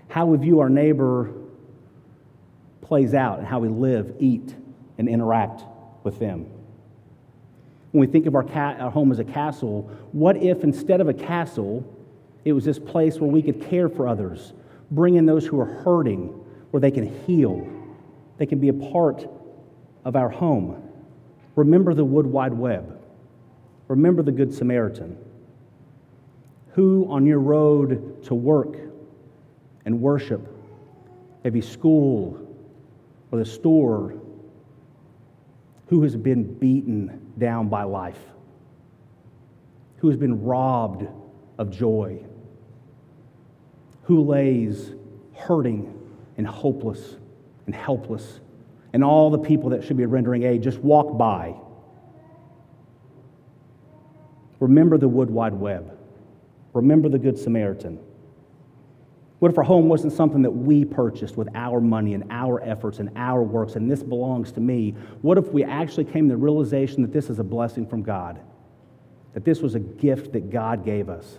How 0.09 0.27
we 0.27 0.39
view 0.39 0.61
our 0.61 0.69
neighbor 0.69 1.33
plays 2.81 3.15
out 3.15 3.39
and 3.39 3.47
how 3.47 3.59
we 3.59 3.69
live, 3.69 4.15
eat, 4.21 4.55
and 4.99 5.09
interact 5.09 5.63
with 6.05 6.19
them. 6.19 6.47
When 7.97 8.07
we 8.07 8.13
think 8.13 8.27
of 8.27 8.35
our, 8.35 8.43
ca- 8.43 8.77
our 8.79 8.91
home 8.91 9.11
as 9.11 9.21
a 9.21 9.25
castle, 9.25 9.91
what 10.13 10.37
if 10.37 10.65
instead 10.65 11.01
of 11.01 11.09
a 11.09 11.15
castle, 11.15 11.83
it 12.45 12.53
was 12.53 12.63
this 12.63 12.79
place 12.79 13.19
where 13.19 13.31
we 13.31 13.41
could 13.41 13.59
care 13.71 13.89
for 13.89 14.07
others, 14.07 14.53
bring 14.91 15.15
in 15.15 15.25
those 15.25 15.47
who 15.47 15.59
are 15.59 15.65
hurting, 15.83 16.27
where 16.73 16.81
they 16.83 16.91
can 16.91 17.07
heal, 17.25 17.67
they 18.37 18.45
can 18.45 18.59
be 18.59 18.69
a 18.69 18.75
part 18.75 19.27
of 20.05 20.15
our 20.15 20.29
home. 20.29 20.91
Remember 21.55 21.95
the 21.95 22.05
Wood 22.05 22.27
Wide 22.27 22.53
Web. 22.53 23.01
Remember 23.89 24.23
the 24.23 24.31
Good 24.31 24.53
Samaritan. 24.53 25.17
Who 26.75 27.07
on 27.09 27.25
your 27.25 27.41
road 27.41 28.23
to 28.25 28.35
work 28.35 28.77
and 29.87 30.03
worship, 30.03 30.47
maybe 31.45 31.63
school 31.63 32.47
or 33.33 33.39
the 33.39 33.47
store 33.47 34.13
who 35.87 36.03
has 36.03 36.17
been 36.17 36.59
beaten 36.59 37.33
down 37.39 37.69
by 37.69 37.85
life, 37.85 38.19
who 39.99 40.09
has 40.09 40.17
been 40.17 40.43
robbed 40.43 41.07
of 41.59 41.71
joy, 41.71 42.21
who 44.03 44.25
lays 44.25 44.93
hurting 45.35 45.93
and 46.37 46.47
hopeless 46.47 47.17
and 47.67 47.75
helpless, 47.75 48.41
and 48.93 49.05
all 49.05 49.31
the 49.31 49.39
people 49.39 49.71
that 49.71 49.85
should 49.85 49.97
be 49.97 50.07
rendering 50.07 50.43
aid 50.43 50.63
just 50.63 50.79
walk 50.79 51.17
by. 51.17 51.55
Remember 54.59 54.97
the 54.97 55.09
Wood 55.09 55.31
Wide 55.31 55.55
Web. 55.55 55.97
Remember 56.73 57.09
the 57.09 57.19
Good 57.19 57.39
Samaritan. 57.39 57.99
What 59.39 59.51
if 59.51 59.59
our 59.59 59.65
home 59.65 59.89
wasn't 59.89 60.15
something 60.15 60.43
that 60.43 60.51
we 60.51 60.85
purchased 60.85 61.37
with 61.37 61.49
our 61.55 61.81
money 61.81 62.15
and 62.15 62.25
our 62.31 62.63
efforts 62.63 63.01
and 63.01 63.11
our 63.17 63.43
works, 63.43 63.77
and 63.77 63.91
this 63.91 64.03
belongs 64.03 64.51
to 64.53 64.61
me? 64.61 64.95
What 65.21 65.37
if 65.37 65.49
we 65.49 65.63
actually 65.63 66.05
came 66.05 66.29
to 66.29 66.35
the 66.35 66.39
realization 66.39 67.03
that 67.03 67.13
this 67.13 67.29
is 67.29 67.39
a 67.39 67.45
blessing 67.45 67.87
from 67.87 68.03
God? 68.03 68.41
That 69.35 69.45
this 69.45 69.61
was 69.61 69.75
a 69.75 69.81
gift 69.81 70.33
that 70.33 70.49
God 70.49 70.87
gave 70.87 71.11
us? 71.11 71.39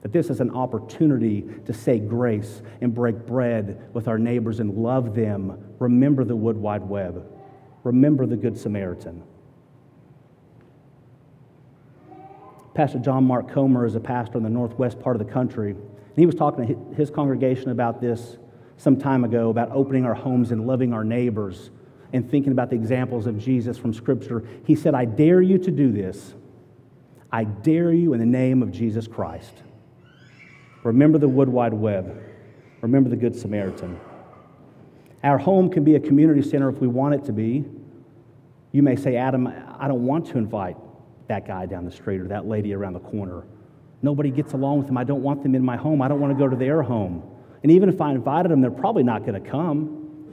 That 0.00 0.12
this 0.12 0.30
is 0.30 0.40
an 0.40 0.50
opportunity 0.52 1.44
to 1.66 1.72
say 1.74 1.98
grace 1.98 2.62
and 2.80 2.94
break 2.94 3.26
bread 3.26 3.90
with 3.92 4.08
our 4.08 4.18
neighbors 4.18 4.60
and 4.60 4.74
love 4.74 5.14
them? 5.14 5.62
Remember 5.78 6.24
the 6.24 6.34
Wood 6.34 6.56
Wide 6.56 6.82
Web. 6.82 7.26
Remember 7.84 8.24
the 8.24 8.36
Good 8.36 8.56
Samaritan. 8.56 9.22
Pastor 12.74 13.00
John 13.00 13.24
Mark 13.24 13.50
Comer 13.50 13.84
is 13.84 13.96
a 13.96 14.00
pastor 14.00 14.38
in 14.38 14.44
the 14.44 14.50
northwest 14.50 14.98
part 14.98 15.14
of 15.14 15.24
the 15.24 15.30
country. 15.30 15.76
And 16.12 16.18
he 16.18 16.26
was 16.26 16.34
talking 16.34 16.66
to 16.66 16.94
his 16.94 17.10
congregation 17.10 17.70
about 17.70 18.00
this 18.00 18.36
some 18.76 18.98
time 18.98 19.24
ago 19.24 19.48
about 19.48 19.70
opening 19.70 20.04
our 20.04 20.14
homes 20.14 20.50
and 20.50 20.66
loving 20.66 20.92
our 20.92 21.04
neighbors 21.04 21.70
and 22.12 22.30
thinking 22.30 22.52
about 22.52 22.68
the 22.68 22.76
examples 22.76 23.26
of 23.26 23.38
Jesus 23.38 23.78
from 23.78 23.94
Scripture. 23.94 24.44
He 24.66 24.74
said, 24.74 24.94
I 24.94 25.06
dare 25.06 25.40
you 25.40 25.56
to 25.58 25.70
do 25.70 25.90
this. 25.90 26.34
I 27.30 27.44
dare 27.44 27.92
you 27.92 28.12
in 28.12 28.20
the 28.20 28.26
name 28.26 28.62
of 28.62 28.70
Jesus 28.70 29.06
Christ. 29.06 29.54
Remember 30.82 31.16
the 31.16 31.28
Wood 31.28 31.48
Wide 31.48 31.72
Web. 31.72 32.22
Remember 32.82 33.08
the 33.08 33.16
Good 33.16 33.34
Samaritan. 33.34 33.98
Our 35.24 35.38
home 35.38 35.70
can 35.70 35.84
be 35.84 35.94
a 35.94 36.00
community 36.00 36.42
center 36.42 36.68
if 36.68 36.78
we 36.78 36.88
want 36.88 37.14
it 37.14 37.24
to 37.24 37.32
be. 37.32 37.64
You 38.72 38.82
may 38.82 38.96
say, 38.96 39.16
Adam, 39.16 39.46
I 39.46 39.88
don't 39.88 40.04
want 40.04 40.26
to 40.26 40.38
invite 40.38 40.76
that 41.28 41.46
guy 41.46 41.64
down 41.64 41.84
the 41.84 41.90
street 41.90 42.20
or 42.20 42.28
that 42.28 42.46
lady 42.46 42.74
around 42.74 42.94
the 42.94 43.00
corner. 43.00 43.44
Nobody 44.02 44.30
gets 44.30 44.52
along 44.52 44.78
with 44.78 44.88
them. 44.88 44.98
I 44.98 45.04
don't 45.04 45.22
want 45.22 45.42
them 45.42 45.54
in 45.54 45.64
my 45.64 45.76
home. 45.76 46.02
I 46.02 46.08
don't 46.08 46.20
want 46.20 46.36
to 46.36 46.38
go 46.38 46.48
to 46.48 46.56
their 46.56 46.82
home. 46.82 47.22
And 47.62 47.70
even 47.70 47.88
if 47.88 48.00
I 48.00 48.10
invited 48.10 48.50
them, 48.50 48.60
they're 48.60 48.70
probably 48.70 49.04
not 49.04 49.24
going 49.24 49.40
to 49.40 49.48
come. 49.48 50.26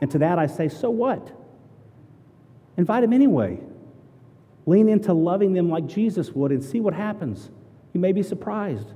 And 0.00 0.10
to 0.10 0.18
that 0.18 0.38
I 0.38 0.46
say, 0.46 0.68
so 0.68 0.90
what? 0.90 1.30
Invite 2.76 3.02
them 3.02 3.12
anyway. 3.12 3.60
Lean 4.66 4.88
into 4.88 5.12
loving 5.12 5.52
them 5.52 5.68
like 5.68 5.86
Jesus 5.86 6.30
would 6.30 6.50
and 6.50 6.64
see 6.64 6.80
what 6.80 6.94
happens. 6.94 7.50
You 7.92 8.00
may 8.00 8.12
be 8.12 8.22
surprised. 8.22 8.88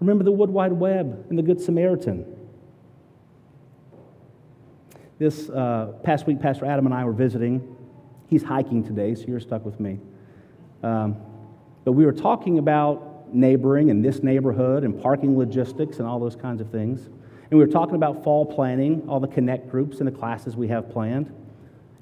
Remember 0.00 0.24
the 0.24 0.32
Wood 0.32 0.50
Wide 0.50 0.72
Web 0.72 1.26
and 1.30 1.38
the 1.38 1.42
Good 1.42 1.60
Samaritan. 1.60 2.24
This 5.18 5.48
uh, 5.50 5.92
past 6.02 6.26
week, 6.26 6.40
Pastor 6.40 6.64
Adam 6.64 6.86
and 6.86 6.94
I 6.94 7.04
were 7.04 7.12
visiting. 7.12 7.76
He's 8.26 8.42
hiking 8.42 8.82
today, 8.82 9.14
so 9.14 9.26
you're 9.26 9.40
stuck 9.40 9.64
with 9.64 9.78
me. 9.78 10.00
Um, 10.82 11.16
but 11.84 11.92
we 11.92 12.04
were 12.04 12.12
talking 12.12 12.58
about 12.58 13.32
neighboring 13.32 13.88
in 13.88 14.02
this 14.02 14.22
neighborhood 14.22 14.84
and 14.84 15.00
parking 15.00 15.38
logistics 15.38 15.98
and 15.98 16.06
all 16.06 16.18
those 16.18 16.36
kinds 16.36 16.60
of 16.60 16.70
things. 16.70 17.06
And 17.06 17.58
we 17.58 17.64
were 17.64 17.72
talking 17.72 17.94
about 17.94 18.22
fall 18.22 18.44
planning, 18.44 19.08
all 19.08 19.20
the 19.20 19.28
connect 19.28 19.70
groups 19.70 19.98
and 19.98 20.06
the 20.06 20.12
classes 20.12 20.56
we 20.56 20.68
have 20.68 20.90
planned. 20.90 21.26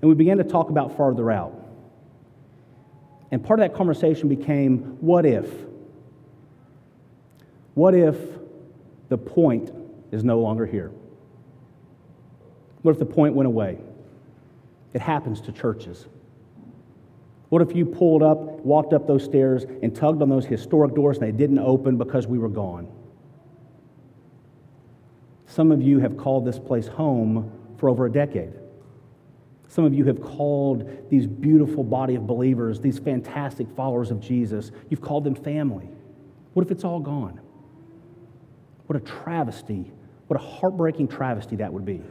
And 0.00 0.08
we 0.08 0.14
began 0.14 0.38
to 0.38 0.44
talk 0.44 0.70
about 0.70 0.96
farther 0.96 1.30
out. 1.30 1.54
And 3.30 3.44
part 3.44 3.60
of 3.60 3.70
that 3.70 3.76
conversation 3.76 4.28
became 4.28 4.96
what 5.00 5.26
if? 5.26 5.50
What 7.74 7.94
if 7.94 8.16
the 9.08 9.18
point 9.18 9.70
is 10.10 10.24
no 10.24 10.40
longer 10.40 10.66
here? 10.66 10.90
What 12.82 12.92
if 12.92 12.98
the 12.98 13.06
point 13.06 13.34
went 13.34 13.46
away? 13.46 13.78
It 14.94 15.00
happens 15.00 15.40
to 15.42 15.52
churches. 15.52 16.06
What 17.48 17.62
if 17.62 17.74
you 17.74 17.86
pulled 17.86 18.22
up, 18.22 18.57
walked 18.64 18.92
up 18.92 19.06
those 19.06 19.24
stairs, 19.24 19.64
and 19.82 19.94
tugged 19.94 20.22
on 20.22 20.28
those 20.28 20.46
historic 20.46 20.94
doors 20.94 21.18
and 21.18 21.26
they 21.26 21.36
didn't 21.36 21.58
open 21.58 21.96
because 21.96 22.26
we 22.26 22.38
were 22.38 22.48
gone? 22.48 22.88
Some 25.46 25.72
of 25.72 25.82
you 25.82 25.98
have 25.98 26.16
called 26.16 26.44
this 26.44 26.58
place 26.58 26.86
home 26.86 27.50
for 27.78 27.88
over 27.88 28.06
a 28.06 28.12
decade. 28.12 28.52
Some 29.68 29.84
of 29.84 29.94
you 29.94 30.04
have 30.04 30.20
called 30.20 30.88
these 31.10 31.26
beautiful 31.26 31.84
body 31.84 32.14
of 32.14 32.26
believers, 32.26 32.80
these 32.80 32.98
fantastic 32.98 33.66
followers 33.76 34.10
of 34.10 34.20
Jesus, 34.20 34.70
you've 34.88 35.02
called 35.02 35.24
them 35.24 35.34
family. 35.34 35.88
What 36.54 36.64
if 36.64 36.72
it's 36.72 36.84
all 36.84 37.00
gone? 37.00 37.40
What 38.86 38.96
a 38.96 39.00
travesty, 39.00 39.92
what 40.26 40.40
a 40.40 40.42
heartbreaking 40.42 41.08
travesty 41.08 41.56
that 41.56 41.72
would 41.72 41.84
be. 41.84 42.02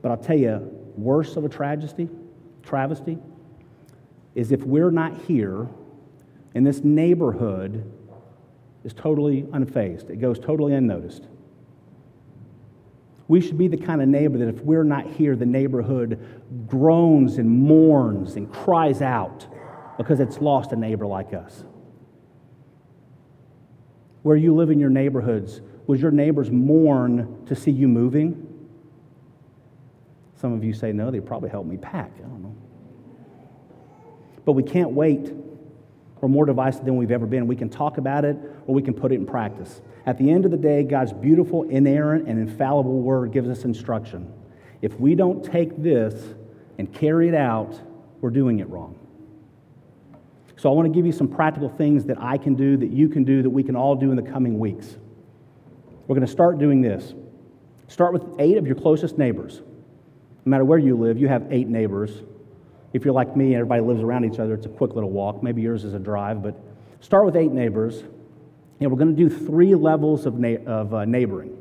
But 0.00 0.10
I'll 0.10 0.16
tell 0.16 0.38
you, 0.38 0.70
worse 0.96 1.36
of 1.36 1.44
a 1.44 1.48
tragedy, 1.48 2.08
travesty, 2.62 3.18
is 4.36 4.52
if 4.52 4.62
we're 4.62 4.90
not 4.90 5.16
here 5.22 5.66
and 6.54 6.64
this 6.64 6.84
neighborhood 6.84 7.90
is 8.84 8.92
totally 8.92 9.42
unfazed, 9.44 10.10
it 10.10 10.20
goes 10.20 10.38
totally 10.38 10.74
unnoticed. 10.74 11.26
We 13.28 13.40
should 13.40 13.58
be 13.58 13.66
the 13.66 13.78
kind 13.78 14.00
of 14.00 14.08
neighbor 14.08 14.38
that 14.38 14.48
if 14.48 14.60
we're 14.60 14.84
not 14.84 15.06
here, 15.06 15.34
the 15.34 15.46
neighborhood 15.46 16.20
groans 16.68 17.38
and 17.38 17.48
mourns 17.48 18.36
and 18.36 18.52
cries 18.52 19.00
out 19.02 19.46
because 19.96 20.20
it's 20.20 20.38
lost 20.38 20.70
a 20.70 20.76
neighbor 20.76 21.06
like 21.06 21.32
us. 21.32 21.64
Where 24.22 24.36
you 24.36 24.54
live 24.54 24.70
in 24.70 24.78
your 24.78 24.90
neighborhoods, 24.90 25.62
would 25.86 25.98
your 25.98 26.10
neighbors 26.10 26.50
mourn 26.50 27.44
to 27.46 27.56
see 27.56 27.70
you 27.70 27.88
moving? 27.88 28.42
Some 30.36 30.52
of 30.52 30.62
you 30.62 30.74
say, 30.74 30.92
no, 30.92 31.10
they 31.10 31.20
probably 31.20 31.48
helped 31.48 31.68
me 31.68 31.78
pack. 31.78 32.12
I 32.18 32.20
don't 32.20 32.42
know. 32.42 32.54
But 34.46 34.52
we 34.52 34.62
can't 34.62 34.92
wait. 34.92 35.30
We're 36.20 36.28
more 36.28 36.46
divisive 36.46 36.86
than 36.86 36.96
we've 36.96 37.10
ever 37.10 37.26
been. 37.26 37.46
We 37.46 37.56
can 37.56 37.68
talk 37.68 37.98
about 37.98 38.24
it 38.24 38.36
or 38.66 38.74
we 38.74 38.80
can 38.80 38.94
put 38.94 39.12
it 39.12 39.16
in 39.16 39.26
practice. 39.26 39.82
At 40.06 40.16
the 40.16 40.30
end 40.30 40.46
of 40.46 40.50
the 40.50 40.56
day, 40.56 40.82
God's 40.82 41.12
beautiful, 41.12 41.64
inerrant, 41.64 42.26
and 42.26 42.38
infallible 42.38 43.02
word 43.02 43.32
gives 43.32 43.50
us 43.50 43.64
instruction. 43.64 44.32
If 44.80 44.98
we 44.98 45.14
don't 45.14 45.44
take 45.44 45.82
this 45.82 46.34
and 46.78 46.90
carry 46.92 47.28
it 47.28 47.34
out, 47.34 47.78
we're 48.20 48.30
doing 48.30 48.60
it 48.60 48.68
wrong. 48.68 48.98
So 50.56 50.70
I 50.70 50.72
want 50.72 50.86
to 50.86 50.94
give 50.94 51.04
you 51.04 51.12
some 51.12 51.28
practical 51.28 51.68
things 51.68 52.06
that 52.06 52.16
I 52.20 52.38
can 52.38 52.54
do, 52.54 52.76
that 52.78 52.90
you 52.90 53.08
can 53.08 53.24
do, 53.24 53.42
that 53.42 53.50
we 53.50 53.62
can 53.62 53.76
all 53.76 53.94
do 53.94 54.10
in 54.10 54.16
the 54.16 54.22
coming 54.22 54.58
weeks. 54.58 54.96
We're 56.06 56.14
going 56.14 56.26
to 56.26 56.32
start 56.32 56.58
doing 56.58 56.80
this. 56.80 57.14
Start 57.88 58.12
with 58.12 58.24
eight 58.38 58.56
of 58.56 58.66
your 58.66 58.76
closest 58.76 59.18
neighbors. 59.18 59.60
No 60.44 60.50
matter 60.50 60.64
where 60.64 60.78
you 60.78 60.96
live, 60.96 61.18
you 61.18 61.28
have 61.28 61.46
eight 61.50 61.68
neighbors. 61.68 62.22
If 62.96 63.04
you're 63.04 63.12
like 63.12 63.36
me, 63.36 63.48
and 63.48 63.56
everybody 63.56 63.82
lives 63.82 64.02
around 64.02 64.24
each 64.24 64.38
other, 64.38 64.54
it's 64.54 64.64
a 64.64 64.70
quick 64.70 64.94
little 64.94 65.10
walk. 65.10 65.42
Maybe 65.42 65.60
yours 65.60 65.84
is 65.84 65.92
a 65.92 65.98
drive, 65.98 66.42
but 66.42 66.58
start 67.00 67.26
with 67.26 67.36
eight 67.36 67.52
neighbors. 67.52 68.02
And 68.80 68.90
we're 68.90 68.96
going 68.96 69.14
to 69.14 69.28
do 69.28 69.28
three 69.28 69.74
levels 69.74 70.24
of, 70.24 70.38
na- 70.38 70.64
of 70.66 70.94
uh, 70.94 71.04
neighboring. 71.04 71.54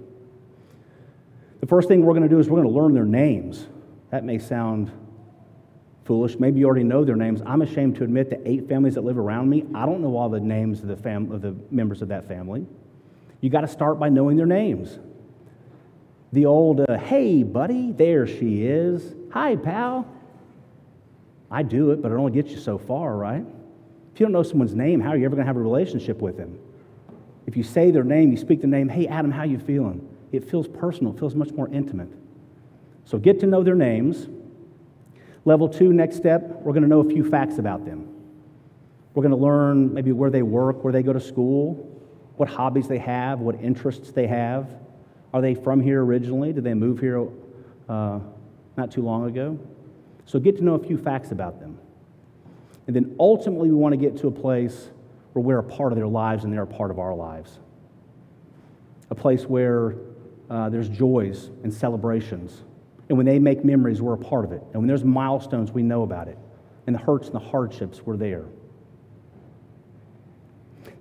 The 1.59 1.67
first 1.67 1.89
thing 1.89 2.05
we're 2.05 2.13
going 2.13 2.23
to 2.23 2.29
do 2.29 2.39
is 2.39 2.49
we're 2.49 2.61
going 2.61 2.73
to 2.73 2.81
learn 2.81 2.93
their 2.93 3.03
names. 3.03 3.67
That 4.11 4.23
may 4.23 4.39
sound 4.39 4.93
foolish. 6.05 6.39
Maybe 6.39 6.61
you 6.61 6.67
already 6.67 6.85
know 6.85 7.03
their 7.03 7.17
names. 7.17 7.41
I'm 7.45 7.61
ashamed 7.61 7.97
to 7.97 8.05
admit 8.05 8.29
that 8.29 8.39
eight 8.45 8.69
families 8.69 8.95
that 8.95 9.03
live 9.03 9.17
around 9.17 9.49
me, 9.49 9.65
I 9.73 9.85
don't 9.85 9.99
know 10.01 10.15
all 10.15 10.29
the 10.29 10.39
names 10.39 10.81
of 10.83 10.87
the, 10.87 10.95
fam- 10.95 11.33
of 11.33 11.41
the 11.41 11.53
members 11.69 12.01
of 12.01 12.07
that 12.09 12.29
family. 12.29 12.65
You 13.41 13.49
got 13.49 13.61
to 13.61 13.67
start 13.67 13.99
by 13.99 14.07
knowing 14.07 14.37
their 14.37 14.45
names. 14.45 14.99
The 16.31 16.45
old, 16.45 16.79
uh, 16.79 16.97
hey, 16.97 17.43
buddy, 17.43 17.91
there 17.91 18.25
she 18.25 18.65
is. 18.65 19.15
Hi, 19.31 19.57
pal. 19.57 20.14
I 21.51 21.63
do 21.63 21.91
it, 21.91 22.01
but 22.01 22.11
it 22.11 22.15
only 22.15 22.31
gets 22.31 22.51
you 22.51 22.57
so 22.57 22.77
far, 22.77 23.15
right? 23.15 23.45
If 24.13 24.19
you 24.19 24.25
don't 24.25 24.33
know 24.33 24.43
someone's 24.43 24.75
name, 24.75 24.99
how 24.99 25.09
are 25.09 25.17
you 25.17 25.25
ever 25.25 25.35
going 25.35 25.45
to 25.45 25.47
have 25.47 25.57
a 25.57 25.61
relationship 25.61 26.21
with 26.21 26.37
them? 26.37 26.57
If 27.47 27.55
you 27.55 27.63
say 27.63 27.91
their 27.91 28.03
name, 28.03 28.31
you 28.31 28.37
speak 28.37 28.61
the 28.61 28.67
name, 28.67 28.89
hey, 28.89 29.07
Adam, 29.07 29.31
how 29.31 29.43
you 29.43 29.59
feeling? 29.59 30.07
It 30.31 30.49
feels 30.49 30.67
personal, 30.67 31.13
it 31.13 31.19
feels 31.19 31.35
much 31.35 31.51
more 31.51 31.67
intimate. 31.69 32.09
So 33.05 33.17
get 33.19 33.39
to 33.41 33.45
know 33.45 33.63
their 33.63 33.75
names. 33.75 34.27
Level 35.45 35.69
two, 35.69 35.93
next 35.93 36.17
step, 36.17 36.41
we're 36.61 36.73
going 36.73 36.83
to 36.83 36.89
know 36.89 37.01
a 37.01 37.09
few 37.09 37.29
facts 37.29 37.59
about 37.59 37.85
them. 37.85 38.09
We're 39.13 39.21
going 39.21 39.31
to 39.31 39.37
learn 39.37 39.93
maybe 39.93 40.11
where 40.11 40.31
they 40.31 40.41
work, 40.41 40.83
where 40.83 40.91
they 40.91 41.03
go 41.03 41.13
to 41.13 41.19
school, 41.19 41.75
what 42.35 42.49
hobbies 42.49 42.87
they 42.87 42.97
have, 42.97 43.39
what 43.39 43.61
interests 43.61 44.11
they 44.11 44.27
have. 44.27 44.67
Are 45.33 45.41
they 45.41 45.53
from 45.53 45.81
here 45.81 46.03
originally? 46.03 46.51
Did 46.51 46.63
they 46.63 46.73
move 46.73 46.99
here 46.99 47.27
uh, 47.87 48.19
not 48.75 48.91
too 48.91 49.03
long 49.03 49.27
ago? 49.27 49.59
So 50.25 50.39
get 50.39 50.57
to 50.57 50.63
know 50.63 50.75
a 50.75 50.79
few 50.79 50.97
facts 50.97 51.31
about 51.31 51.59
them. 51.59 51.77
And 52.87 52.95
then 52.95 53.15
ultimately, 53.19 53.69
we 53.69 53.75
want 53.75 53.93
to 53.93 53.97
get 53.97 54.17
to 54.17 54.27
a 54.27 54.31
place 54.31 54.89
where 55.33 55.43
we're 55.43 55.59
a 55.59 55.63
part 55.63 55.91
of 55.91 55.97
their 55.97 56.07
lives 56.07 56.43
and 56.43 56.53
they're 56.53 56.63
a 56.63 56.67
part 56.67 56.91
of 56.91 56.99
our 56.99 57.13
lives. 57.13 57.59
A 59.09 59.15
place 59.15 59.45
where 59.45 59.95
uh, 60.49 60.69
there's 60.69 60.89
joys 60.89 61.49
and 61.63 61.73
celebrations. 61.73 62.63
And 63.09 63.17
when 63.17 63.25
they 63.25 63.39
make 63.39 63.63
memories, 63.63 64.01
we're 64.01 64.13
a 64.13 64.17
part 64.17 64.45
of 64.45 64.51
it. 64.51 64.61
And 64.73 64.75
when 64.81 64.87
there's 64.87 65.03
milestones, 65.03 65.71
we 65.71 65.83
know 65.83 66.03
about 66.03 66.27
it. 66.27 66.37
And 66.87 66.95
the 66.95 66.99
hurts 66.99 67.27
and 67.27 67.35
the 67.35 67.39
hardships, 67.39 68.01
we're 68.05 68.17
there. 68.17 68.45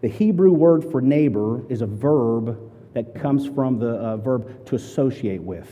The 0.01 0.09
Hebrew 0.09 0.53
word 0.53 0.85
for 0.91 1.01
neighbor 1.01 1.65
is 1.71 1.81
a 1.81 1.87
verb 1.87 2.71
that 2.93 3.15
comes 3.15 3.47
from 3.47 3.79
the 3.79 3.91
uh, 3.91 4.17
verb 4.17 4.67
to 4.67 4.75
associate 4.75 5.43
with. 5.43 5.69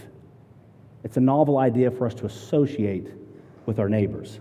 It's 1.04 1.16
a 1.16 1.20
novel 1.20 1.58
idea 1.58 1.90
for 1.90 2.06
us 2.06 2.14
to 2.14 2.26
associate 2.26 3.08
with 3.66 3.78
our 3.78 3.88
neighbors. 3.88 4.40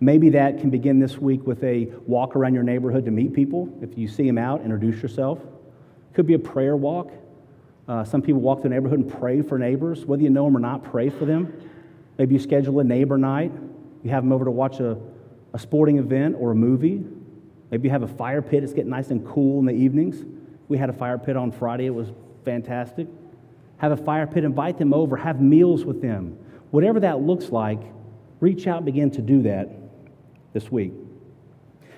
Maybe 0.00 0.30
that 0.30 0.60
can 0.60 0.70
begin 0.70 0.98
this 0.98 1.16
week 1.18 1.46
with 1.46 1.62
a 1.64 1.86
walk 2.06 2.36
around 2.36 2.54
your 2.54 2.62
neighborhood 2.62 3.04
to 3.06 3.10
meet 3.10 3.32
people. 3.32 3.68
If 3.80 3.96
you 3.96 4.08
see 4.08 4.26
them 4.26 4.36
out, 4.36 4.60
introduce 4.60 5.02
yourself. 5.02 5.38
Could 6.12 6.26
be 6.26 6.34
a 6.34 6.38
prayer 6.38 6.76
walk. 6.76 7.12
Uh, 7.88 8.04
some 8.04 8.20
people 8.20 8.40
walk 8.40 8.62
the 8.62 8.68
neighborhood 8.68 8.98
and 9.00 9.12
pray 9.12 9.40
for 9.40 9.58
neighbors. 9.58 10.04
Whether 10.04 10.22
you 10.22 10.30
know 10.30 10.44
them 10.44 10.56
or 10.56 10.60
not, 10.60 10.84
pray 10.84 11.08
for 11.08 11.24
them. 11.24 11.52
Maybe 12.18 12.34
you 12.34 12.40
schedule 12.40 12.80
a 12.80 12.84
neighbor 12.84 13.16
night. 13.16 13.52
You 14.02 14.10
have 14.10 14.22
them 14.22 14.32
over 14.32 14.44
to 14.44 14.50
watch 14.50 14.80
a, 14.80 14.98
a 15.54 15.58
sporting 15.58 15.98
event 15.98 16.36
or 16.38 16.50
a 16.50 16.54
movie. 16.54 17.04
Maybe 17.70 17.88
you 17.88 17.92
have 17.92 18.02
a 18.02 18.08
fire 18.08 18.42
pit. 18.42 18.62
It's 18.62 18.72
getting 18.72 18.90
nice 18.90 19.10
and 19.10 19.26
cool 19.26 19.60
in 19.60 19.66
the 19.66 19.72
evenings. 19.72 20.24
We 20.68 20.78
had 20.78 20.90
a 20.90 20.92
fire 20.92 21.18
pit 21.18 21.36
on 21.36 21.52
Friday. 21.52 21.86
It 21.86 21.94
was 21.94 22.08
fantastic. 22.44 23.06
Have 23.78 23.92
a 23.92 23.96
fire 23.96 24.26
pit, 24.26 24.44
invite 24.44 24.78
them 24.78 24.94
over, 24.94 25.16
have 25.16 25.40
meals 25.40 25.84
with 25.84 26.00
them. 26.00 26.38
Whatever 26.70 27.00
that 27.00 27.20
looks 27.20 27.50
like, 27.50 27.80
reach 28.40 28.66
out 28.66 28.78
and 28.78 28.86
begin 28.86 29.10
to 29.12 29.22
do 29.22 29.42
that 29.42 29.68
this 30.52 30.70
week. 30.70 30.92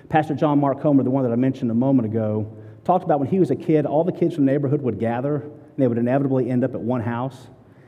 Pastor 0.09 0.33
John 0.33 0.59
Mark 0.59 0.81
Comer, 0.81 1.03
the 1.03 1.09
one 1.09 1.23
that 1.23 1.31
I 1.31 1.35
mentioned 1.35 1.69
a 1.69 1.75
moment 1.75 2.07
ago, 2.07 2.51
talked 2.83 3.03
about 3.03 3.19
when 3.19 3.29
he 3.29 3.39
was 3.39 3.51
a 3.51 3.55
kid, 3.55 3.85
all 3.85 4.03
the 4.03 4.11
kids 4.11 4.35
from 4.35 4.45
the 4.45 4.51
neighborhood 4.51 4.81
would 4.81 4.99
gather, 4.99 5.35
and 5.35 5.77
they 5.77 5.87
would 5.87 5.97
inevitably 5.97 6.49
end 6.49 6.63
up 6.63 6.73
at 6.73 6.81
one 6.81 7.01
house. 7.01 7.47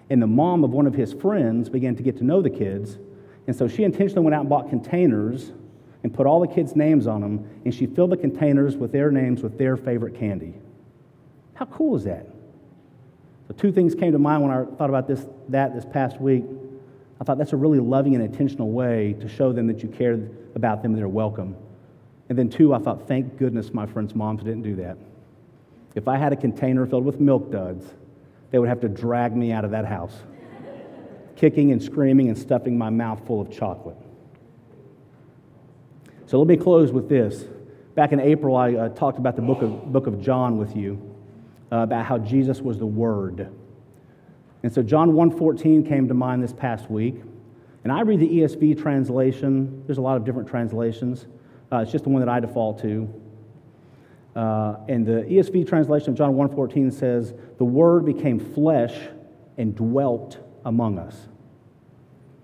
And 0.09 0.21
the 0.21 0.27
mom 0.27 0.63
of 0.63 0.71
one 0.71 0.85
of 0.85 0.93
his 0.93 1.13
friends 1.13 1.69
began 1.69 1.95
to 1.95 2.03
get 2.03 2.17
to 2.17 2.23
know 2.23 2.41
the 2.41 2.49
kids. 2.49 2.97
And 3.47 3.55
so 3.55 3.67
she 3.67 3.83
intentionally 3.83 4.23
went 4.23 4.35
out 4.35 4.41
and 4.41 4.49
bought 4.49 4.69
containers 4.69 5.51
and 6.03 6.13
put 6.13 6.27
all 6.27 6.39
the 6.39 6.47
kids' 6.47 6.75
names 6.75 7.07
on 7.07 7.21
them, 7.21 7.49
and 7.63 7.73
she 7.73 7.85
filled 7.85 8.11
the 8.11 8.17
containers 8.17 8.75
with 8.75 8.91
their 8.91 9.11
names 9.11 9.41
with 9.41 9.57
their 9.57 9.77
favorite 9.77 10.15
candy. 10.15 10.55
How 11.53 11.65
cool 11.65 11.95
is 11.95 12.03
that? 12.03 12.27
So 13.47 13.53
two 13.53 13.71
things 13.71 13.95
came 13.95 14.11
to 14.11 14.19
mind 14.19 14.43
when 14.43 14.51
I 14.51 14.65
thought 14.77 14.89
about 14.89 15.07
this, 15.07 15.25
that 15.49 15.73
this 15.73 15.85
past 15.85 16.19
week. 16.19 16.43
I 17.21 17.23
thought 17.23 17.37
that's 17.37 17.53
a 17.53 17.57
really 17.57 17.79
loving 17.79 18.15
and 18.15 18.23
intentional 18.23 18.71
way 18.71 19.13
to 19.19 19.29
show 19.29 19.53
them 19.53 19.67
that 19.67 19.83
you 19.83 19.89
care 19.89 20.13
about 20.55 20.81
them 20.81 20.93
and 20.93 20.99
they're 20.99 21.07
welcome. 21.07 21.55
And 22.29 22.37
then, 22.37 22.49
two, 22.49 22.73
I 22.73 22.79
thought, 22.79 23.07
thank 23.07 23.37
goodness 23.37 23.75
my 23.75 23.85
friends' 23.85 24.15
moms 24.15 24.41
didn't 24.41 24.63
do 24.63 24.75
that. 24.77 24.97
If 25.93 26.07
I 26.07 26.17
had 26.17 26.33
a 26.33 26.35
container 26.35 26.87
filled 26.87 27.05
with 27.05 27.19
milk 27.19 27.51
duds, 27.51 27.85
they 28.49 28.57
would 28.57 28.69
have 28.69 28.79
to 28.81 28.89
drag 28.89 29.35
me 29.35 29.51
out 29.51 29.63
of 29.63 29.69
that 29.69 29.85
house, 29.85 30.15
kicking 31.35 31.71
and 31.71 31.83
screaming 31.83 32.29
and 32.29 32.37
stuffing 32.37 32.75
my 32.75 32.89
mouth 32.89 33.21
full 33.27 33.39
of 33.39 33.51
chocolate. 33.51 33.97
So 36.25 36.39
let 36.39 36.47
me 36.47 36.57
close 36.57 36.91
with 36.91 37.07
this. 37.07 37.43
Back 37.93 38.13
in 38.13 38.19
April, 38.19 38.55
I 38.55 38.73
uh, 38.73 38.89
talked 38.89 39.19
about 39.19 39.35
the 39.35 39.43
book 39.43 39.61
of, 39.61 39.93
book 39.93 40.07
of 40.07 40.21
John 40.21 40.57
with 40.57 40.75
you, 40.75 40.99
uh, 41.71 41.77
about 41.77 42.03
how 42.07 42.17
Jesus 42.17 42.61
was 42.61 42.79
the 42.79 42.87
Word. 42.87 43.53
And 44.63 44.71
so 44.71 44.83
John 44.83 45.11
1.14 45.11 45.87
came 45.87 46.07
to 46.07 46.13
mind 46.13 46.43
this 46.43 46.53
past 46.53 46.89
week. 46.89 47.21
And 47.83 47.91
I 47.91 48.01
read 48.01 48.19
the 48.19 48.29
ESV 48.29 48.79
translation. 48.81 49.83
There's 49.85 49.97
a 49.97 50.01
lot 50.01 50.17
of 50.17 50.23
different 50.23 50.47
translations. 50.47 51.25
Uh, 51.71 51.77
it's 51.77 51.91
just 51.91 52.03
the 52.03 52.09
one 52.09 52.19
that 52.19 52.29
I 52.29 52.39
default 52.39 52.81
to. 52.81 53.11
Uh, 54.35 54.75
and 54.87 55.05
the 55.05 55.23
ESV 55.23 55.67
translation 55.67 56.09
of 56.09 56.15
John 56.15 56.33
1.14 56.35 56.93
says, 56.93 57.33
The 57.57 57.65
Word 57.65 58.05
became 58.05 58.39
flesh 58.39 58.95
and 59.57 59.75
dwelt 59.75 60.37
among 60.63 60.99
us. 60.99 61.27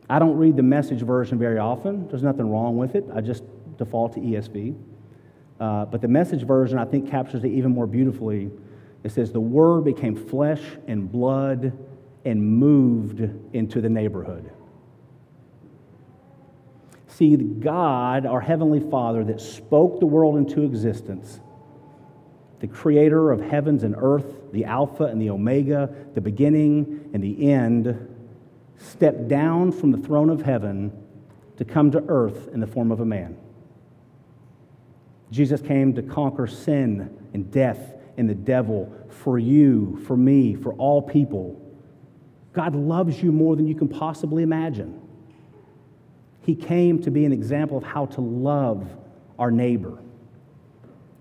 I 0.10 0.20
don't 0.20 0.38
read 0.38 0.56
the 0.56 0.64
message 0.64 1.02
version 1.02 1.38
very 1.38 1.60
often. 1.60 2.08
There's 2.08 2.24
nothing 2.24 2.50
wrong 2.50 2.78
with 2.78 2.96
it. 2.96 3.06
I 3.14 3.22
just 3.22 3.44
default 3.78 4.14
to 4.14 4.20
ESV. 4.20 4.76
Uh, 5.60 5.86
but 5.86 6.02
the 6.02 6.08
message 6.08 6.44
version, 6.44 6.80
I 6.80 6.86
think, 6.86 7.10
captures 7.10 7.44
it 7.44 7.50
even 7.50 7.72
more 7.72 7.88
beautifully. 7.88 8.50
It 9.04 9.12
says, 9.12 9.32
The 9.32 9.40
Word 9.40 9.86
became 9.86 10.16
flesh 10.16 10.62
and 10.88 11.12
blood 11.12 11.78
and 12.28 12.44
moved 12.44 13.22
into 13.54 13.80
the 13.80 13.90
neighborhood. 13.90 14.52
See, 17.08 17.36
God, 17.38 18.26
our 18.26 18.42
Heavenly 18.42 18.82
Father, 18.92 19.24
that 19.24 19.40
spoke 19.40 20.00
the 20.00 20.06
world 20.06 20.38
into 20.38 20.64
existence, 20.64 21.40
the 22.60 22.68
creator 22.68 23.32
of 23.32 23.40
heavens 23.40 23.84
and 23.84 23.96
earth, 23.98 24.52
the 24.52 24.66
Alpha 24.66 25.06
and 25.06 25.22
the 25.22 25.30
Omega, 25.30 25.90
the 26.16 26.22
beginning 26.22 27.10
and 27.14 27.24
the 27.24 27.50
end, 27.50 28.14
stepped 28.78 29.30
down 29.30 29.72
from 29.72 29.92
the 29.92 29.98
throne 29.98 30.30
of 30.30 30.42
heaven 30.42 30.92
to 31.56 31.64
come 31.64 31.92
to 31.92 32.04
earth 32.10 32.50
in 32.54 32.60
the 32.60 32.68
form 32.68 32.92
of 32.92 33.00
a 33.00 33.06
man. 33.06 33.38
Jesus 35.32 35.62
came 35.62 35.94
to 35.96 36.02
conquer 36.02 36.46
sin 36.46 37.18
and 37.34 37.50
death 37.52 37.96
and 38.18 38.30
the 38.30 38.36
devil 38.36 38.94
for 39.10 39.40
you, 39.40 39.98
for 40.06 40.18
me, 40.18 40.56
for 40.56 40.74
all 40.74 41.02
people. 41.02 41.64
God 42.58 42.74
loves 42.76 43.22
you 43.22 43.32
more 43.32 43.56
than 43.56 43.68
you 43.68 43.76
can 43.76 43.88
possibly 43.88 44.42
imagine. 44.42 45.00
He 46.42 46.56
came 46.56 47.00
to 47.04 47.12
be 47.12 47.24
an 47.24 47.32
example 47.32 47.78
of 47.78 47.84
how 47.84 48.08
to 48.08 48.22
love 48.22 48.90
our 49.38 49.52
neighbor. 49.52 50.00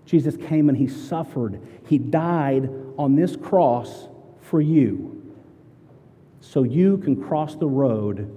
Jesus 0.07 0.35
came 0.35 0.67
and 0.67 0.75
he 0.75 0.87
suffered. 0.87 1.61
He 1.87 1.99
died 1.99 2.71
on 2.97 3.15
this 3.15 3.35
cross 3.35 4.07
for 4.41 4.61
you 4.61 5.35
so 6.41 6.63
you 6.63 6.97
can 6.97 7.21
cross 7.21 7.55
the 7.55 7.67
road 7.67 8.33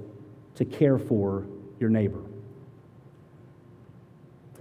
to 0.56 0.66
care 0.66 0.98
for 0.98 1.46
your 1.78 1.88
neighbor. 1.88 2.20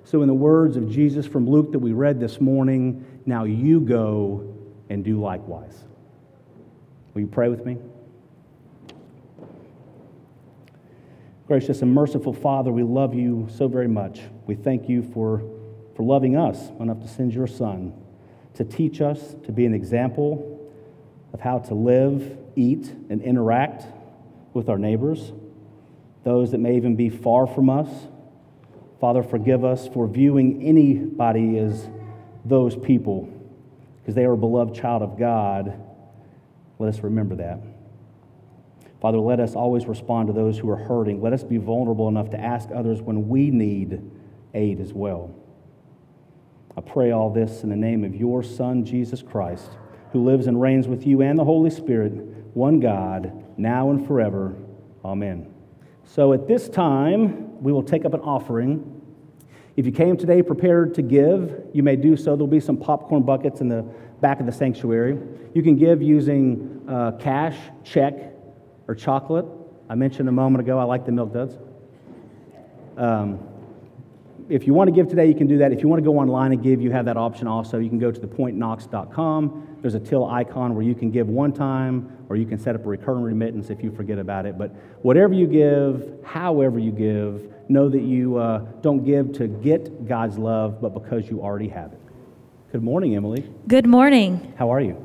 So, 0.06 0.22
in 0.22 0.30
the 0.30 0.34
words 0.34 0.78
of 0.78 0.90
Jesus 0.90 1.26
from 1.26 1.46
Luke 1.46 1.74
that 1.74 1.80
we 1.80 1.92
read 1.92 2.22
this 2.22 2.40
morning, 2.40 3.06
now 3.26 3.44
you 3.44 3.82
go 3.82 4.56
and 4.90 5.04
do 5.04 5.20
likewise. 5.20 5.84
Will 7.14 7.22
you 7.22 7.28
pray 7.28 7.50
with 7.50 7.66
me? 7.66 7.78
Gracious 11.50 11.82
and 11.82 11.94
merciful 11.94 12.32
Father, 12.32 12.72
we 12.72 12.84
love 12.84 13.14
you 13.14 13.48
so 13.50 13.68
very 13.68 13.88
much. 13.88 14.22
We 14.46 14.56
thank 14.56 14.88
you 14.88 15.02
for, 15.02 15.42
for 15.96 16.04
loving 16.04 16.38
us 16.38 16.70
enough 16.80 17.02
to 17.02 17.08
send 17.08 17.34
your 17.34 17.48
Son 17.48 17.94
to 18.54 18.64
teach 18.64 19.02
us, 19.02 19.36
to 19.46 19.52
be 19.52 19.66
an 19.66 19.74
example 19.74 20.70
of 21.34 21.42
how 21.42 21.60
to 21.60 21.74
live, 21.74 22.38
eat, 22.56 22.94
and 23.10 23.22
interact 23.22 23.86
with 24.54 24.70
our 24.70 24.78
neighbors, 24.78 25.34
those 26.24 26.52
that 26.52 26.60
may 26.60 26.78
even 26.78 26.96
be 26.96 27.10
far 27.10 27.48
from 27.48 27.70
us 27.70 27.90
Father, 29.00 29.24
forgive 29.24 29.64
us 29.64 29.88
for 29.88 30.08
viewing 30.08 30.62
anybody 30.62 31.58
as 31.58 31.88
those 32.44 32.76
people 32.76 33.30
because 34.02 34.14
they 34.14 34.26
are 34.26 34.34
a 34.34 34.38
beloved 34.38 34.76
child 34.76 35.02
of 35.02 35.18
God. 35.18 35.82
Let 36.80 36.94
us 36.94 37.00
remember 37.00 37.36
that. 37.38 37.60
Father, 39.02 39.18
let 39.18 39.40
us 39.40 39.56
always 39.56 39.86
respond 39.86 40.28
to 40.28 40.34
those 40.34 40.58
who 40.58 40.70
are 40.70 40.76
hurting. 40.76 41.22
Let 41.22 41.32
us 41.32 41.44
be 41.44 41.58
vulnerable 41.58 42.10
enough 42.10 42.30
to 42.32 42.40
ask 42.40 42.70
others 42.74 43.02
when 43.02 43.30
we 43.30 43.50
need 43.50 44.02
aid 44.54 44.82
as 44.82 44.94
well. 44.94 45.34
I 46.76 46.82
pray 46.82 47.12
all 47.12 47.30
this 47.30 47.64
in 47.64 47.70
the 47.70 47.76
name 47.76 48.04
of 48.04 48.16
your 48.16 48.44
Son, 48.44 48.86
Jesus 48.86 49.22
Christ, 49.22 49.70
who 50.12 50.24
lives 50.24 50.48
and 50.48 50.60
reigns 50.60 50.88
with 50.88 51.06
you 51.08 51.22
and 51.22 51.40
the 51.40 51.46
Holy 51.46 51.70
Spirit, 51.70 52.12
one 52.54 52.80
God, 52.80 53.46
now 53.58 53.90
and 53.90 54.06
forever. 54.06 54.56
Amen. 55.06 55.54
So 56.04 56.34
at 56.34 56.48
this 56.48 56.68
time, 56.68 57.62
we 57.62 57.72
will 57.72 57.84
take 57.84 58.04
up 58.06 58.14
an 58.14 58.22
offering. 58.22 59.02
If 59.78 59.86
you 59.86 59.92
came 59.92 60.18
today 60.18 60.42
prepared 60.42 60.94
to 60.96 61.02
give, 61.02 61.68
you 61.74 61.84
may 61.84 61.96
do 61.96 62.18
so. 62.18 62.36
There'll 62.36 62.48
be 62.48 62.60
some 62.60 62.78
popcorn 62.78 63.24
buckets 63.24 63.62
in 63.62 63.70
the 63.70 63.84
back 64.20 64.40
of 64.40 64.46
the 64.46 64.52
sanctuary. 64.52 65.18
You 65.54 65.64
can 65.64 65.78
give 65.78 66.02
using 66.02 66.84
uh, 66.88 67.12
cash, 67.20 67.56
check, 67.84 68.29
or 68.90 68.96
chocolate. 68.96 69.46
I 69.88 69.96
mentioned 69.96 70.28
a 70.28 70.32
moment 70.32 70.62
ago, 70.62 70.80
I 70.80 70.84
like 70.84 71.06
the 71.06 71.12
milk 71.12 71.32
duds. 71.32 71.56
Um, 72.98 73.40
if 74.50 74.66
you 74.66 74.74
want 74.74 74.88
to 74.88 74.92
give 74.92 75.08
today, 75.08 75.28
you 75.28 75.36
can 75.36 75.46
do 75.46 75.60
that. 75.60 75.72
If 75.72 75.84
you 75.84 75.88
want 75.88 76.04
to 76.04 76.04
go 76.04 76.18
online 76.18 76.52
and 76.52 76.64
give, 76.64 76.82
you 76.82 76.90
have 76.92 77.06
that 77.06 77.18
option 77.18 77.48
also. 77.48 77.78
You 77.78 77.88
can 77.88 78.00
go 78.00 78.12
to 78.12 78.20
thepointknox.com. 78.20 79.78
There's 79.82 79.94
a 79.94 80.00
till 80.00 80.26
icon 80.28 80.74
where 80.74 80.84
you 80.84 80.96
can 80.96 81.12
give 81.12 81.28
one 81.28 81.54
time 81.54 82.26
or 82.30 82.36
you 82.36 82.48
can 82.48 82.58
set 82.58 82.74
up 82.74 82.84
a 82.84 82.88
recurring 82.88 83.22
remittance 83.22 83.70
if 83.70 83.84
you 83.84 83.92
forget 83.92 84.18
about 84.18 84.48
it. 84.48 84.58
But 84.58 84.72
whatever 85.04 85.34
you 85.34 85.46
give, 85.46 86.26
however 86.26 86.80
you 86.80 86.92
give, 86.92 87.54
know 87.70 87.90
that 87.90 88.02
you 88.02 88.38
uh, 88.38 88.60
don't 88.82 89.06
give 89.06 89.34
to 89.34 89.48
get 89.48 90.08
God's 90.08 90.40
love, 90.40 90.82
but 90.82 90.96
because 90.96 91.30
you 91.30 91.44
already 91.44 91.70
have 91.70 91.94
it. 91.94 92.00
Good 92.72 92.84
morning, 92.84 93.16
Emily. 93.16 93.48
Good 93.68 93.86
morning. 93.86 94.54
How 94.58 94.74
are 94.74 94.82
you? 94.82 94.98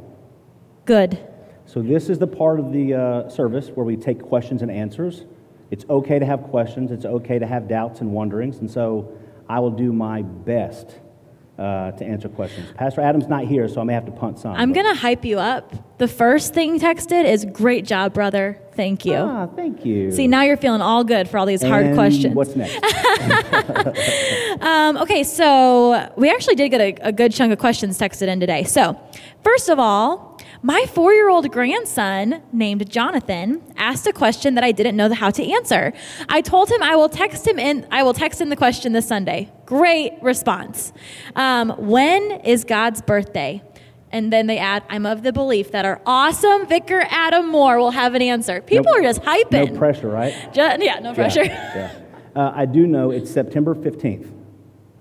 Good. 0.87 1.34
So, 1.67 1.83
this 1.83 2.09
is 2.09 2.19
the 2.19 2.27
part 2.27 2.61
of 2.61 2.73
the 2.73 2.95
uh, 2.95 3.29
service 3.29 3.69
where 3.69 3.85
we 3.85 3.97
take 3.97 4.21
questions 4.23 4.63
and 4.63 4.71
answers. 4.71 5.25
It's 5.71 5.85
okay 5.89 6.19
to 6.19 6.27
have 6.27 6.43
questions, 6.45 6.91
it's 6.91 7.05
okay 7.05 7.39
to 7.39 7.47
have 7.47 7.69
doubts 7.69 8.01
and 8.01 8.13
wonderings. 8.13 8.59
And 8.59 8.71
so, 8.71 9.17
I 9.49 9.61
will 9.61 9.71
do 9.71 9.93
my 9.93 10.23
best 10.23 10.99
uh, 11.59 11.93
to 11.93 12.05
answer 12.05 12.29
questions. 12.29 12.69
Pastor 12.75 13.01
Adam's 13.01 13.29
not 13.29 13.45
here, 13.45 13.69
so 13.69 13.81
I 13.81 13.85
may 13.85 13.95
have 13.95 14.07
to 14.07 14.13
punt 14.13 14.39
some. 14.39 14.55
I'm 14.55 14.73
going 14.73 14.87
to 14.93 15.01
hype 15.01 15.25
you 15.25 15.39
up. 15.39 15.99
The 15.99 16.09
first 16.09 16.53
thing 16.53 16.81
texted 16.81 17.25
is 17.25 17.45
great 17.45 17.85
job, 17.85 18.13
brother. 18.13 18.59
Thank 18.73 19.05
you. 19.05 19.15
Ah, 19.15 19.47
thank 19.47 19.85
you. 19.87 20.11
See, 20.11 20.27
now 20.27 20.43
you're 20.43 20.57
feeling 20.57 20.81
all 20.81 21.05
good 21.05 21.29
for 21.29 21.39
all 21.39 21.47
these 21.47 21.63
hard 21.63 21.95
questions. 21.95 22.35
What's 22.35 22.57
next? 22.57 22.75
Um, 24.61 24.97
okay, 24.99 25.25
so 25.25 26.11
we 26.17 26.31
actually 26.31 26.55
did 26.55 26.71
get 26.71 26.81
a, 26.81 27.09
a 27.09 27.13
good 27.13 27.33
chunk 27.33 27.53
of 27.53 27.59
questions 27.59 27.99
texted 27.99 28.29
in 28.29 28.41
today. 28.41 28.65
So, 28.65 28.99
first 29.43 29.69
of 29.69 29.79
all, 29.79 30.34
my 30.65 30.87
four 30.95 31.13
year 31.13 31.29
old 31.29 31.51
grandson 31.53 32.43
named 32.51 32.89
Jonathan 32.91 33.63
asked 33.77 34.07
a 34.07 34.13
question 34.15 34.55
that 34.55 34.65
I 34.65 34.73
didn't 34.73 34.97
know 34.97 35.13
how 35.13 35.29
to 35.31 35.53
answer. 35.53 35.93
I 36.31 36.41
told 36.41 36.71
him 36.71 36.83
I 36.83 36.97
will 36.97 37.11
text 37.11 37.47
him 37.47 37.59
in. 37.59 37.87
I 37.91 38.03
will 38.03 38.15
text 38.15 38.41
him 38.41 38.49
the 38.49 38.57
question 38.57 38.95
this 38.95 39.07
Sunday. 39.07 39.53
Great 39.67 40.15
response. 40.23 40.95
Um, 41.37 41.69
when 41.77 42.31
is 42.47 42.65
God's 42.65 43.03
birthday? 43.03 43.63
And 44.11 44.33
then 44.33 44.47
they 44.47 44.57
add, 44.57 44.85
I'm 44.89 45.05
of 45.05 45.23
the 45.23 45.33
belief 45.35 45.73
that 45.73 45.85
our 45.85 46.01
awesome 46.07 46.67
vicar 46.67 47.05
Adam 47.11 47.47
Moore 47.49 47.79
will 47.79 47.91
have 47.91 48.15
an 48.15 48.23
answer. 48.23 48.63
People 48.63 48.93
No- 48.93 49.01
are 49.01 49.03
just 49.03 49.21
hyping. 49.21 49.73
no 49.73 49.79
pressure, 49.79 50.09
right? 50.09 50.33
Ju- 50.55 50.61
yeah, 50.81 50.99
no 51.01 51.13
pressure. 51.13 51.45
Yeah. 51.45 51.93
yeah. 52.35 52.41
Uh, 52.41 52.53
I 52.55 52.65
do 52.65 52.87
know 52.87 53.11
it's 53.11 53.31
September 53.31 53.75
15th. 53.75 54.31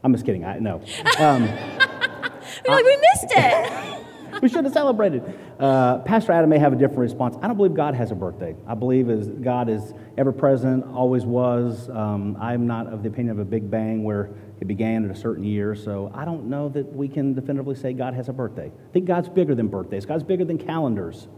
I'm 0.04 0.12
just 0.12 0.26
kidding. 0.26 0.44
I 0.44 0.60
know. 0.60 0.82
Um, 1.20 1.44
We're 2.68 2.76
like, 2.76 2.86
we 2.86 2.98
missed 2.98 3.32
it. 3.38 4.04
we 4.42 4.50
should 4.50 4.66
have 4.66 4.74
celebrated. 4.74 5.24
Uh, 5.64 6.00
Pastor 6.00 6.34
Adam 6.34 6.50
may 6.50 6.60
have 6.60 6.74
a 6.74 6.76
different 6.76 7.00
response. 7.00 7.38
I 7.42 7.48
don't 7.48 7.56
believe 7.56 7.74
God 7.74 7.96
has 7.96 8.12
a 8.12 8.16
birthday. 8.16 8.54
I 8.68 8.76
believe 8.76 9.10
is 9.10 9.30
God 9.30 9.70
is 9.70 9.94
ever 10.18 10.34
present, 10.34 10.84
always 10.94 11.24
was. 11.24 11.90
Um, 11.90 12.36
I'm 12.38 12.68
not 12.68 12.88
of 12.88 13.02
the 13.02 13.08
opinion 13.08 13.30
of 13.30 13.40
a 13.40 13.46
Big 13.46 13.72
Bang 13.72 14.04
where 14.04 14.30
it 14.60 14.68
began 14.68 15.06
at 15.06 15.16
a 15.16 15.18
certain 15.18 15.46
year. 15.46 15.74
So 15.74 16.12
I 16.14 16.26
don't 16.26 16.50
know 16.50 16.68
that 16.68 16.92
we 16.94 17.08
can 17.08 17.34
definitively 17.34 17.76
say 17.76 17.94
God 17.94 18.14
has 18.14 18.28
a 18.28 18.34
birthday. 18.34 18.74
I 18.76 18.92
think 18.92 19.06
God's 19.06 19.30
bigger 19.30 19.56
than 19.56 19.70
birthdays. 19.70 20.06
God's 20.06 20.26
bigger 20.26 20.44
than 20.44 20.58
calendars. 20.58 21.30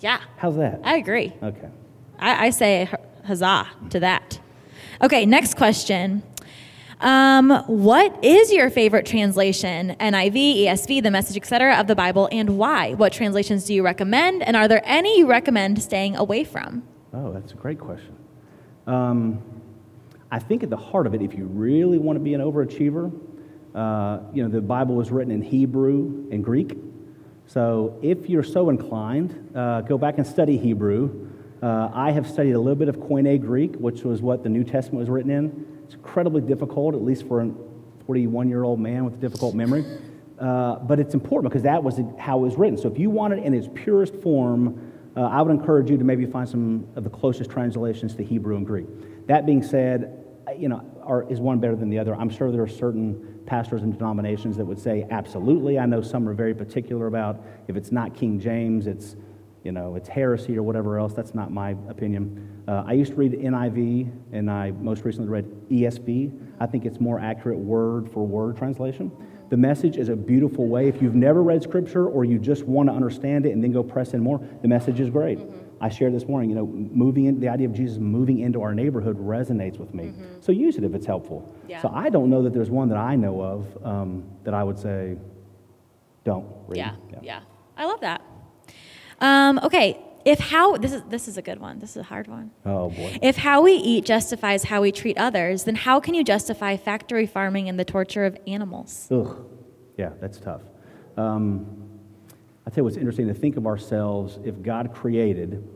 yeah, 0.00 0.20
How's 0.38 0.56
that? 0.56 0.80
I 0.82 0.96
agree. 0.96 1.32
Okay. 1.40 1.68
I, 2.18 2.46
I 2.46 2.50
say 2.50 2.90
huzzah 3.24 3.68
to 3.90 4.00
that. 4.00 4.40
Okay, 5.00 5.24
next 5.24 5.56
question. 5.56 6.24
Um, 7.02 7.50
what 7.66 8.24
is 8.24 8.52
your 8.52 8.70
favorite 8.70 9.06
translation? 9.06 9.96
NIV, 9.98 10.66
ESV, 10.66 11.02
the 11.02 11.10
message, 11.10 11.36
etc. 11.36 11.74
of 11.74 11.88
the 11.88 11.96
Bible, 11.96 12.28
and 12.30 12.56
why? 12.56 12.94
What 12.94 13.12
translations 13.12 13.64
do 13.64 13.74
you 13.74 13.82
recommend? 13.82 14.44
And 14.44 14.56
are 14.56 14.68
there 14.68 14.82
any 14.84 15.18
you 15.18 15.26
recommend 15.26 15.82
staying 15.82 16.14
away 16.14 16.44
from? 16.44 16.84
Oh, 17.12 17.32
that's 17.32 17.52
a 17.52 17.56
great 17.56 17.80
question. 17.80 18.16
Um, 18.86 19.42
I 20.30 20.38
think 20.38 20.62
at 20.62 20.70
the 20.70 20.76
heart 20.76 21.08
of 21.08 21.14
it, 21.14 21.22
if 21.22 21.34
you 21.34 21.46
really 21.46 21.98
want 21.98 22.16
to 22.16 22.20
be 22.20 22.34
an 22.34 22.40
overachiever, 22.40 23.12
uh, 23.74 24.20
you 24.32 24.44
know, 24.44 24.48
the 24.48 24.60
Bible 24.60 24.94
was 24.94 25.10
written 25.10 25.32
in 25.32 25.42
Hebrew 25.42 26.28
and 26.30 26.44
Greek. 26.44 26.76
So 27.48 27.98
if 28.00 28.30
you're 28.30 28.44
so 28.44 28.70
inclined, 28.70 29.56
uh, 29.56 29.80
go 29.80 29.98
back 29.98 30.18
and 30.18 30.26
study 30.26 30.56
Hebrew. 30.56 31.28
Uh, 31.60 31.90
I 31.92 32.12
have 32.12 32.30
studied 32.30 32.52
a 32.52 32.60
little 32.60 32.76
bit 32.76 32.88
of 32.88 32.96
Koine 32.98 33.40
Greek, 33.40 33.74
which 33.74 34.02
was 34.04 34.22
what 34.22 34.44
the 34.44 34.48
New 34.48 34.62
Testament 34.62 35.00
was 35.00 35.10
written 35.10 35.30
in. 35.32 35.71
It's 35.92 35.98
incredibly 35.98 36.40
difficult, 36.40 36.94
at 36.94 37.02
least 37.02 37.28
for 37.28 37.42
a 37.42 37.50
41 38.06 38.48
year 38.48 38.64
old 38.64 38.80
man 38.80 39.04
with 39.04 39.12
a 39.12 39.18
difficult 39.18 39.54
memory. 39.54 39.84
Uh, 40.38 40.76
but 40.76 40.98
it's 40.98 41.12
important 41.12 41.52
because 41.52 41.64
that 41.64 41.84
was 41.84 42.00
how 42.18 42.38
it 42.38 42.40
was 42.40 42.56
written. 42.56 42.78
So 42.78 42.90
if 42.90 42.98
you 42.98 43.10
want 43.10 43.34
it 43.34 43.44
in 43.44 43.52
its 43.52 43.68
purest 43.74 44.14
form, 44.16 44.90
uh, 45.14 45.20
I 45.24 45.42
would 45.42 45.52
encourage 45.52 45.90
you 45.90 45.98
to 45.98 46.04
maybe 46.04 46.24
find 46.24 46.48
some 46.48 46.86
of 46.96 47.04
the 47.04 47.10
closest 47.10 47.50
translations 47.50 48.14
to 48.14 48.24
Hebrew 48.24 48.56
and 48.56 48.66
Greek. 48.66 48.86
That 49.26 49.44
being 49.44 49.62
said, 49.62 50.24
you 50.56 50.70
know, 50.70 50.82
are, 51.02 51.30
is 51.30 51.40
one 51.40 51.60
better 51.60 51.76
than 51.76 51.90
the 51.90 51.98
other? 51.98 52.14
I'm 52.14 52.30
sure 52.30 52.50
there 52.50 52.62
are 52.62 52.68
certain 52.68 53.40
pastors 53.44 53.82
and 53.82 53.92
denominations 53.92 54.56
that 54.56 54.64
would 54.64 54.80
say 54.80 55.06
absolutely. 55.10 55.78
I 55.78 55.84
know 55.84 56.00
some 56.00 56.26
are 56.26 56.32
very 56.32 56.54
particular 56.54 57.06
about 57.06 57.44
if 57.68 57.76
it's 57.76 57.92
not 57.92 58.16
King 58.16 58.40
James, 58.40 58.86
it's 58.86 59.14
you 59.64 59.72
know, 59.72 59.94
it's 59.94 60.08
heresy 60.08 60.56
or 60.56 60.62
whatever 60.62 60.98
else. 60.98 61.14
That's 61.14 61.34
not 61.34 61.50
my 61.50 61.70
opinion. 61.88 62.64
Uh, 62.66 62.84
I 62.86 62.92
used 62.92 63.12
to 63.12 63.16
read 63.16 63.32
NIV, 63.32 64.10
and 64.32 64.50
I 64.50 64.72
most 64.72 65.04
recently 65.04 65.28
read 65.28 65.44
ESV. 65.70 66.54
I 66.60 66.66
think 66.66 66.84
it's 66.84 67.00
more 67.00 67.20
accurate 67.20 67.58
word 67.58 68.10
for 68.10 68.26
word 68.26 68.56
translation. 68.56 69.10
The 69.50 69.56
message 69.56 69.98
is 69.98 70.08
a 70.08 70.16
beautiful 70.16 70.66
way. 70.66 70.88
If 70.88 71.02
you've 71.02 71.14
never 71.14 71.42
read 71.42 71.62
scripture 71.62 72.08
or 72.08 72.24
you 72.24 72.38
just 72.38 72.64
want 72.64 72.88
to 72.88 72.94
understand 72.94 73.44
it 73.44 73.52
and 73.52 73.62
then 73.62 73.70
go 73.70 73.82
press 73.82 74.14
in 74.14 74.22
more, 74.22 74.40
the 74.62 74.68
message 74.68 74.98
is 74.98 75.10
great. 75.10 75.38
Mm-hmm. 75.38 75.84
I 75.84 75.88
shared 75.90 76.14
this 76.14 76.26
morning, 76.26 76.48
you 76.48 76.56
know, 76.56 76.64
moving 76.64 77.26
in, 77.26 77.38
the 77.38 77.48
idea 77.48 77.66
of 77.66 77.74
Jesus 77.74 77.98
moving 77.98 78.38
into 78.38 78.62
our 78.62 78.74
neighborhood 78.74 79.18
resonates 79.18 79.78
with 79.78 79.92
me. 79.92 80.04
Mm-hmm. 80.04 80.40
So 80.40 80.52
use 80.52 80.78
it 80.78 80.84
if 80.84 80.94
it's 80.94 81.04
helpful. 81.04 81.54
Yeah. 81.68 81.82
So 81.82 81.90
I 81.92 82.08
don't 82.08 82.30
know 82.30 82.42
that 82.44 82.54
there's 82.54 82.70
one 82.70 82.88
that 82.88 82.98
I 82.98 83.14
know 83.16 83.42
of 83.42 83.84
um, 83.84 84.24
that 84.44 84.54
I 84.54 84.64
would 84.64 84.78
say, 84.78 85.18
don't 86.24 86.46
read. 86.68 86.78
Yeah, 86.78 86.94
yeah. 87.10 87.18
yeah. 87.22 87.40
I 87.76 87.84
love 87.84 88.00
that. 88.00 88.22
Um, 89.22 89.60
okay, 89.62 90.00
if 90.24 90.40
how 90.40 90.76
this 90.76 90.92
is 90.92 91.02
this 91.08 91.28
is 91.28 91.38
a 91.38 91.42
good 91.42 91.60
one. 91.60 91.78
This 91.78 91.90
is 91.90 91.98
a 91.98 92.02
hard 92.02 92.26
one. 92.26 92.50
Oh 92.66 92.90
boy. 92.90 93.18
If 93.22 93.36
how 93.36 93.62
we 93.62 93.74
eat 93.74 94.04
justifies 94.04 94.64
how 94.64 94.82
we 94.82 94.90
treat 94.92 95.16
others, 95.16 95.64
then 95.64 95.76
how 95.76 96.00
can 96.00 96.12
you 96.14 96.24
justify 96.24 96.76
factory 96.76 97.26
farming 97.26 97.68
and 97.68 97.78
the 97.78 97.84
torture 97.84 98.24
of 98.24 98.36
animals? 98.46 99.08
Ugh. 99.10 99.46
Yeah, 99.96 100.10
that's 100.20 100.38
tough. 100.38 100.62
Um, 101.16 101.88
I 102.66 102.70
tell 102.70 102.78
you 102.78 102.84
what's 102.84 102.96
interesting 102.96 103.28
to 103.28 103.34
think 103.34 103.56
of 103.56 103.66
ourselves 103.66 104.38
if 104.44 104.60
God 104.62 104.92
created. 104.92 105.68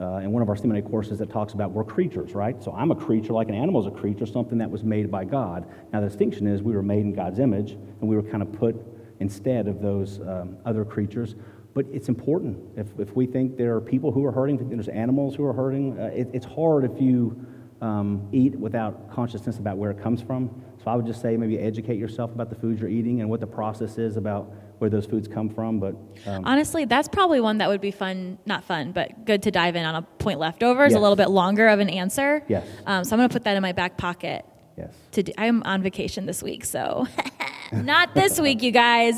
Uh, 0.00 0.16
in 0.16 0.32
one 0.32 0.42
of 0.42 0.48
our 0.48 0.56
seminary 0.56 0.82
courses 0.82 1.20
that 1.20 1.30
talks 1.30 1.52
about 1.52 1.70
we're 1.70 1.84
creatures, 1.84 2.34
right? 2.34 2.60
So 2.60 2.72
I'm 2.72 2.90
a 2.90 2.94
creature 2.94 3.32
like 3.32 3.48
an 3.48 3.54
animal 3.54 3.80
is 3.80 3.86
a 3.86 3.96
creature, 3.96 4.26
something 4.26 4.58
that 4.58 4.68
was 4.68 4.82
made 4.82 5.12
by 5.12 5.24
God. 5.24 5.64
Now 5.92 6.00
the 6.00 6.08
distinction 6.08 6.48
is 6.48 6.60
we 6.60 6.74
were 6.74 6.82
made 6.82 7.02
in 7.02 7.12
God's 7.12 7.38
image, 7.38 7.72
and 7.72 8.00
we 8.00 8.16
were 8.16 8.22
kind 8.24 8.42
of 8.42 8.52
put 8.52 8.74
instead 9.20 9.68
of 9.68 9.80
those 9.80 10.18
um, 10.20 10.56
other 10.64 10.84
creatures. 10.84 11.36
But 11.74 11.86
it's 11.90 12.08
important. 12.08 12.58
If, 12.76 12.88
if 12.98 13.16
we 13.16 13.26
think 13.26 13.56
there 13.56 13.74
are 13.74 13.80
people 13.80 14.12
who 14.12 14.24
are 14.24 14.32
hurting, 14.32 14.68
there's 14.68 14.88
animals 14.88 15.34
who 15.34 15.44
are 15.44 15.54
hurting, 15.54 15.98
uh, 15.98 16.10
it, 16.14 16.28
it's 16.32 16.44
hard 16.46 16.84
if 16.84 17.00
you 17.00 17.46
um, 17.80 18.28
eat 18.32 18.54
without 18.54 19.10
consciousness 19.10 19.58
about 19.58 19.76
where 19.76 19.90
it 19.90 20.00
comes 20.00 20.22
from. 20.22 20.62
So 20.82 20.90
I 20.90 20.96
would 20.96 21.06
just 21.06 21.20
say 21.20 21.36
maybe 21.36 21.58
educate 21.58 21.96
yourself 21.96 22.32
about 22.32 22.50
the 22.50 22.56
foods 22.56 22.80
you're 22.80 22.90
eating 22.90 23.20
and 23.20 23.30
what 23.30 23.40
the 23.40 23.46
process 23.46 23.98
is 23.98 24.16
about 24.16 24.52
where 24.78 24.90
those 24.90 25.06
foods 25.06 25.28
come 25.28 25.48
from. 25.48 25.78
But 25.78 25.94
um, 26.26 26.44
honestly, 26.44 26.84
that's 26.84 27.08
probably 27.08 27.40
one 27.40 27.58
that 27.58 27.68
would 27.68 27.80
be 27.80 27.92
fun, 27.92 28.38
not 28.46 28.64
fun, 28.64 28.92
but 28.92 29.24
good 29.24 29.44
to 29.44 29.50
dive 29.50 29.76
in 29.76 29.84
on 29.84 29.94
a 29.94 30.02
point 30.02 30.40
leftovers, 30.40 30.90
yes. 30.90 30.98
a 30.98 31.00
little 31.00 31.16
bit 31.16 31.30
longer 31.30 31.68
of 31.68 31.80
an 31.80 31.88
answer. 31.88 32.44
Yes. 32.48 32.66
Um, 32.86 33.04
so 33.04 33.14
I'm 33.14 33.18
going 33.20 33.28
to 33.28 33.32
put 33.32 33.44
that 33.44 33.56
in 33.56 33.62
my 33.62 33.72
back 33.72 33.96
pocket. 33.96 34.44
Yes. 34.76 34.94
To 35.12 35.22
do, 35.22 35.32
I'm 35.36 35.62
on 35.64 35.82
vacation 35.82 36.26
this 36.26 36.42
week, 36.42 36.64
so 36.64 37.06
not 37.72 38.14
this 38.14 38.40
week, 38.40 38.62
you 38.62 38.70
guys, 38.70 39.16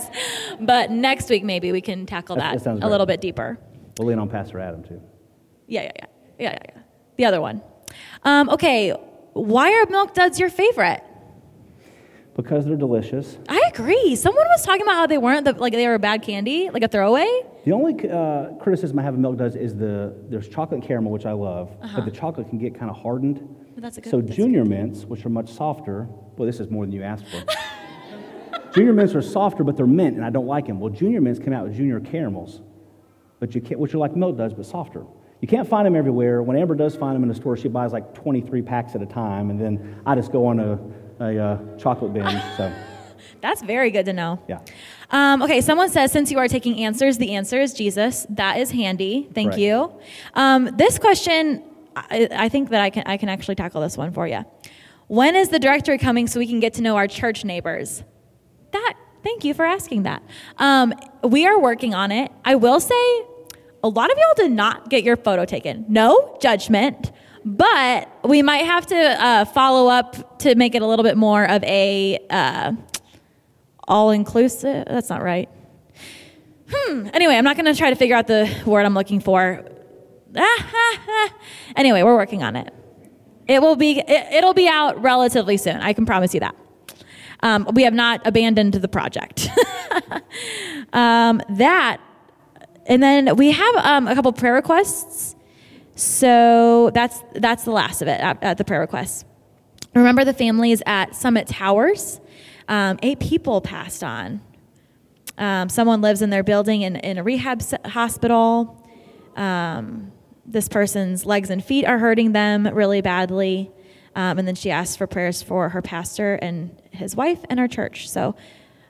but 0.60 0.90
next 0.90 1.30
week 1.30 1.44
maybe 1.44 1.72
we 1.72 1.80
can 1.80 2.06
tackle 2.06 2.36
that, 2.36 2.62
that 2.64 2.82
a 2.82 2.88
little 2.88 3.06
bit 3.06 3.20
deeper. 3.20 3.58
We'll 3.98 4.08
lean 4.08 4.18
on 4.18 4.28
Pastor 4.28 4.58
Adam 4.58 4.82
too. 4.82 5.00
Yeah, 5.66 5.82
yeah, 5.82 5.90
yeah, 5.96 6.06
yeah, 6.38 6.50
yeah, 6.50 6.58
yeah. 6.74 6.82
The 7.16 7.24
other 7.24 7.40
one. 7.40 7.62
Um, 8.24 8.48
okay, 8.50 8.90
why 9.32 9.72
are 9.72 9.86
milk 9.90 10.14
duds 10.14 10.40
your 10.40 10.50
favorite? 10.50 11.02
Because 12.36 12.64
they're 12.64 12.76
delicious. 12.76 13.38
I 13.48 13.62
agree. 13.72 14.16
Someone 14.16 14.44
was 14.48 14.64
talking 14.64 14.82
about 14.82 14.94
how 14.94 15.06
they 15.06 15.18
weren't 15.18 15.44
the, 15.44 15.52
like 15.52 15.72
they 15.72 15.86
were 15.86 15.94
a 15.94 16.00
bad 16.00 16.22
candy, 16.22 16.68
like 16.68 16.82
a 16.82 16.88
throwaway. 16.88 17.28
The 17.64 17.72
only 17.72 18.10
uh, 18.10 18.56
criticism 18.60 18.98
I 18.98 19.02
have 19.02 19.14
of 19.14 19.20
milk 19.20 19.36
duds 19.36 19.54
is 19.54 19.76
the 19.76 20.14
there's 20.28 20.48
chocolate 20.48 20.82
caramel, 20.82 21.12
which 21.12 21.26
I 21.26 21.32
love, 21.32 21.70
uh-huh. 21.80 21.96
but 21.96 22.04
the 22.04 22.10
chocolate 22.10 22.48
can 22.48 22.58
get 22.58 22.76
kind 22.76 22.90
of 22.90 22.96
hardened. 22.96 23.63
That's 23.76 23.98
a 23.98 24.00
good, 24.00 24.10
so 24.10 24.20
junior 24.20 24.64
mints, 24.64 25.04
which 25.04 25.24
are 25.26 25.30
much 25.30 25.52
softer. 25.52 26.06
Well, 26.36 26.46
this 26.46 26.60
is 26.60 26.70
more 26.70 26.84
than 26.84 26.92
you 26.92 27.02
asked 27.02 27.26
for. 27.26 27.44
junior 28.74 28.92
mints 28.92 29.14
are 29.14 29.22
softer, 29.22 29.64
but 29.64 29.76
they're 29.76 29.86
mint, 29.86 30.16
and 30.16 30.24
I 30.24 30.30
don't 30.30 30.46
like 30.46 30.66
them. 30.66 30.80
Well, 30.80 30.92
junior 30.92 31.20
mints 31.20 31.38
came 31.40 31.52
out 31.52 31.64
with 31.64 31.76
junior 31.76 32.00
caramels, 32.00 32.60
but 33.40 33.54
you 33.54 33.60
can't, 33.60 33.80
which 33.80 33.94
are 33.94 33.98
like 33.98 34.16
milk 34.16 34.36
duds, 34.36 34.54
but 34.54 34.66
softer. 34.66 35.04
You 35.40 35.48
can't 35.48 35.68
find 35.68 35.84
them 35.84 35.96
everywhere. 35.96 36.42
When 36.42 36.56
Amber 36.56 36.74
does 36.74 36.96
find 36.96 37.14
them 37.14 37.22
in 37.22 37.28
the 37.28 37.34
store, 37.34 37.56
she 37.56 37.68
buys 37.68 37.92
like 37.92 38.14
23 38.14 38.62
packs 38.62 38.94
at 38.94 39.02
a 39.02 39.06
time, 39.06 39.50
and 39.50 39.60
then 39.60 40.00
I 40.06 40.14
just 40.14 40.32
go 40.32 40.46
on 40.46 40.60
a, 40.60 40.78
a 41.20 41.38
uh, 41.38 41.76
chocolate 41.76 42.14
binge. 42.14 42.40
So. 42.56 42.72
That's 43.40 43.60
very 43.60 43.90
good 43.90 44.06
to 44.06 44.14
know. 44.14 44.42
Yeah. 44.48 44.60
Um, 45.10 45.42
okay, 45.42 45.60
someone 45.60 45.90
says, 45.90 46.12
since 46.12 46.30
you 46.30 46.38
are 46.38 46.48
taking 46.48 46.82
answers, 46.82 47.18
the 47.18 47.34
answer 47.34 47.60
is 47.60 47.74
Jesus. 47.74 48.26
That 48.30 48.58
is 48.58 48.70
handy. 48.70 49.28
Thank 49.34 49.50
right. 49.50 49.58
you. 49.58 49.92
Um, 50.32 50.70
this 50.76 50.98
question, 50.98 51.62
I, 51.96 52.48
think 52.48 52.70
that 52.70 52.80
I 52.80 52.90
can, 52.90 53.04
I 53.06 53.16
can 53.16 53.28
actually 53.28 53.54
tackle 53.54 53.80
this 53.80 53.96
one 53.96 54.12
for 54.12 54.26
you. 54.26 54.44
When 55.06 55.36
is 55.36 55.50
the 55.50 55.58
directory 55.58 55.98
coming 55.98 56.26
so 56.26 56.38
we 56.38 56.46
can 56.46 56.60
get 56.60 56.74
to 56.74 56.82
know 56.82 56.96
our 56.96 57.06
church 57.06 57.44
neighbors? 57.44 58.02
That, 58.72 58.94
thank 59.22 59.44
you 59.44 59.54
for 59.54 59.64
asking 59.64 60.04
that. 60.04 60.22
Um, 60.58 60.94
we 61.22 61.46
are 61.46 61.58
working 61.58 61.94
on 61.94 62.10
it. 62.10 62.32
I 62.44 62.54
will 62.54 62.80
say, 62.80 63.24
a 63.82 63.88
lot 63.88 64.10
of 64.10 64.16
y'all 64.16 64.34
did 64.36 64.52
not 64.52 64.88
get 64.88 65.04
your 65.04 65.16
photo 65.16 65.44
taken. 65.44 65.84
No 65.88 66.38
judgment, 66.40 67.12
but 67.44 68.08
we 68.24 68.42
might 68.42 68.64
have 68.64 68.86
to 68.86 68.96
uh, 68.96 69.44
follow 69.44 69.90
up 69.90 70.38
to 70.40 70.54
make 70.54 70.74
it 70.74 70.82
a 70.82 70.86
little 70.86 71.02
bit 71.02 71.16
more 71.16 71.44
of 71.44 71.62
a 71.64 72.18
uh, 72.30 72.72
all 73.86 74.10
inclusive. 74.10 74.86
That's 74.86 75.10
not 75.10 75.22
right. 75.22 75.48
Hmm. 76.72 77.08
Anyway, 77.12 77.34
I'm 77.34 77.44
not 77.44 77.56
going 77.56 77.66
to 77.66 77.74
try 77.74 77.90
to 77.90 77.96
figure 77.96 78.16
out 78.16 78.26
the 78.26 78.50
word 78.64 78.86
I'm 78.86 78.94
looking 78.94 79.20
for. 79.20 79.64
anyway, 81.76 82.02
we're 82.02 82.16
working 82.16 82.42
on 82.42 82.56
it. 82.56 82.72
It 83.46 83.60
will 83.60 83.76
be 83.76 84.02
it, 84.06 84.42
will 84.42 84.54
be 84.54 84.68
out 84.68 85.00
relatively 85.02 85.56
soon. 85.56 85.76
I 85.76 85.92
can 85.92 86.06
promise 86.06 86.34
you 86.34 86.40
that. 86.40 86.54
Um, 87.40 87.68
we 87.74 87.82
have 87.82 87.92
not 87.92 88.26
abandoned 88.26 88.74
the 88.74 88.88
project. 88.88 89.48
um, 90.92 91.42
that, 91.50 92.00
and 92.86 93.02
then 93.02 93.36
we 93.36 93.50
have 93.50 93.74
um, 93.76 94.08
a 94.08 94.14
couple 94.14 94.32
prayer 94.32 94.54
requests. 94.54 95.36
So 95.94 96.90
that's 96.94 97.22
that's 97.34 97.64
the 97.64 97.70
last 97.70 98.02
of 98.02 98.08
it 98.08 98.20
at, 98.20 98.42
at 98.42 98.58
the 98.58 98.64
prayer 98.64 98.80
requests. 98.80 99.24
Remember 99.94 100.24
the 100.24 100.32
families 100.32 100.82
at 100.86 101.14
Summit 101.14 101.46
Towers. 101.46 102.20
Um, 102.66 102.98
eight 103.02 103.20
people 103.20 103.60
passed 103.60 104.02
on. 104.02 104.40
Um, 105.36 105.68
someone 105.68 106.00
lives 106.00 106.22
in 106.22 106.30
their 106.30 106.42
building 106.42 106.82
in, 106.82 106.96
in 106.96 107.18
a 107.18 107.22
rehab 107.22 107.62
hospital. 107.86 108.80
Um, 109.36 110.12
this 110.46 110.68
person's 110.68 111.24
legs 111.24 111.50
and 111.50 111.64
feet 111.64 111.84
are 111.84 111.98
hurting 111.98 112.32
them 112.32 112.66
really 112.66 113.00
badly. 113.00 113.70
Um, 114.16 114.38
and 114.38 114.46
then 114.46 114.54
she 114.54 114.70
asked 114.70 114.98
for 114.98 115.06
prayers 115.06 115.42
for 115.42 115.70
her 115.70 115.82
pastor 115.82 116.34
and 116.34 116.80
his 116.90 117.16
wife 117.16 117.40
and 117.50 117.58
our 117.58 117.68
church. 117.68 118.08
So 118.08 118.36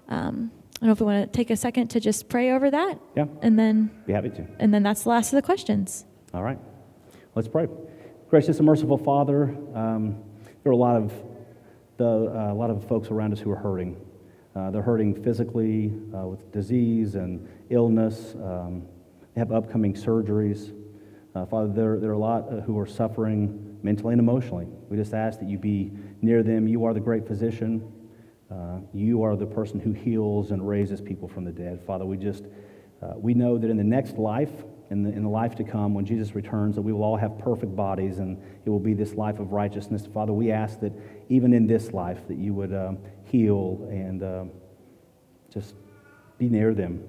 um, 0.08 0.50
I 0.76 0.78
don't 0.80 0.88
know 0.88 0.92
if 0.92 1.00
we 1.00 1.06
want 1.06 1.32
to 1.32 1.36
take 1.36 1.50
a 1.50 1.56
second 1.56 1.88
to 1.88 2.00
just 2.00 2.28
pray 2.28 2.50
over 2.50 2.70
that. 2.70 2.98
Yeah. 3.16 3.26
And 3.40 3.58
then 3.58 3.90
be 4.06 4.12
happy 4.12 4.30
to. 4.30 4.46
And 4.58 4.74
then 4.74 4.82
that's 4.82 5.04
the 5.04 5.08
last 5.08 5.32
of 5.32 5.36
the 5.36 5.42
questions. 5.42 6.04
All 6.34 6.42
right. 6.42 6.58
Let's 7.34 7.48
pray. 7.48 7.68
Gracious 8.28 8.58
and 8.58 8.66
merciful 8.66 8.98
Father, 8.98 9.56
um, 9.74 10.22
there 10.62 10.70
are 10.70 10.72
a 10.72 10.76
lot 10.76 10.96
of 10.96 11.12
the, 11.96 12.06
uh, 12.06 12.52
a 12.52 12.54
lot 12.54 12.70
of 12.70 12.86
folks 12.86 13.08
around 13.08 13.32
us 13.32 13.40
who 13.40 13.50
are 13.50 13.56
hurting. 13.56 13.96
Uh, 14.54 14.70
they're 14.70 14.82
hurting 14.82 15.20
physically 15.22 15.92
uh, 16.14 16.26
with 16.26 16.50
disease 16.52 17.14
and 17.14 17.48
illness. 17.70 18.34
Um, 18.34 18.86
they 19.34 19.40
have 19.40 19.52
upcoming 19.52 19.94
surgeries. 19.94 20.72
Uh, 21.34 21.44
Father, 21.44 21.72
there, 21.72 21.98
there 21.98 22.10
are 22.10 22.14
a 22.14 22.18
lot 22.18 22.46
uh, 22.48 22.60
who 22.60 22.78
are 22.78 22.86
suffering 22.86 23.78
mentally 23.82 24.12
and 24.12 24.20
emotionally. 24.20 24.68
We 24.88 24.96
just 24.96 25.12
ask 25.12 25.40
that 25.40 25.48
you 25.48 25.58
be 25.58 25.90
near 26.22 26.44
them. 26.44 26.68
You 26.68 26.84
are 26.84 26.94
the 26.94 27.00
great 27.00 27.26
physician. 27.26 27.92
Uh, 28.50 28.78
you 28.92 29.24
are 29.24 29.34
the 29.34 29.46
person 29.46 29.80
who 29.80 29.92
heals 29.92 30.52
and 30.52 30.66
raises 30.66 31.00
people 31.00 31.26
from 31.26 31.44
the 31.44 31.50
dead. 31.50 31.82
Father, 31.84 32.04
we 32.04 32.16
just, 32.16 32.44
uh, 33.02 33.14
we 33.16 33.34
know 33.34 33.58
that 33.58 33.68
in 33.68 33.76
the 33.76 33.82
next 33.82 34.16
life, 34.16 34.52
in 34.90 35.02
the, 35.02 35.10
in 35.10 35.24
the 35.24 35.28
life 35.28 35.56
to 35.56 35.64
come, 35.64 35.92
when 35.92 36.06
Jesus 36.06 36.36
returns, 36.36 36.76
that 36.76 36.82
we 36.82 36.92
will 36.92 37.02
all 37.02 37.16
have 37.16 37.36
perfect 37.38 37.74
bodies 37.74 38.18
and 38.18 38.40
it 38.64 38.70
will 38.70 38.78
be 38.78 38.94
this 38.94 39.14
life 39.14 39.40
of 39.40 39.50
righteousness. 39.50 40.06
Father, 40.06 40.32
we 40.32 40.52
ask 40.52 40.78
that 40.80 40.92
even 41.30 41.52
in 41.52 41.66
this 41.66 41.92
life, 41.92 42.28
that 42.28 42.38
you 42.38 42.54
would 42.54 42.72
um, 42.72 42.98
heal 43.24 43.88
and 43.90 44.22
um, 44.22 44.50
just 45.52 45.74
be 46.38 46.48
near 46.48 46.74
them 46.74 47.02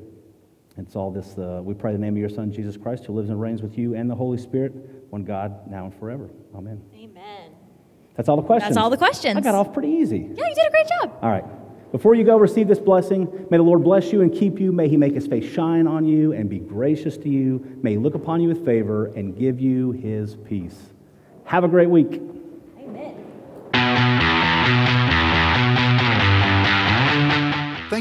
it's 0.78 0.96
all 0.96 1.12
this, 1.12 1.38
uh, 1.38 1.62
we 1.64 1.74
pray 1.74 1.94
in 1.94 2.00
the 2.00 2.06
name 2.06 2.14
of 2.16 2.20
your 2.20 2.30
Son, 2.30 2.52
Jesus 2.52 2.76
Christ, 2.78 3.06
who 3.06 3.14
lives 3.14 3.30
and 3.30 3.40
reigns 3.40 3.62
with 3.62 3.78
you 3.78 3.96
and 3.96 4.10
the 4.10 4.16
Holy 4.16 4.38
Spirit, 4.38 4.74
one 5.10 5.24
God, 5.24 5.70
now 5.70 5.86
and 5.86 5.96
forever. 5.96 6.30
Amen. 6.56 6.82
Amen. 6.94 7.52
That's 8.16 8.30
all 8.30 8.36
the 8.36 8.42
questions. 8.42 8.76
That's 8.76 8.84
all 8.84 8.90
the 8.90 8.98
questions. 8.98 9.38
I 9.38 9.42
got 9.42 9.56
off 9.56 9.74
pretty 9.74 9.90
easy. 9.90 10.18
Yeah, 10.18 10.48
you 10.48 10.56
did 10.56 10.68
a 10.68 10.72
great 10.72 10.88
job. 10.88 11.18
All 11.22 11.30
right. 11.30 11.46
Before 11.92 12.14
you 12.14 12.26
go, 12.26 12.38
receive 12.38 12.68
this 12.68 12.80
blessing. 12.80 13.48
May 13.50 13.58
the 13.58 13.64
Lord 13.64 13.84
bless 13.84 14.12
you 14.12 14.22
and 14.22 14.34
keep 14.34 14.60
you. 14.60 14.74
May 14.74 14.90
he 14.90 14.98
make 14.98 15.14
his 15.14 15.28
face 15.28 15.50
shine 15.50 15.88
on 15.88 16.06
you 16.06 16.34
and 16.34 16.50
be 16.50 16.60
gracious 16.60 17.18
to 17.20 17.30
you. 17.30 17.80
May 17.82 17.92
he 17.92 17.98
look 17.98 18.16
upon 18.16 18.42
you 18.42 18.50
with 18.50 18.66
favor 18.66 19.06
and 19.06 19.38
give 19.38 19.62
you 19.62 19.92
his 19.92 20.36
peace. 20.36 20.76
Have 21.46 21.64
a 21.64 21.70
great 21.70 21.90
week. 21.90 22.22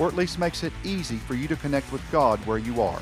or 0.00 0.08
at 0.08 0.16
least 0.16 0.38
makes 0.38 0.64
it 0.64 0.72
easy 0.82 1.18
for 1.18 1.34
you 1.34 1.46
to 1.46 1.56
connect 1.56 1.92
with 1.92 2.02
God 2.10 2.44
where 2.46 2.58
you 2.58 2.80
are. 2.80 3.00